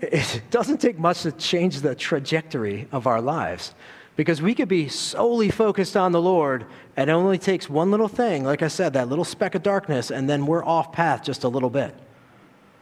It 0.00 0.42
doesn't 0.50 0.80
take 0.80 0.98
much 0.98 1.22
to 1.22 1.32
change 1.32 1.80
the 1.80 1.94
trajectory 1.94 2.88
of 2.90 3.06
our 3.06 3.20
lives. 3.20 3.74
Because 4.20 4.42
we 4.42 4.54
could 4.54 4.68
be 4.68 4.86
solely 4.86 5.48
focused 5.48 5.96
on 5.96 6.12
the 6.12 6.20
Lord, 6.20 6.66
and 6.94 7.08
it 7.08 7.12
only 7.14 7.38
takes 7.38 7.70
one 7.70 7.90
little 7.90 8.06
thing, 8.06 8.44
like 8.44 8.60
I 8.60 8.68
said, 8.68 8.92
that 8.92 9.08
little 9.08 9.24
speck 9.24 9.54
of 9.54 9.62
darkness, 9.62 10.10
and 10.10 10.28
then 10.28 10.44
we're 10.44 10.62
off 10.62 10.92
path 10.92 11.22
just 11.22 11.42
a 11.42 11.48
little 11.48 11.70
bit. 11.70 11.94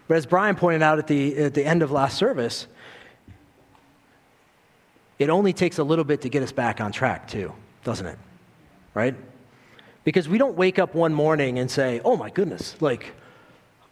But 0.08 0.16
as 0.16 0.26
Brian 0.26 0.56
pointed 0.56 0.82
out 0.82 0.98
at 0.98 1.06
the, 1.06 1.36
at 1.36 1.54
the 1.54 1.64
end 1.64 1.84
of 1.84 1.92
last 1.92 2.18
service, 2.18 2.66
it 5.20 5.30
only 5.30 5.52
takes 5.52 5.78
a 5.78 5.84
little 5.84 6.04
bit 6.04 6.22
to 6.22 6.28
get 6.28 6.42
us 6.42 6.50
back 6.50 6.80
on 6.80 6.90
track, 6.90 7.28
too, 7.28 7.52
doesn't 7.84 8.06
it? 8.06 8.18
Right? 8.92 9.14
Because 10.02 10.28
we 10.28 10.38
don't 10.38 10.56
wake 10.56 10.80
up 10.80 10.96
one 10.96 11.14
morning 11.14 11.60
and 11.60 11.70
say, 11.70 12.00
oh 12.04 12.16
my 12.16 12.30
goodness, 12.30 12.74
like, 12.80 13.12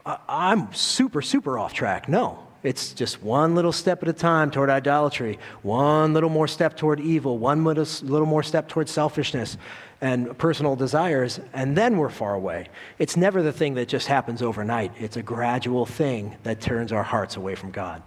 I'm 0.04 0.74
super, 0.74 1.22
super 1.22 1.60
off 1.60 1.72
track. 1.72 2.08
No. 2.08 2.44
It's 2.66 2.94
just 2.94 3.22
one 3.22 3.54
little 3.54 3.70
step 3.70 4.02
at 4.02 4.08
a 4.08 4.12
time 4.12 4.50
toward 4.50 4.70
idolatry, 4.70 5.38
one 5.62 6.12
little 6.12 6.28
more 6.28 6.48
step 6.48 6.76
toward 6.76 6.98
evil, 6.98 7.38
one 7.38 7.62
little 7.62 8.26
more 8.26 8.42
step 8.42 8.68
toward 8.68 8.88
selfishness 8.88 9.56
and 10.00 10.36
personal 10.36 10.74
desires, 10.74 11.38
and 11.52 11.78
then 11.78 11.96
we're 11.96 12.08
far 12.08 12.34
away. 12.34 12.66
It's 12.98 13.16
never 13.16 13.40
the 13.40 13.52
thing 13.52 13.74
that 13.74 13.86
just 13.86 14.08
happens 14.08 14.42
overnight, 14.42 14.90
it's 14.98 15.16
a 15.16 15.22
gradual 15.22 15.86
thing 15.86 16.34
that 16.42 16.60
turns 16.60 16.90
our 16.90 17.04
hearts 17.04 17.36
away 17.36 17.54
from 17.54 17.70
God. 17.70 18.02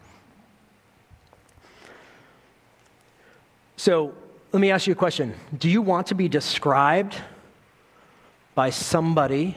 So, 3.78 4.14
let 4.52 4.60
me 4.60 4.72
ask 4.72 4.88
you 4.88 4.92
a 4.92 4.96
question 4.98 5.36
Do 5.58 5.70
you 5.70 5.82
want 5.82 6.08
to 6.08 6.16
be 6.16 6.28
described 6.28 7.16
by 8.56 8.72
somebody 8.72 9.56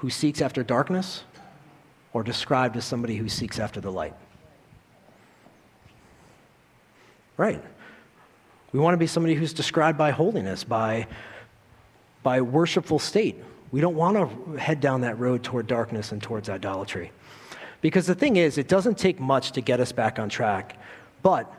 who 0.00 0.08
seeks 0.08 0.40
after 0.40 0.62
darkness 0.62 1.24
or 2.14 2.22
described 2.22 2.76
as 2.76 2.84
somebody 2.84 3.16
who 3.16 3.28
seeks 3.28 3.58
after 3.58 3.80
the 3.80 3.92
light? 3.92 4.14
Right. 7.36 7.62
We 8.72 8.80
want 8.80 8.94
to 8.94 8.98
be 8.98 9.06
somebody 9.06 9.34
who's 9.34 9.52
described 9.52 9.98
by 9.98 10.10
holiness, 10.10 10.64
by, 10.64 11.06
by 12.22 12.40
worshipful 12.40 12.98
state. 12.98 13.36
We 13.72 13.80
don't 13.80 13.94
want 13.94 14.16
to 14.16 14.56
head 14.56 14.80
down 14.80 15.02
that 15.02 15.18
road 15.18 15.42
toward 15.42 15.66
darkness 15.66 16.12
and 16.12 16.22
towards 16.22 16.48
idolatry. 16.48 17.12
Because 17.82 18.06
the 18.06 18.14
thing 18.14 18.36
is, 18.36 18.56
it 18.56 18.68
doesn't 18.68 18.96
take 18.96 19.20
much 19.20 19.52
to 19.52 19.60
get 19.60 19.80
us 19.80 19.92
back 19.92 20.18
on 20.18 20.28
track. 20.28 20.78
But 21.22 21.52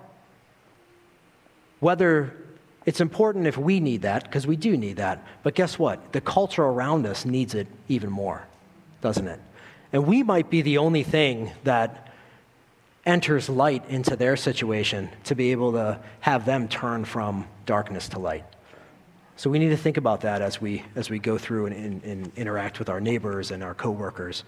whether 1.79 2.40
it's 2.85 2.99
important 2.99 3.45
if 3.47 3.57
we 3.57 3.79
need 3.79 4.01
that, 4.01 4.23
because 4.23 4.47
we 4.47 4.55
do 4.55 4.75
need 4.75 4.97
that, 4.97 5.23
but 5.43 5.53
guess 5.53 5.77
what? 5.77 6.13
The 6.13 6.21
culture 6.21 6.63
around 6.63 7.05
us 7.05 7.25
needs 7.25 7.53
it 7.53 7.67
even 7.87 8.09
more, 8.09 8.47
doesn't 9.01 9.27
it? 9.27 9.39
And 9.93 10.07
we 10.07 10.23
might 10.23 10.49
be 10.49 10.61
the 10.61 10.79
only 10.79 11.03
thing 11.03 11.51
that 11.63 12.07
enters 13.05 13.49
light 13.49 13.83
into 13.89 14.15
their 14.15 14.35
situation 14.35 15.09
to 15.25 15.35
be 15.35 15.51
able 15.51 15.73
to 15.73 15.99
have 16.21 16.45
them 16.45 16.67
turn 16.67 17.05
from 17.05 17.47
darkness 17.65 18.09
to 18.09 18.19
light. 18.19 18.45
So 19.35 19.49
we 19.49 19.59
need 19.59 19.69
to 19.69 19.77
think 19.77 19.97
about 19.97 20.21
that 20.21 20.41
as 20.41 20.61
we, 20.61 20.83
as 20.95 21.09
we 21.09 21.17
go 21.17 21.37
through 21.37 21.67
and, 21.67 21.75
and, 21.75 22.03
and 22.03 22.31
interact 22.35 22.79
with 22.79 22.89
our 22.89 23.01
neighbors 23.01 23.51
and 23.51 23.63
our 23.63 23.73
coworkers. 23.73 24.43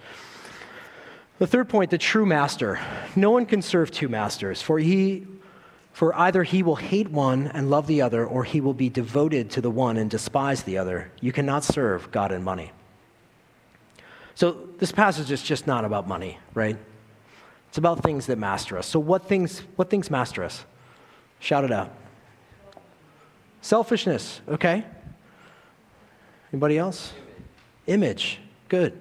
The 1.40 1.48
third 1.48 1.68
point, 1.68 1.90
the 1.90 1.98
true 1.98 2.28
master. 2.28 2.80
No 3.16 3.32
one 3.32 3.48
can 3.48 3.64
serve 3.64 3.90
two 3.90 4.08
masters, 4.08 4.62
for 4.62 4.78
he 4.78 5.26
for 5.94 6.14
either 6.16 6.44
he 6.44 6.64
will 6.64 6.76
hate 6.76 7.10
one 7.10 7.48
and 7.48 7.70
love 7.70 7.86
the 7.86 8.02
other, 8.02 8.26
or 8.26 8.44
he 8.44 8.60
will 8.60 8.74
be 8.74 8.90
devoted 8.90 9.52
to 9.52 9.62
the 9.62 9.70
one 9.70 9.96
and 9.96 10.10
despise 10.10 10.64
the 10.64 10.78
other. 10.78 11.12
You 11.22 11.32
cannot 11.32 11.64
serve 11.64 12.12
God 12.12 12.32
and 12.32 12.44
money. 12.44 12.72
So 14.36 14.68
this 14.80 14.92
passage 14.92 15.32
is 15.32 15.44
just 15.44 15.68
not 15.68 15.86
about 15.86 16.08
money, 16.08 16.40
right? 16.56 16.78
It's 17.70 17.78
about 17.78 18.02
things 18.02 18.26
that 18.26 18.40
master 18.40 18.78
us. 18.78 18.88
So 18.88 19.00
what 19.00 19.28
things 19.28 19.60
what 19.76 19.90
things 19.92 20.10
master 20.10 20.44
us? 20.44 20.66
Shout 21.40 21.64
it 21.64 21.72
out. 21.72 21.92
Selfishness, 23.62 24.42
okay? 24.48 24.84
Anybody 26.52 26.78
else? 26.78 27.14
Image. 27.86 28.40
Good. 28.68 29.00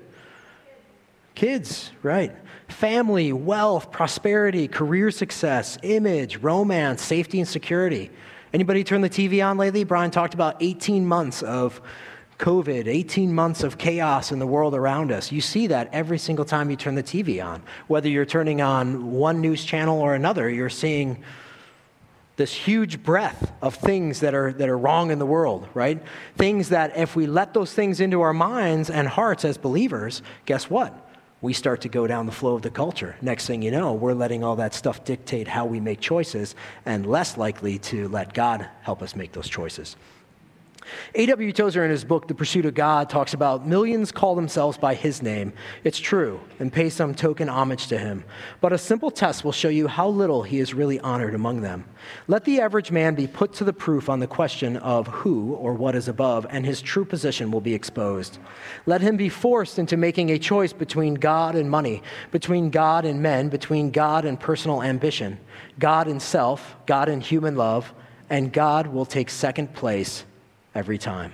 Kids, 1.35 1.91
right. 2.03 2.35
Family, 2.73 3.33
wealth, 3.33 3.93
prosperity, 3.93 4.67
career 4.67 5.11
success, 5.11 5.79
image, 5.83 6.39
romance, 6.39 7.03
safety 7.03 7.39
and 7.39 7.49
security. 7.49 8.11
Anybody 8.53 8.83
turn 8.83 9.03
the 9.03 9.11
TV 9.11 9.47
on 9.47 9.57
lately? 9.57 9.85
Brian 9.85 10.11
talked 10.11 10.35
about 10.35 10.57
18 10.61 11.07
months 11.07 11.43
of 11.43 11.81
COVID, 12.39 12.89
18 12.89 13.33
months 13.33 13.63
of 13.63 13.79
chaos 13.79 14.33
in 14.33 14.39
the 14.39 14.47
world 14.47 14.75
around 14.75 15.13
us. 15.13 15.31
You 15.31 15.41
see 15.41 15.69
that 15.69 15.91
every 15.93 16.19
single 16.19 16.45
time 16.45 16.71
you 16.71 16.77
turn 16.77 16.97
the 16.97 17.03
TV 17.03 17.45
on. 17.45 17.63
Whether 17.87 18.09
you're 18.09 18.27
turning 18.27 18.61
on 18.61 19.13
one 19.13 19.41
news 19.41 19.65
channel 19.65 20.01
or 20.01 20.15
another, 20.15 20.51
you're 20.51 20.69
seeing 20.69 21.23
this 22.37 22.53
huge 22.53 23.03
breadth 23.03 23.53
of 23.61 23.75
things 23.77 24.21
that 24.21 24.35
are, 24.35 24.53
that 24.55 24.69
are 24.69 24.79
wrong 24.79 25.11
in 25.11 25.19
the 25.19 25.27
world, 25.27 25.69
right? 25.75 26.03
Things 26.37 26.71
that 26.71 26.97
if 26.97 27.15
we 27.15 27.27
let 27.27 27.55
those 27.55 27.73
things 27.73 28.01
into 28.01 28.23
our 28.23 28.33
minds 28.33 28.91
and 28.91 29.07
hearts 29.07 29.45
as 29.45 29.59
believers, 29.59 30.23
guess 30.47 30.69
what? 30.69 31.12
We 31.43 31.53
start 31.53 31.81
to 31.83 31.89
go 31.89 32.07
down 32.07 32.25
the 32.25 32.33
flow 32.33 32.55
of 32.55 32.63
the 32.63 32.71
culture. 32.71 33.17
Next 33.21 33.47
thing 33.47 33.63
you 33.63 33.73
know, 33.73 33.93
we're 33.93 34.15
letting 34.15 34.45
all 34.45 34.57
that 34.57 34.73
stuff 34.73 35.05
dictate 35.05 35.49
how 35.49 35.67
we 35.67 35.81
make 35.81 36.01
choices 36.01 36.55
and 36.87 37.05
less 37.05 37.37
likely 37.37 37.79
to 37.81 38.09
let 38.09 38.33
God 38.33 38.67
help 38.83 39.03
us 39.03 39.15
make 39.17 39.33
those 39.33 39.49
choices. 39.49 39.97
A.W. 41.15 41.53
Tozer, 41.53 41.85
in 41.85 41.91
his 41.91 42.05
book, 42.05 42.27
The 42.27 42.35
Pursuit 42.35 42.65
of 42.65 42.75
God, 42.75 43.09
talks 43.11 43.35
about 43.35 43.67
millions 43.67 44.13
call 44.13 44.35
themselves 44.35 44.79
by 44.79 44.95
his 44.95 45.23
name. 45.23 45.53
It's 45.85 45.99
true, 45.99 46.41
and 46.59 46.73
pay 46.73 46.91
some 46.91 47.15
token 47.15 47.49
homage 47.49 47.87
to 47.89 47.99
him. 47.99 48.25
But 48.61 48.73
a 48.73 48.79
simple 48.79 49.11
test 49.11 49.45
will 49.45 49.53
show 49.53 49.69
you 49.69 49.89
how 49.89 50.09
little 50.09 50.43
he 50.43 50.59
is 50.59 50.75
really 50.75 50.99
honored 51.01 51.35
among 51.35 51.61
them. 51.61 51.85
Let 52.29 52.45
the 52.45 52.61
average 52.61 52.91
man 52.91 53.15
be 53.15 53.27
put 53.27 53.53
to 53.55 53.65
the 53.65 53.73
proof 53.73 54.09
on 54.09 54.21
the 54.21 54.27
question 54.27 54.77
of 54.79 55.07
who 55.07 55.55
or 55.55 55.75
what 55.75 55.95
is 55.95 56.09
above, 56.09 56.47
and 56.51 56.65
his 56.65 56.81
true 56.81 57.05
position 57.05 57.51
will 57.51 57.61
be 57.61 57.75
exposed. 57.75 58.39
Let 58.87 59.01
him 59.01 59.17
be 59.17 59.29
forced 59.29 59.79
into 59.79 59.97
making 59.97 60.31
a 60.31 60.39
choice 60.39 60.73
between 60.73 61.15
God 61.15 61.55
and 61.55 61.71
money, 61.71 62.03
between 62.31 62.71
God 62.71 63.05
and 63.05 63.23
men, 63.23 63.49
between 63.49 63.91
God 63.91 64.25
and 64.25 64.39
personal 64.41 64.83
ambition, 64.83 65.39
God 65.79 66.09
and 66.09 66.21
self, 66.21 66.77
God 66.87 67.09
and 67.09 67.23
human 67.23 67.57
love, 67.57 67.93
and 68.31 68.53
God 68.53 68.87
will 68.87 69.05
take 69.05 69.29
second 69.29 69.75
place 69.75 70.25
every 70.75 70.99
time. 70.99 71.33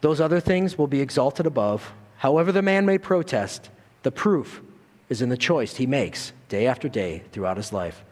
Those 0.00 0.20
other 0.20 0.40
things 0.40 0.78
will 0.78 0.86
be 0.86 1.00
exalted 1.00 1.46
above. 1.46 1.92
However, 2.18 2.52
the 2.52 2.62
man 2.62 2.86
may 2.86 2.98
protest, 2.98 3.70
the 4.02 4.12
proof 4.12 4.60
is 5.08 5.22
in 5.22 5.28
the 5.28 5.36
choice 5.36 5.76
he 5.76 5.86
makes 5.86 6.32
day 6.48 6.66
after 6.66 6.88
day 6.88 7.22
throughout 7.32 7.56
his 7.56 7.72
life. 7.72 8.04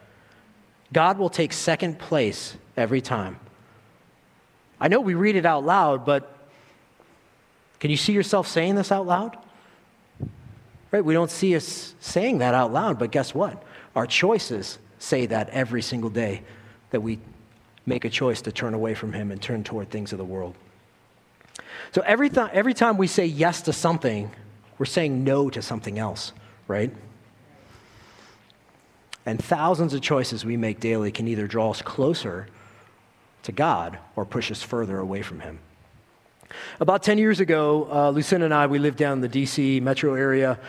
God 0.93 1.17
will 1.17 1.29
take 1.29 1.53
second 1.53 1.99
place 1.99 2.55
every 2.75 3.01
time. 3.01 3.39
I 4.79 4.87
know 4.87 4.99
we 4.99 5.15
read 5.15 5.35
it 5.35 5.45
out 5.45 5.65
loud, 5.65 6.05
but 6.05 6.33
can 7.79 7.91
you 7.91 7.97
see 7.97 8.13
yourself 8.13 8.47
saying 8.47 8.75
this 8.75 8.91
out 8.91 9.05
loud? 9.05 9.37
Right? 10.91 11.03
We 11.03 11.13
don't 11.13 11.31
see 11.31 11.55
us 11.55 11.95
saying 11.99 12.39
that 12.39 12.53
out 12.53 12.71
loud, 12.71 12.99
but 12.99 13.11
guess 13.11 13.33
what? 13.35 13.61
Our 13.95 14.07
choices 14.07 14.79
say 14.99 15.25
that 15.27 15.49
every 15.49 15.81
single 15.81 16.09
day 16.09 16.43
that 16.91 17.01
we 17.01 17.19
make 17.87 18.05
a 18.05 18.09
choice 18.09 18.41
to 18.43 18.51
turn 18.51 18.75
away 18.75 18.93
from 18.93 19.13
Him 19.13 19.31
and 19.31 19.41
turn 19.41 19.63
toward 19.63 19.89
things 19.89 20.11
of 20.11 20.19
the 20.19 20.25
world. 20.25 20.53
So 21.93 22.03
every, 22.05 22.29
th- 22.29 22.49
every 22.51 22.75
time 22.75 22.97
we 22.97 23.07
say 23.07 23.25
yes 23.25 23.63
to 23.63 23.73
something, 23.73 24.29
we're 24.77 24.85
saying 24.85 25.23
no 25.23 25.49
to 25.49 25.61
something 25.61 25.97
else, 25.97 26.33
right? 26.67 26.93
And 29.25 29.43
thousands 29.43 29.93
of 29.93 30.01
choices 30.01 30.45
we 30.45 30.57
make 30.57 30.79
daily 30.79 31.11
can 31.11 31.27
either 31.27 31.47
draw 31.47 31.71
us 31.71 31.81
closer 31.81 32.47
to 33.43 33.51
God 33.51 33.97
or 34.15 34.25
push 34.25 34.51
us 34.51 34.61
further 34.61 34.99
away 34.99 35.21
from 35.21 35.39
Him. 35.39 35.59
About 36.79 37.03
10 37.03 37.17
years 37.17 37.39
ago, 37.39 37.87
uh, 37.91 38.09
Lucinda 38.09 38.45
and 38.45 38.53
I, 38.53 38.67
we 38.67 38.79
lived 38.79 38.97
down 38.97 39.13
in 39.13 39.21
the 39.21 39.29
DC 39.29 39.81
metro 39.81 40.13
area. 40.13 40.59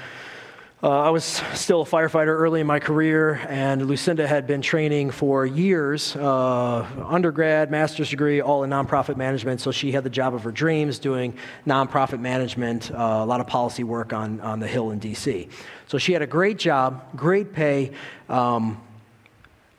Uh, 0.81 0.91
I 0.91 1.11
was 1.11 1.25
still 1.55 1.83
a 1.83 1.85
firefighter 1.85 2.29
early 2.29 2.61
in 2.61 2.67
my 2.69 2.79
career, 2.79 3.45
and 3.49 3.85
Lucinda 3.85 4.29
had 4.29 4.47
been 4.47 4.63
training 4.63 5.11
for 5.11 5.45
years 5.45 6.15
uh, 6.15 6.87
undergrad, 7.05 7.69
master's 7.69 8.11
degree, 8.11 8.41
all 8.41 8.63
in 8.63 8.71
nonprofit 8.71 9.17
management. 9.17 9.61
So 9.61 9.73
she 9.73 9.91
had 9.91 10.05
the 10.05 10.11
job 10.11 10.35
of 10.35 10.45
her 10.45 10.53
dreams 10.53 11.01
doing 11.01 11.37
nonprofit 11.67 12.21
management, 12.21 12.93
uh, 12.93 12.95
a 12.95 13.27
lot 13.27 13.41
of 13.41 13.49
policy 13.49 13.83
work 13.83 14.13
on, 14.13 14.41
on 14.41 14.61
the 14.61 14.69
Hill 14.69 14.93
in 14.93 15.01
DC. 15.01 15.51
So 15.89 15.99
she 15.99 16.13
had 16.13 16.23
a 16.23 16.29
great 16.29 16.59
job, 16.59 17.03
great 17.17 17.53
pay, 17.53 17.91
um, 18.29 18.81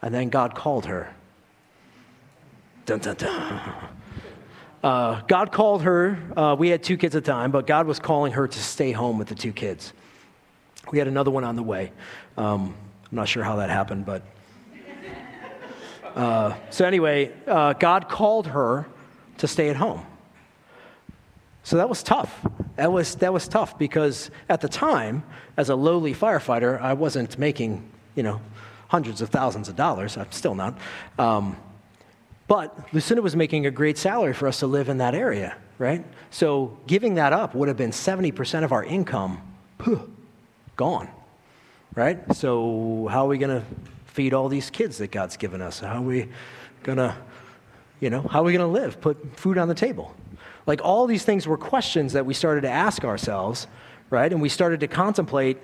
and 0.02 0.14
then 0.14 0.28
God 0.28 0.54
called 0.54 0.86
her. 0.88 1.16
Dun, 2.86 3.00
dun, 3.00 3.16
dun. 3.16 3.62
Uh, 4.84 5.22
God 5.30 5.54
called 5.54 5.84
her. 5.84 6.20
Uh, 6.36 6.58
we 6.60 6.68
had 6.68 6.84
two 6.84 6.98
kids 6.98 7.16
at 7.16 7.24
the 7.24 7.32
time, 7.32 7.52
but 7.52 7.66
God 7.66 7.88
was 7.88 8.00
calling 8.00 8.34
her 8.34 8.50
to 8.50 8.60
stay 8.60 8.92
home 8.92 9.18
with 9.18 9.30
the 9.30 9.36
two 9.36 9.54
kids. 9.54 9.94
We 10.92 10.98
had 10.98 11.08
another 11.08 11.32
one 11.32 11.44
on 11.44 11.56
the 11.56 11.64
way. 11.64 11.92
Um, 12.38 12.76
I'm 13.12 13.16
not 13.16 13.28
sure 13.28 13.44
how 13.44 13.58
that 13.58 13.70
happened, 13.70 14.06
but. 14.06 14.24
Uh, 16.16 16.56
so, 16.70 16.86
anyway, 16.86 17.32
uh, 17.48 17.74
God 17.74 18.10
called 18.10 18.48
her 18.48 18.88
to 19.38 19.48
stay 19.48 19.70
at 19.70 19.76
home. 19.76 20.06
So 21.64 21.78
that 21.78 21.88
was 21.88 22.02
tough. 22.02 22.42
That 22.78 22.92
was, 22.92 23.16
that 23.16 23.32
was 23.32 23.48
tough 23.48 23.78
because 23.78 24.32
at 24.50 24.62
the 24.62 24.70
time, 24.70 25.24
as 25.56 25.70
a 25.70 25.76
lowly 25.76 26.16
firefighter, 26.16 26.82
I 26.82 26.94
wasn't 26.94 27.38
making, 27.38 27.88
you 28.16 28.24
know, 28.24 28.42
hundreds 28.88 29.22
of 29.22 29.30
thousands 29.30 29.70
of 29.70 29.76
dollars. 29.76 30.18
I'm 30.18 30.32
still 30.32 30.56
not. 30.56 30.78
Um, 31.20 31.58
but 32.48 32.92
Lucinda 32.92 33.22
was 33.22 33.36
making 33.36 33.68
a 33.68 33.72
great 33.72 33.98
salary 33.98 34.34
for 34.34 34.48
us 34.48 34.60
to 34.60 34.68
live 34.68 34.90
in 34.90 34.98
that 34.98 35.14
area, 35.14 35.56
right? 35.78 36.04
So 36.32 36.80
giving 36.88 37.16
that 37.16 37.34
up 37.34 37.54
would 37.54 37.68
have 37.68 37.78
been 37.78 37.92
70% 37.92 38.64
of 38.64 38.72
our 38.72 38.84
income 38.84 39.42
gone, 40.80 41.10
right? 41.94 42.18
So, 42.34 43.10
how 43.12 43.26
are 43.26 43.28
we 43.28 43.38
going 43.38 43.60
to 43.60 43.66
feed 44.06 44.34
all 44.34 44.48
these 44.48 44.70
kids 44.70 44.98
that 45.00 45.12
God's 45.12 45.36
given 45.36 45.62
us? 45.62 45.82
How 45.82 45.98
are 45.98 46.02
we 46.02 46.30
going 46.84 47.00
to, 47.00 47.14
you 48.00 48.10
know, 48.10 48.22
how 48.22 48.40
are 48.40 48.46
we 48.46 48.54
going 48.54 48.66
to 48.66 48.82
live? 48.82 49.02
Put 49.02 49.38
food 49.38 49.58
on 49.58 49.68
the 49.68 49.76
table. 49.76 50.16
Like, 50.66 50.80
all 50.82 51.06
these 51.06 51.26
things 51.26 51.46
were 51.46 51.58
questions 51.58 52.14
that 52.14 52.26
we 52.26 52.34
started 52.34 52.62
to 52.62 52.70
ask 52.70 53.04
ourselves, 53.04 53.68
right? 54.10 54.32
And 54.32 54.42
we 54.42 54.48
started 54.48 54.80
to 54.80 54.88
contemplate 54.88 55.58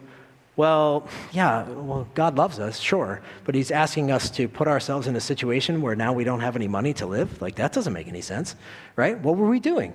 well, 0.58 1.08
yeah, 1.34 1.67
well, 1.67 2.08
God 2.13 2.38
loves 2.38 2.60
us, 2.60 2.80
sure, 2.80 3.21
but 3.43 3.56
He's 3.56 3.71
asking 3.71 4.10
us 4.10 4.30
to 4.32 4.47
put 4.47 4.69
ourselves 4.69 5.06
in 5.06 5.15
a 5.17 5.19
situation 5.19 5.82
where 5.82 5.97
now 5.97 6.13
we 6.13 6.23
don't 6.23 6.39
have 6.39 6.56
any 6.56 6.69
money 6.69 6.93
to 6.93 7.06
live? 7.06 7.41
Like, 7.41 7.56
that 7.56 7.73
doesn't 7.73 7.91
make 7.91 8.08
any 8.08 8.21
sense, 8.21 8.56
right? 8.95 9.19
What 9.19 9.36
were 9.36 9.49
we 9.49 9.60
doing? 9.60 9.93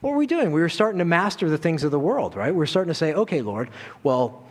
What 0.00 0.12
were 0.12 0.16
we 0.16 0.26
doing? 0.26 0.52
We 0.52 0.60
were 0.60 0.68
starting 0.68 0.98
to 0.98 1.04
master 1.04 1.50
the 1.50 1.58
things 1.58 1.84
of 1.84 1.90
the 1.90 1.98
world, 1.98 2.34
right? 2.34 2.52
We 2.52 2.58
were 2.58 2.66
starting 2.66 2.90
to 2.90 2.94
say, 2.94 3.12
okay, 3.12 3.42
Lord, 3.42 3.68
well, 4.02 4.44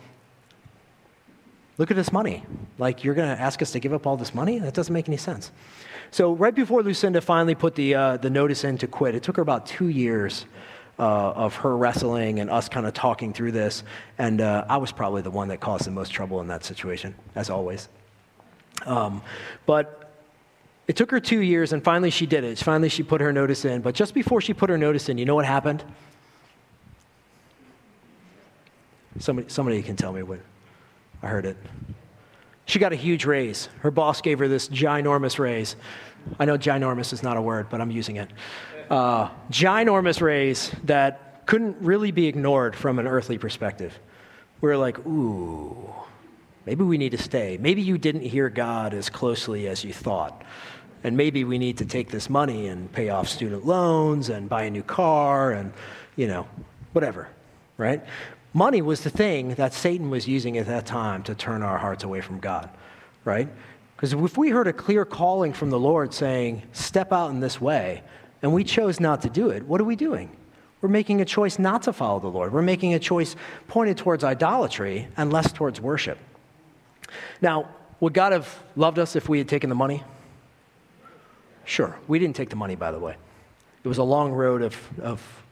look 1.76 1.90
at 1.90 1.96
this 1.96 2.12
money. 2.12 2.44
Like, 2.78 3.02
you're 3.02 3.14
going 3.14 3.34
to 3.34 3.40
ask 3.40 3.60
us 3.60 3.72
to 3.72 3.80
give 3.80 3.92
up 3.92 4.06
all 4.06 4.16
this 4.16 4.32
money? 4.32 4.58
That 4.60 4.74
doesn't 4.74 4.92
make 4.92 5.08
any 5.08 5.16
sense. 5.16 5.50
So, 6.12 6.32
right 6.32 6.54
before 6.54 6.82
Lucinda 6.82 7.20
finally 7.20 7.54
put 7.54 7.74
the, 7.74 7.94
uh, 7.94 8.16
the 8.16 8.30
notice 8.30 8.64
in 8.64 8.78
to 8.78 8.86
quit, 8.86 9.14
it 9.14 9.22
took 9.22 9.36
her 9.36 9.42
about 9.42 9.66
two 9.66 9.88
years 9.88 10.44
uh, 11.00 11.02
of 11.02 11.54
her 11.56 11.76
wrestling 11.76 12.40
and 12.40 12.50
us 12.50 12.68
kind 12.68 12.86
of 12.86 12.94
talking 12.94 13.32
through 13.32 13.52
this. 13.52 13.82
And 14.18 14.40
uh, 14.40 14.66
I 14.68 14.76
was 14.76 14.92
probably 14.92 15.22
the 15.22 15.30
one 15.30 15.48
that 15.48 15.60
caused 15.60 15.84
the 15.84 15.90
most 15.90 16.10
trouble 16.10 16.40
in 16.40 16.48
that 16.48 16.64
situation, 16.64 17.14
as 17.34 17.48
always. 17.48 17.88
Um, 18.86 19.22
but 19.66 20.09
It 20.90 20.96
took 20.96 21.12
her 21.12 21.20
two 21.20 21.40
years, 21.40 21.72
and 21.72 21.84
finally 21.84 22.10
she 22.10 22.26
did 22.26 22.42
it. 22.42 22.58
Finally, 22.58 22.88
she 22.88 23.04
put 23.04 23.20
her 23.20 23.32
notice 23.32 23.64
in. 23.64 23.80
But 23.80 23.94
just 23.94 24.12
before 24.12 24.40
she 24.40 24.52
put 24.52 24.68
her 24.70 24.76
notice 24.76 25.08
in, 25.08 25.18
you 25.18 25.24
know 25.24 25.36
what 25.36 25.46
happened? 25.46 25.84
Somebody, 29.20 29.48
somebody 29.48 29.82
can 29.82 29.94
tell 29.94 30.12
me 30.12 30.24
what. 30.24 30.40
I 31.22 31.28
heard 31.28 31.46
it. 31.46 31.56
She 32.66 32.80
got 32.80 32.92
a 32.92 32.96
huge 32.96 33.24
raise. 33.24 33.68
Her 33.82 33.92
boss 33.92 34.20
gave 34.20 34.40
her 34.40 34.48
this 34.48 34.68
ginormous 34.68 35.38
raise. 35.38 35.76
I 36.40 36.44
know 36.44 36.58
ginormous 36.58 37.12
is 37.12 37.22
not 37.22 37.36
a 37.36 37.40
word, 37.40 37.68
but 37.70 37.80
I'm 37.80 37.92
using 37.92 38.16
it. 38.16 38.32
Uh, 38.90 39.28
ginormous 39.48 40.20
raise 40.20 40.72
that 40.86 41.46
couldn't 41.46 41.76
really 41.80 42.10
be 42.10 42.26
ignored 42.26 42.74
from 42.74 42.98
an 42.98 43.06
earthly 43.06 43.38
perspective. 43.38 43.96
We're 44.60 44.76
like, 44.76 44.98
ooh, 45.06 45.94
maybe 46.66 46.82
we 46.82 46.98
need 46.98 47.10
to 47.10 47.18
stay. 47.18 47.58
Maybe 47.60 47.80
you 47.80 47.96
didn't 47.96 48.22
hear 48.22 48.48
God 48.48 48.92
as 48.92 49.08
closely 49.08 49.68
as 49.68 49.84
you 49.84 49.92
thought. 49.92 50.42
And 51.02 51.16
maybe 51.16 51.44
we 51.44 51.58
need 51.58 51.78
to 51.78 51.86
take 51.86 52.10
this 52.10 52.28
money 52.28 52.68
and 52.68 52.92
pay 52.92 53.08
off 53.08 53.28
student 53.28 53.66
loans 53.66 54.28
and 54.28 54.48
buy 54.48 54.64
a 54.64 54.70
new 54.70 54.82
car 54.82 55.52
and, 55.52 55.72
you 56.16 56.26
know, 56.26 56.46
whatever, 56.92 57.28
right? 57.78 58.02
Money 58.52 58.82
was 58.82 59.02
the 59.02 59.10
thing 59.10 59.54
that 59.54 59.72
Satan 59.72 60.10
was 60.10 60.26
using 60.26 60.58
at 60.58 60.66
that 60.66 60.84
time 60.84 61.22
to 61.22 61.34
turn 61.34 61.62
our 61.62 61.78
hearts 61.78 62.04
away 62.04 62.20
from 62.20 62.40
God, 62.40 62.68
right? 63.24 63.48
Because 63.96 64.12
if 64.12 64.36
we 64.36 64.50
heard 64.50 64.66
a 64.66 64.72
clear 64.72 65.04
calling 65.04 65.52
from 65.52 65.70
the 65.70 65.78
Lord 65.78 66.12
saying, 66.12 66.62
step 66.72 67.12
out 67.12 67.30
in 67.30 67.40
this 67.40 67.60
way, 67.60 68.02
and 68.42 68.52
we 68.52 68.64
chose 68.64 68.98
not 68.98 69.22
to 69.22 69.30
do 69.30 69.50
it, 69.50 69.64
what 69.66 69.80
are 69.80 69.84
we 69.84 69.96
doing? 69.96 70.34
We're 70.80 70.88
making 70.88 71.20
a 71.20 71.24
choice 71.24 71.58
not 71.58 71.82
to 71.82 71.92
follow 71.92 72.20
the 72.20 72.28
Lord. 72.28 72.52
We're 72.52 72.62
making 72.62 72.94
a 72.94 72.98
choice 72.98 73.36
pointed 73.68 73.98
towards 73.98 74.24
idolatry 74.24 75.08
and 75.16 75.32
less 75.32 75.52
towards 75.52 75.80
worship. 75.80 76.18
Now, 77.42 77.68
would 78.00 78.14
God 78.14 78.32
have 78.32 78.62
loved 78.76 78.98
us 78.98 79.14
if 79.14 79.28
we 79.28 79.38
had 79.38 79.48
taken 79.48 79.68
the 79.68 79.76
money? 79.76 80.02
Sure. 81.64 81.96
We 82.08 82.18
didn't 82.18 82.36
take 82.36 82.50
the 82.50 82.56
money, 82.56 82.74
by 82.74 82.90
the 82.90 82.98
way. 82.98 83.16
It 83.82 83.88
was 83.88 83.98
a 83.98 84.04
long 84.04 84.32
road 84.32 84.62
of, 84.62 84.76
of 85.00 85.42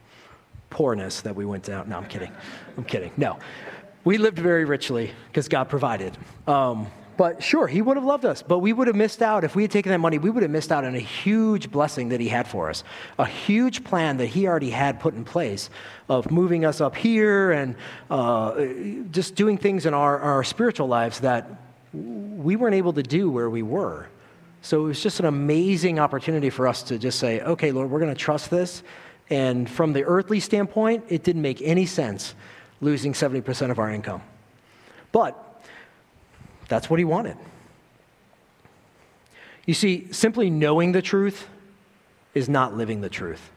poorness 0.70 1.22
that 1.22 1.34
we 1.34 1.44
went 1.44 1.64
down. 1.64 1.88
No, 1.88 1.96
I'm 1.96 2.06
kidding. 2.06 2.32
I'm 2.76 2.84
kidding. 2.84 3.12
No. 3.16 3.38
We 4.04 4.18
lived 4.18 4.38
very 4.38 4.64
richly 4.64 5.10
because 5.28 5.48
God 5.48 5.68
provided. 5.68 6.16
Um, 6.46 6.88
but 7.16 7.42
sure, 7.42 7.66
He 7.66 7.82
would 7.82 7.96
have 7.96 8.04
loved 8.04 8.24
us, 8.24 8.42
but 8.42 8.60
we 8.60 8.72
would 8.72 8.86
have 8.86 8.94
missed 8.96 9.22
out. 9.22 9.42
If 9.42 9.56
we 9.56 9.62
had 9.62 9.72
taken 9.72 9.90
that 9.90 9.98
money, 9.98 10.18
we 10.18 10.30
would 10.30 10.42
have 10.42 10.52
missed 10.52 10.70
out 10.70 10.84
on 10.84 10.94
a 10.94 11.00
huge 11.00 11.70
blessing 11.70 12.10
that 12.10 12.20
He 12.20 12.28
had 12.28 12.46
for 12.46 12.70
us, 12.70 12.84
a 13.18 13.26
huge 13.26 13.82
plan 13.82 14.18
that 14.18 14.26
He 14.26 14.46
already 14.46 14.70
had 14.70 15.00
put 15.00 15.14
in 15.14 15.24
place 15.24 15.68
of 16.08 16.30
moving 16.30 16.64
us 16.64 16.80
up 16.80 16.94
here 16.94 17.50
and 17.50 17.74
uh, 18.08 18.66
just 19.10 19.34
doing 19.34 19.58
things 19.58 19.84
in 19.84 19.94
our, 19.94 20.18
our 20.20 20.44
spiritual 20.44 20.86
lives 20.86 21.20
that 21.20 21.50
we 21.92 22.54
weren't 22.54 22.76
able 22.76 22.92
to 22.92 23.02
do 23.02 23.30
where 23.30 23.50
we 23.50 23.62
were. 23.62 24.06
So 24.68 24.84
it 24.84 24.88
was 24.88 25.02
just 25.02 25.18
an 25.18 25.24
amazing 25.24 25.98
opportunity 25.98 26.50
for 26.50 26.68
us 26.68 26.82
to 26.82 26.98
just 26.98 27.18
say, 27.18 27.40
okay, 27.40 27.72
Lord, 27.72 27.90
we're 27.90 28.00
going 28.00 28.14
to 28.14 28.20
trust 28.20 28.50
this 28.50 28.82
and 29.30 29.66
from 29.66 29.94
the 29.94 30.04
earthly 30.04 30.40
standpoint, 30.40 31.04
it 31.08 31.24
didn't 31.24 31.40
make 31.40 31.62
any 31.62 31.86
sense 31.86 32.34
losing 32.82 33.14
70% 33.14 33.70
of 33.70 33.78
our 33.78 33.90
income. 33.90 34.20
But 35.10 35.64
that's 36.68 36.90
what 36.90 36.98
he 36.98 37.06
wanted. 37.06 37.38
You 39.64 39.72
see, 39.72 40.12
simply 40.12 40.50
knowing 40.50 40.92
the 40.92 41.00
truth 41.00 41.48
is 42.34 42.46
not 42.50 42.76
living 42.76 43.00
the 43.00 43.08
truth, 43.08 43.50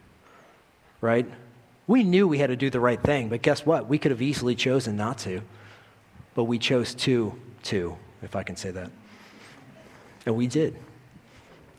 right? 1.02 1.30
We 1.88 2.06
knew 2.06 2.26
we 2.26 2.38
had 2.38 2.52
to 2.52 2.56
do 2.56 2.70
the 2.70 2.80
right 2.80 3.04
thing, 3.04 3.28
but 3.28 3.42
guess 3.42 3.66
what? 3.66 3.86
We 3.86 3.98
could 3.98 4.12
have 4.12 4.22
easily 4.22 4.56
chosen 4.56 4.96
not 4.96 5.18
to, 5.20 5.42
but 6.36 6.46
we 6.46 6.58
chose 6.58 6.96
to, 6.96 7.38
to, 7.64 7.98
if 8.24 8.38
I 8.38 8.44
can 8.44 8.56
say 8.56 8.72
that. 8.72 8.90
And 10.26 10.38
we 10.38 10.48
did. 10.48 10.78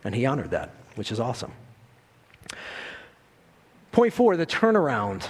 And 0.04 0.14
he 0.14 0.26
honored 0.26 0.50
that, 0.50 0.70
which 0.96 1.12
is 1.12 1.20
awesome. 1.20 1.52
Point 3.92 4.12
four, 4.12 4.36
the 4.36 4.46
turnaround. 4.46 5.28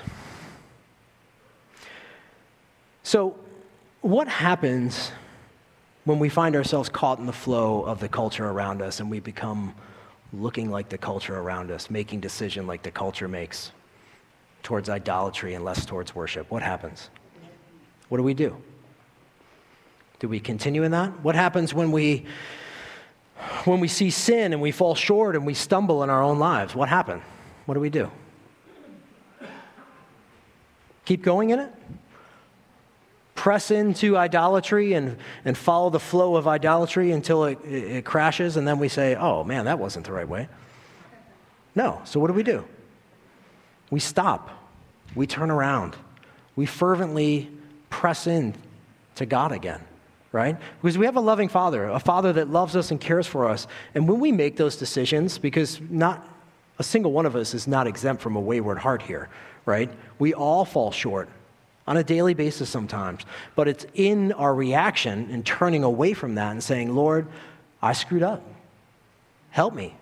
So, 3.03 3.37
what 4.01 4.29
happens 4.29 5.13
when 6.05 6.19
we 6.19 6.29
find 6.29 6.57
ourselves 6.57 6.89
caught 6.89 7.19
in 7.19 7.27
the 7.27 7.33
flow 7.33 7.83
of 7.83 8.01
the 8.01 8.09
culture 8.09 8.47
around 8.47 8.83
us 8.83 9.01
and 9.01 9.11
we 9.11 9.21
become 9.21 9.75
looking 10.33 10.71
like 10.71 10.89
the 10.89 10.99
culture 10.99 11.37
around 11.37 11.71
us, 11.71 11.91
making 11.91 12.21
decision 12.21 12.67
like 12.67 12.83
the 12.83 12.91
culture 12.91 13.29
makes 13.29 13.73
towards 14.63 14.89
idolatry 14.89 15.55
and 15.55 15.65
less 15.65 15.85
towards 15.85 16.15
worship? 16.15 16.51
What 16.51 16.63
happens? 16.63 17.11
What 18.09 18.19
do 18.19 18.25
we 18.25 18.35
do? 18.35 18.57
Do 20.19 20.29
we 20.29 20.41
continue 20.41 20.85
in 20.85 20.93
that? 20.93 21.21
What 21.25 21.35
happens 21.35 21.75
when 21.75 21.91
we 21.91 22.27
when 23.65 23.81
we 23.81 23.89
see 23.89 24.11
sin 24.11 24.53
and 24.53 24.61
we 24.61 24.71
fall 24.71 24.95
short 24.95 25.37
and 25.37 25.47
we 25.47 25.55
stumble 25.55 26.03
in 26.03 26.11
our 26.11 26.23
own 26.23 26.39
lives? 26.39 26.75
What 26.75 26.89
happens? 26.89 27.23
What 27.67 27.75
do 27.75 27.81
we 27.81 27.91
do? 27.91 28.11
Keep 31.05 31.23
going 31.23 31.51
in 31.51 31.59
it? 31.59 31.73
Press 33.35 33.71
into 33.71 34.17
idolatry 34.17 34.93
and, 34.93 35.17
and 35.45 35.59
follow 35.59 35.91
the 35.91 36.01
flow 36.01 36.37
of 36.37 36.47
idolatry 36.47 37.11
until 37.11 37.45
it, 37.45 37.59
it, 37.65 37.85
it 37.91 38.05
crashes, 38.05 38.57
and 38.57 38.69
then 38.69 38.79
we 38.79 38.89
say, 38.89 39.17
oh 39.17 39.43
man, 39.43 39.65
that 39.65 39.79
wasn't 39.79 40.07
the 40.07 40.13
right 40.13 40.29
way. 40.29 40.49
No. 41.75 42.01
So 42.05 42.21
what 42.21 42.29
do 42.29 42.35
we 42.35 42.45
do? 42.45 42.65
We 43.91 44.01
stop. 44.01 44.51
We 45.15 45.27
turn 45.27 45.51
around. 45.51 45.97
We 46.55 46.67
fervently 46.67 47.51
press 47.91 48.27
in 48.27 48.55
to 49.17 49.27
God 49.27 49.53
again, 49.53 49.83
right? 50.33 50.57
Because 50.81 50.99
we 50.99 51.07
have 51.07 51.17
a 51.17 51.21
loving 51.21 51.49
Father, 51.49 51.89
a 51.89 52.01
Father 52.01 52.33
that 52.33 52.51
loves 52.51 52.75
us 52.75 52.91
and 52.91 53.01
cares 53.01 53.27
for 53.27 53.49
us. 53.49 53.67
And 53.95 54.09
when 54.09 54.19
we 54.19 54.33
make 54.33 54.57
those 54.57 54.77
decisions, 54.77 55.39
because 55.39 55.81
not 55.91 56.27
a 56.79 56.83
single 56.83 57.13
one 57.13 57.27
of 57.27 57.37
us 57.37 57.55
is 57.55 57.69
not 57.69 57.87
exempt 57.87 58.23
from 58.23 58.35
a 58.35 58.41
wayward 58.41 58.79
heart 58.79 59.03
here, 59.03 59.29
right? 59.67 59.91
We 60.19 60.33
all 60.35 60.65
fall 60.65 60.91
short 60.91 61.29
on 61.87 61.97
a 61.97 62.05
daily 62.05 62.35
basis 62.35 62.71
sometimes. 62.71 63.27
But 63.55 63.69
it's 63.69 63.87
in 63.95 64.33
our 64.33 64.55
reaction 64.55 65.29
and 65.31 65.45
turning 65.45 65.85
away 65.85 66.15
from 66.15 66.37
that 66.37 66.53
and 66.53 66.63
saying, 66.63 66.95
Lord, 66.95 67.27
I 67.83 67.93
screwed 67.93 68.23
up. 68.23 68.43
Help 69.51 69.75
me. 69.75 69.95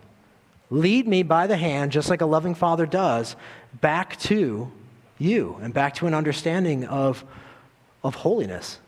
Lead 0.70 1.08
me 1.08 1.24
by 1.24 1.48
the 1.48 1.56
hand, 1.56 1.90
just 1.90 2.08
like 2.08 2.20
a 2.20 2.26
loving 2.26 2.54
father 2.54 2.86
does, 2.86 3.34
back 3.80 4.16
to 4.20 4.70
you 5.18 5.58
and 5.60 5.74
back 5.74 5.94
to 5.94 6.06
an 6.06 6.14
understanding 6.14 6.84
of, 6.84 7.24
of 8.04 8.14
holiness. 8.14 8.78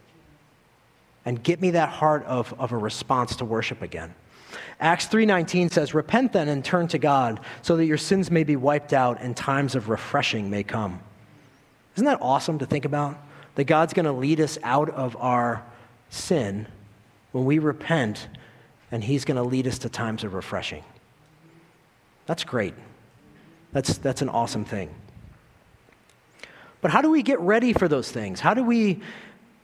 And 1.25 1.43
get 1.43 1.61
me 1.61 1.71
that 1.73 1.89
heart 1.89 2.25
of, 2.25 2.55
of 2.59 2.73
a 2.73 2.77
response 2.77 3.37
to 3.37 3.45
worship 3.45 3.83
again. 3.83 4.15
Acts 4.81 5.07
3:19 5.07 5.71
says, 5.71 5.95
"Repent 5.95 6.33
then 6.33 6.49
and 6.49 6.65
turn 6.65 6.89
to 6.89 6.99
God, 6.99 7.41
so 7.63 7.77
that 7.77 7.87
your 7.87 7.97
sins 7.97 8.31
may 8.31 8.45
be 8.45 8.57
wiped 8.57 8.93
out 8.93 9.21
and 9.21 9.37
times 9.37 9.75
of 9.75 9.89
refreshing 9.89 10.51
may 10.51 10.65
come." 10.65 11.01
Isn't 11.95 12.07
that 12.07 12.19
awesome 12.21 12.59
to 12.59 12.67
think 12.67 12.85
about? 12.85 13.17
That 13.55 13.65
God's 13.65 13.93
going 13.93 14.07
to 14.07 14.13
lead 14.13 14.41
us 14.41 14.59
out 14.63 14.91
of 14.91 15.17
our 15.21 15.63
sin 16.11 16.67
when 17.33 17.45
we 17.45 17.59
repent, 17.59 18.29
and 18.91 19.05
He's 19.05 19.25
going 19.25 19.37
to 19.37 19.43
lead 19.43 19.67
us 19.67 19.79
to 19.81 19.89
times 19.89 20.25
of 20.25 20.35
refreshing. 20.35 20.83
That's 22.27 22.45
great. 22.45 22.75
That's, 23.73 23.99
that's 23.99 24.23
an 24.23 24.29
awesome 24.29 24.65
thing. 24.65 24.91
But 26.81 26.91
how 26.91 27.01
do 27.01 27.11
we 27.11 27.23
get 27.23 27.41
ready 27.41 27.73
for 27.73 27.89
those 27.89 28.11
things? 28.11 28.41
How 28.41 28.55
do 28.55 28.65
we 28.65 29.01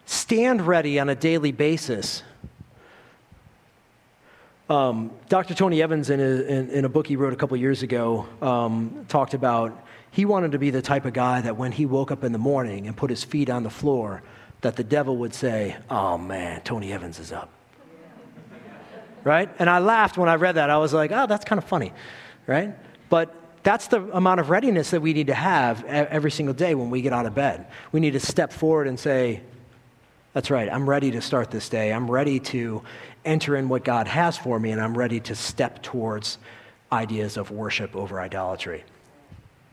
stand 0.08 0.66
ready 0.66 0.98
on 0.98 1.08
a 1.08 1.14
daily 1.14 1.52
basis 1.52 2.22
um, 4.68 5.10
Dr. 5.30 5.54
Tony 5.54 5.80
Evans, 5.80 6.10
in 6.10 6.20
a, 6.20 6.24
in, 6.24 6.68
in 6.68 6.84
a, 6.84 6.90
book 6.90 7.06
he 7.06 7.16
wrote 7.16 7.32
a 7.32 7.36
couple 7.36 7.56
years 7.56 7.82
ago, 7.82 8.28
um, 8.42 9.06
talked 9.08 9.32
about 9.32 9.86
he 10.10 10.26
wanted 10.26 10.52
to 10.52 10.58
be 10.58 10.68
the 10.68 10.82
type 10.82 11.06
of 11.06 11.14
guy 11.14 11.40
that 11.40 11.56
when 11.56 11.72
he 11.72 11.86
woke 11.86 12.10
up 12.10 12.22
in 12.22 12.32
the 12.32 12.38
morning 12.38 12.86
and 12.86 12.94
put 12.94 13.08
his 13.08 13.24
feet 13.24 13.48
on 13.48 13.62
the 13.62 13.70
floor, 13.70 14.22
that 14.60 14.76
the 14.76 14.84
devil 14.84 15.16
would 15.18 15.32
say, 15.32 15.76
Oh 15.88 16.18
man, 16.18 16.60
Tony 16.62 16.92
Evans 16.92 17.18
is 17.18 17.32
up. 17.32 17.50
right? 19.24 19.48
And 19.58 19.70
I 19.70 19.78
laughed 19.78 20.18
when 20.18 20.28
I 20.28 20.34
read 20.34 20.56
that. 20.56 20.68
I 20.68 20.76
was 20.76 20.92
like, 20.92 21.12
Oh, 21.12 21.26
that's 21.26 21.46
kind 21.46 21.58
of 21.58 21.64
funny, 21.64 21.94
right? 22.46 22.74
But 23.08 23.34
that's 23.62 23.86
the 23.86 24.02
amount 24.14 24.40
of 24.40 24.50
readiness 24.50 24.90
that 24.90 25.00
we 25.00 25.14
need 25.14 25.28
to 25.28 25.34
have 25.34 25.82
every 25.84 26.30
single 26.30 26.54
day 26.54 26.74
when 26.74 26.90
we 26.90 27.00
get 27.00 27.14
out 27.14 27.24
of 27.24 27.34
bed. 27.34 27.66
We 27.90 28.00
need 28.00 28.12
to 28.12 28.20
step 28.20 28.52
forward 28.52 28.86
and 28.86 29.00
say, 29.00 29.40
That's 30.34 30.50
right, 30.50 30.70
I'm 30.70 30.88
ready 30.88 31.10
to 31.12 31.20
start 31.20 31.50
this 31.50 31.68
day. 31.68 31.92
I'm 31.92 32.10
ready 32.10 32.38
to 32.40 32.82
enter 33.24 33.56
in 33.56 33.68
what 33.68 33.84
God 33.84 34.06
has 34.06 34.36
for 34.36 34.60
me, 34.60 34.70
and 34.70 34.80
I'm 34.80 34.96
ready 34.96 35.20
to 35.20 35.34
step 35.34 35.82
towards 35.82 36.38
ideas 36.92 37.36
of 37.36 37.50
worship 37.50 37.96
over 37.96 38.20
idolatry. 38.20 38.84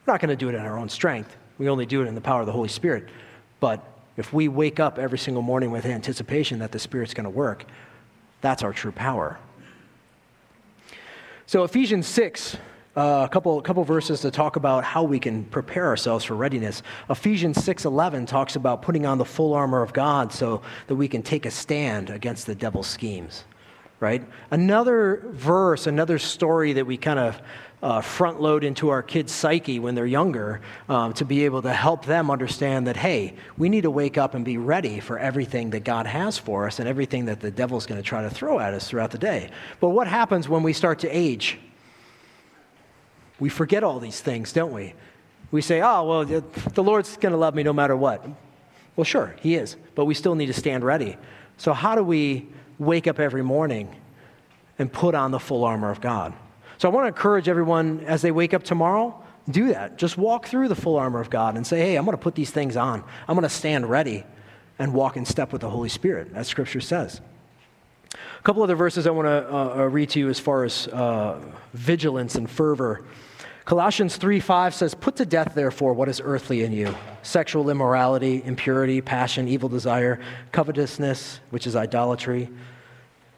We're 0.05 0.13
not 0.13 0.21
going 0.21 0.29
to 0.29 0.35
do 0.35 0.49
it 0.49 0.55
in 0.55 0.61
our 0.61 0.77
own 0.77 0.89
strength. 0.89 1.35
We 1.57 1.69
only 1.69 1.85
do 1.85 2.01
it 2.01 2.07
in 2.07 2.15
the 2.15 2.21
power 2.21 2.41
of 2.41 2.45
the 2.45 2.51
Holy 2.51 2.69
Spirit. 2.69 3.09
But 3.59 3.83
if 4.17 4.31
we 4.33 4.47
wake 4.47 4.79
up 4.79 4.97
every 4.97 5.17
single 5.17 5.41
morning 5.41 5.71
with 5.71 5.85
anticipation 5.85 6.59
that 6.59 6.71
the 6.71 6.79
Spirit's 6.79 7.13
going 7.13 7.25
to 7.25 7.29
work, 7.29 7.65
that's 8.41 8.63
our 8.63 8.73
true 8.73 8.91
power. 8.91 9.39
So, 11.47 11.63
Ephesians 11.63 12.07
6, 12.07 12.57
uh, 12.95 13.23
a 13.25 13.29
couple, 13.29 13.61
couple 13.61 13.83
verses 13.83 14.21
to 14.21 14.31
talk 14.31 14.55
about 14.55 14.83
how 14.83 15.03
we 15.03 15.19
can 15.19 15.43
prepare 15.45 15.85
ourselves 15.85 16.23
for 16.23 16.35
readiness. 16.35 16.81
Ephesians 17.09 17.57
6:11 17.57 18.25
talks 18.25 18.55
about 18.55 18.81
putting 18.81 19.05
on 19.05 19.17
the 19.17 19.25
full 19.25 19.53
armor 19.53 19.81
of 19.81 19.91
God 19.91 20.31
so 20.31 20.61
that 20.87 20.95
we 20.95 21.07
can 21.07 21.21
take 21.21 21.45
a 21.45 21.51
stand 21.51 22.09
against 22.09 22.45
the 22.45 22.55
devil's 22.55 22.87
schemes. 22.87 23.43
right? 24.01 24.23
Another 24.51 25.23
verse, 25.31 25.87
another 25.87 26.19
story 26.19 26.73
that 26.73 26.85
we 26.85 26.97
kind 26.97 27.17
of 27.17 27.41
uh, 27.81 28.01
front 28.01 28.41
load 28.41 28.63
into 28.63 28.89
our 28.89 29.01
kids' 29.01 29.31
psyche 29.31 29.79
when 29.79 29.95
they're 29.95 30.05
younger 30.05 30.61
um, 30.89 31.13
to 31.13 31.23
be 31.23 31.45
able 31.45 31.61
to 31.61 31.71
help 31.71 32.05
them 32.05 32.29
understand 32.29 32.87
that, 32.87 32.97
hey, 32.97 33.33
we 33.57 33.69
need 33.69 33.81
to 33.81 33.91
wake 33.91 34.17
up 34.17 34.33
and 34.33 34.43
be 34.43 34.57
ready 34.57 34.99
for 34.99 35.17
everything 35.19 35.69
that 35.69 35.83
God 35.83 36.07
has 36.07 36.37
for 36.37 36.67
us 36.67 36.79
and 36.79 36.89
everything 36.89 37.25
that 37.25 37.39
the 37.39 37.51
devil's 37.51 37.85
going 37.85 38.01
to 38.01 38.07
try 38.07 38.21
to 38.21 38.29
throw 38.29 38.59
at 38.59 38.73
us 38.73 38.87
throughout 38.87 39.11
the 39.11 39.17
day. 39.17 39.49
But 39.79 39.89
what 39.89 40.07
happens 40.07 40.49
when 40.49 40.63
we 40.63 40.73
start 40.73 40.99
to 40.99 41.09
age? 41.09 41.57
We 43.39 43.49
forget 43.49 43.83
all 43.83 43.99
these 43.99 44.19
things, 44.19 44.53
don't 44.53 44.71
we? 44.71 44.93
We 45.51 45.61
say, 45.61 45.81
oh, 45.81 46.03
well, 46.03 46.25
the 46.25 46.83
Lord's 46.83 47.17
going 47.17 47.31
to 47.31 47.37
love 47.37 47.55
me 47.55 47.63
no 47.63 47.73
matter 47.73 47.95
what. 47.95 48.25
Well, 48.95 49.05
sure, 49.05 49.35
He 49.41 49.55
is, 49.55 49.75
but 49.93 50.05
we 50.05 50.13
still 50.13 50.35
need 50.35 50.47
to 50.47 50.53
stand 50.53 50.83
ready. 50.83 51.17
So, 51.57 51.73
how 51.73 51.95
do 51.95 52.03
we 52.03 52.47
wake 52.79 53.07
up 53.07 53.19
every 53.19 53.43
morning 53.43 53.93
and 54.79 54.91
put 54.91 55.15
on 55.15 55.31
the 55.31 55.39
full 55.39 55.63
armor 55.63 55.91
of 55.91 56.01
God? 56.01 56.33
So, 56.77 56.89
I 56.89 56.91
want 56.91 57.05
to 57.05 57.07
encourage 57.07 57.47
everyone 57.47 58.01
as 58.01 58.21
they 58.21 58.31
wake 58.31 58.53
up 58.53 58.63
tomorrow, 58.63 59.21
do 59.49 59.69
that. 59.69 59.97
Just 59.97 60.17
walk 60.17 60.47
through 60.47 60.69
the 60.69 60.75
full 60.75 60.97
armor 60.97 61.19
of 61.19 61.29
God 61.29 61.55
and 61.55 61.65
say, 61.65 61.79
hey, 61.79 61.95
I'm 61.95 62.05
going 62.05 62.17
to 62.17 62.21
put 62.21 62.35
these 62.35 62.51
things 62.51 62.75
on. 62.75 63.03
I'm 63.27 63.35
going 63.35 63.43
to 63.43 63.49
stand 63.49 63.89
ready 63.89 64.25
and 64.79 64.93
walk 64.93 65.17
in 65.17 65.25
step 65.25 65.51
with 65.51 65.61
the 65.61 65.69
Holy 65.69 65.89
Spirit, 65.89 66.31
as 66.33 66.47
Scripture 66.47 66.81
says. 66.81 67.21
A 68.39 68.41
couple 68.43 68.63
other 68.63 68.75
verses 68.75 69.07
I 69.07 69.11
want 69.11 69.27
to 69.27 69.53
uh, 69.53 69.75
uh, 69.77 69.83
read 69.85 70.09
to 70.11 70.19
you 70.19 70.29
as 70.29 70.39
far 70.39 70.63
as 70.63 70.87
uh, 70.87 71.39
vigilance 71.73 72.35
and 72.35 72.49
fervor. 72.49 73.03
Colossians 73.65 74.17
3 74.17 74.39
5 74.39 74.75
says, 74.75 74.93
Put 74.93 75.15
to 75.17 75.25
death, 75.25 75.53
therefore, 75.55 75.93
what 75.93 76.07
is 76.07 76.21
earthly 76.23 76.63
in 76.63 76.71
you 76.71 76.95
sexual 77.23 77.69
immorality, 77.69 78.43
impurity, 78.45 79.01
passion, 79.01 79.47
evil 79.47 79.69
desire, 79.69 80.19
covetousness, 80.51 81.39
which 81.49 81.65
is 81.65 81.75
idolatry. 81.75 82.49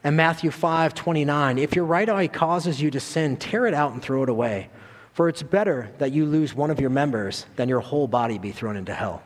And 0.03 0.15
Matthew 0.17 0.51
5 0.51 0.93
29, 0.93 1.57
if 1.57 1.75
your 1.75 1.85
right 1.85 2.07
eye 2.07 2.27
causes 2.27 2.81
you 2.81 2.91
to 2.91 2.99
sin, 2.99 3.37
tear 3.37 3.65
it 3.67 3.73
out 3.73 3.93
and 3.93 4.01
throw 4.01 4.23
it 4.23 4.29
away. 4.29 4.69
For 5.13 5.29
it's 5.29 5.41
better 5.41 5.89
that 5.97 6.11
you 6.11 6.25
lose 6.25 6.53
one 6.53 6.69
of 6.69 6.79
your 6.79 6.91
members 6.91 7.45
than 7.55 7.69
your 7.69 7.79
whole 7.79 8.07
body 8.07 8.37
be 8.37 8.51
thrown 8.51 8.77
into 8.77 8.93
hell. 8.93 9.23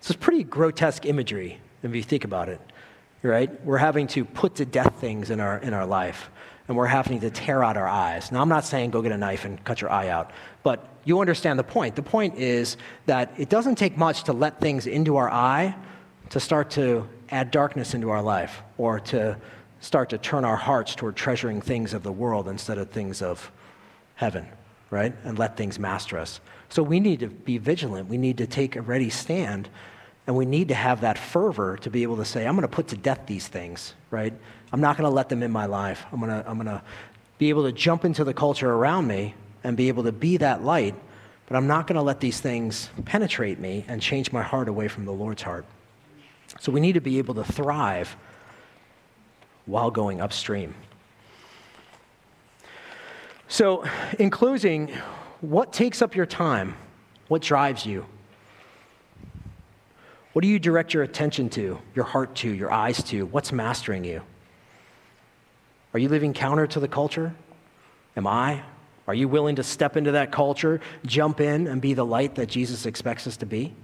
This 0.00 0.10
is 0.10 0.16
pretty 0.16 0.44
grotesque 0.44 1.04
imagery 1.04 1.60
if 1.82 1.94
you 1.94 2.02
think 2.02 2.24
about 2.24 2.48
it, 2.48 2.60
right? 3.22 3.64
We're 3.64 3.78
having 3.78 4.06
to 4.08 4.24
put 4.24 4.56
to 4.56 4.64
death 4.64 5.00
things 5.00 5.30
in 5.30 5.40
our, 5.40 5.58
in 5.58 5.74
our 5.74 5.86
life 5.86 6.30
and 6.70 6.76
we're 6.76 6.86
having 6.86 7.18
to 7.18 7.30
tear 7.30 7.64
out 7.64 7.76
our 7.76 7.88
eyes. 7.88 8.30
Now, 8.30 8.40
I'm 8.40 8.48
not 8.48 8.64
saying 8.64 8.92
go 8.92 9.02
get 9.02 9.10
a 9.10 9.16
knife 9.16 9.44
and 9.44 9.62
cut 9.64 9.80
your 9.80 9.90
eye 9.90 10.06
out, 10.06 10.30
but 10.62 10.88
you 11.04 11.20
understand 11.20 11.58
the 11.58 11.64
point. 11.64 11.96
The 11.96 12.02
point 12.02 12.36
is 12.38 12.76
that 13.06 13.32
it 13.36 13.48
doesn't 13.48 13.74
take 13.74 13.96
much 13.96 14.22
to 14.24 14.32
let 14.32 14.60
things 14.60 14.86
into 14.86 15.16
our 15.16 15.28
eye 15.28 15.74
to 16.28 16.38
start 16.38 16.70
to 16.70 17.08
add 17.30 17.50
darkness 17.50 17.92
into 17.92 18.10
our 18.10 18.22
life 18.22 18.62
or 18.78 19.00
to 19.00 19.36
start 19.80 20.10
to 20.10 20.18
turn 20.18 20.44
our 20.44 20.54
hearts 20.54 20.94
toward 20.94 21.16
treasuring 21.16 21.60
things 21.60 21.92
of 21.92 22.04
the 22.04 22.12
world 22.12 22.46
instead 22.46 22.78
of 22.78 22.90
things 22.90 23.20
of 23.20 23.50
heaven, 24.14 24.46
right? 24.90 25.12
And 25.24 25.40
let 25.40 25.56
things 25.56 25.76
master 25.76 26.18
us. 26.18 26.40
So 26.68 26.84
we 26.84 27.00
need 27.00 27.18
to 27.18 27.26
be 27.26 27.58
vigilant. 27.58 28.08
We 28.08 28.16
need 28.16 28.38
to 28.38 28.46
take 28.46 28.76
a 28.76 28.80
ready 28.80 29.10
stand 29.10 29.68
and 30.30 30.36
we 30.36 30.46
need 30.46 30.68
to 30.68 30.76
have 30.76 31.00
that 31.00 31.18
fervor 31.18 31.76
to 31.78 31.90
be 31.90 32.04
able 32.04 32.16
to 32.18 32.24
say, 32.24 32.46
I'm 32.46 32.54
going 32.54 32.62
to 32.62 32.68
put 32.68 32.86
to 32.88 32.96
death 32.96 33.22
these 33.26 33.48
things, 33.48 33.94
right? 34.12 34.32
I'm 34.72 34.80
not 34.80 34.96
going 34.96 35.10
to 35.10 35.12
let 35.12 35.28
them 35.28 35.42
in 35.42 35.50
my 35.50 35.66
life. 35.66 36.06
I'm 36.12 36.20
going 36.20 36.30
to, 36.30 36.48
I'm 36.48 36.54
going 36.54 36.68
to 36.68 36.80
be 37.38 37.48
able 37.48 37.64
to 37.64 37.72
jump 37.72 38.04
into 38.04 38.22
the 38.22 38.32
culture 38.32 38.70
around 38.70 39.08
me 39.08 39.34
and 39.64 39.76
be 39.76 39.88
able 39.88 40.04
to 40.04 40.12
be 40.12 40.36
that 40.36 40.62
light, 40.62 40.94
but 41.48 41.56
I'm 41.56 41.66
not 41.66 41.88
going 41.88 41.96
to 41.96 42.02
let 42.02 42.20
these 42.20 42.38
things 42.38 42.90
penetrate 43.06 43.58
me 43.58 43.84
and 43.88 44.00
change 44.00 44.30
my 44.30 44.40
heart 44.40 44.68
away 44.68 44.86
from 44.86 45.04
the 45.04 45.10
Lord's 45.10 45.42
heart. 45.42 45.66
So 46.60 46.70
we 46.70 46.80
need 46.80 46.92
to 46.92 47.00
be 47.00 47.18
able 47.18 47.34
to 47.34 47.42
thrive 47.42 48.16
while 49.66 49.90
going 49.90 50.20
upstream. 50.20 50.76
So, 53.48 53.84
in 54.16 54.30
closing, 54.30 54.92
what 55.40 55.72
takes 55.72 56.00
up 56.00 56.14
your 56.14 56.24
time? 56.24 56.76
What 57.26 57.42
drives 57.42 57.84
you? 57.84 58.06
What 60.32 60.42
do 60.42 60.48
you 60.48 60.58
direct 60.58 60.94
your 60.94 61.02
attention 61.02 61.48
to, 61.50 61.78
your 61.94 62.04
heart 62.04 62.36
to, 62.36 62.50
your 62.50 62.72
eyes 62.72 63.02
to? 63.04 63.26
What's 63.26 63.52
mastering 63.52 64.04
you? 64.04 64.22
Are 65.92 65.98
you 65.98 66.08
living 66.08 66.32
counter 66.32 66.66
to 66.68 66.80
the 66.80 66.86
culture? 66.86 67.34
Am 68.16 68.26
I? 68.26 68.62
Are 69.08 69.14
you 69.14 69.26
willing 69.26 69.56
to 69.56 69.64
step 69.64 69.96
into 69.96 70.12
that 70.12 70.30
culture, 70.30 70.80
jump 71.04 71.40
in, 71.40 71.66
and 71.66 71.82
be 71.82 71.94
the 71.94 72.06
light 72.06 72.36
that 72.36 72.48
Jesus 72.48 72.86
expects 72.86 73.26
us 73.26 73.36
to 73.38 73.46
be? 73.46 73.74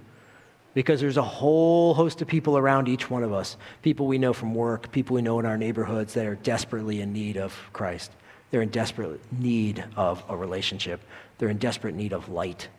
Because 0.73 1.01
there's 1.01 1.17
a 1.17 1.23
whole 1.23 1.93
host 1.93 2.21
of 2.21 2.29
people 2.29 2.57
around 2.57 2.87
each 2.87 3.09
one 3.09 3.23
of 3.23 3.33
us 3.33 3.57
people 3.81 4.07
we 4.07 4.17
know 4.17 4.31
from 4.31 4.55
work, 4.55 4.89
people 4.91 5.15
we 5.15 5.21
know 5.21 5.39
in 5.39 5.45
our 5.45 5.57
neighborhoods 5.57 6.13
that 6.13 6.25
are 6.25 6.35
desperately 6.35 7.01
in 7.01 7.11
need 7.11 7.35
of 7.35 7.53
Christ. 7.73 8.11
They're 8.51 8.61
in 8.61 8.69
desperate 8.69 9.19
need 9.33 9.83
of 9.97 10.23
a 10.29 10.37
relationship, 10.37 11.01
they're 11.37 11.49
in 11.49 11.57
desperate 11.57 11.95
need 11.95 12.13
of 12.13 12.29
light. 12.29 12.69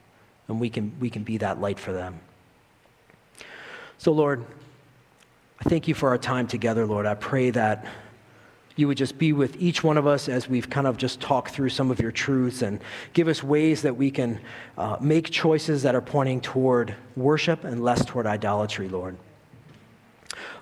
And 0.46 0.58
we 0.58 0.70
can, 0.70 0.98
we 0.98 1.10
can 1.10 1.24
be 1.24 1.36
that 1.38 1.60
light 1.60 1.78
for 1.78 1.92
them. 1.92 2.20
So, 3.98 4.12
Lord, 4.12 4.46
I 5.60 5.68
thank 5.68 5.88
you 5.88 5.94
for 5.94 6.08
our 6.10 6.18
time 6.18 6.46
together, 6.46 6.86
Lord. 6.86 7.04
I 7.04 7.14
pray 7.14 7.50
that 7.50 7.84
you 8.76 8.86
would 8.86 8.96
just 8.96 9.18
be 9.18 9.32
with 9.32 9.60
each 9.60 9.82
one 9.82 9.98
of 9.98 10.06
us 10.06 10.28
as 10.28 10.48
we've 10.48 10.70
kind 10.70 10.86
of 10.86 10.96
just 10.96 11.20
talked 11.20 11.50
through 11.50 11.70
some 11.70 11.90
of 11.90 11.98
your 11.98 12.12
truths 12.12 12.62
and 12.62 12.80
give 13.12 13.26
us 13.26 13.42
ways 13.42 13.82
that 13.82 13.96
we 13.96 14.12
can 14.12 14.38
uh, 14.76 14.96
make 15.00 15.30
choices 15.30 15.82
that 15.82 15.96
are 15.96 16.00
pointing 16.00 16.40
toward 16.40 16.94
worship 17.16 17.64
and 17.64 17.82
less 17.82 18.04
toward 18.04 18.24
idolatry, 18.24 18.88
Lord. 18.88 19.16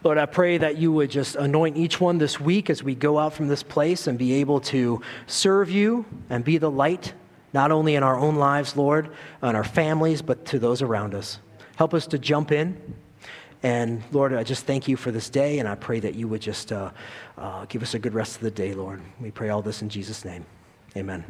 Lord, 0.03 0.16
I 0.16 0.24
pray 0.24 0.57
that 0.57 0.78
you 0.78 0.91
would 0.93 1.11
just 1.11 1.37
anoint 1.37 1.76
each 1.76 2.01
one 2.01 2.16
this 2.16 2.41
week 2.41 2.70
as 2.70 2.82
we 2.82 2.95
go 2.95 3.18
out 3.18 3.34
from 3.34 3.49
this 3.49 3.62
place 3.62 4.07
and 4.07 4.18
be 4.18 4.32
able 4.34 4.61
to 4.61 5.03
serve 5.26 5.70
you 5.70 6.07
and 6.30 6.43
be 6.43 6.57
the 6.57 6.70
light, 6.70 7.12
not 7.53 7.70
only 7.70 7.97
in 7.97 8.03
our 8.03 8.18
own 8.18 8.37
lives, 8.37 8.78
Lord, 8.78 9.11
and 9.43 9.55
our 9.55 9.64
families, 9.64 10.22
but 10.22 10.47
to 10.47 10.59
those 10.59 10.80
around 10.80 11.14
us. 11.14 11.39
Help 11.76 11.93
us 11.93 12.07
to 12.07 12.18
jump 12.18 12.51
in 12.51 12.80
and 13.62 14.02
Lord, 14.12 14.32
I 14.34 14.42
just 14.42 14.64
thank 14.66 14.88
you 14.88 14.96
for 14.96 15.11
this 15.11 15.30
day, 15.30 15.59
and 15.59 15.68
I 15.68 15.74
pray 15.74 16.00
that 16.00 16.14
you 16.14 16.28
would 16.28 16.42
just 16.42 16.72
uh, 16.72 16.90
uh, 17.38 17.64
give 17.66 17.82
us 17.82 17.94
a 17.94 17.98
good 17.98 18.14
rest 18.14 18.36
of 18.36 18.42
the 18.42 18.50
day, 18.50 18.74
Lord. 18.74 19.00
We 19.20 19.30
pray 19.30 19.48
all 19.48 19.62
this 19.62 19.82
in 19.82 19.88
Jesus' 19.88 20.24
name. 20.24 20.44
Amen. 20.96 21.24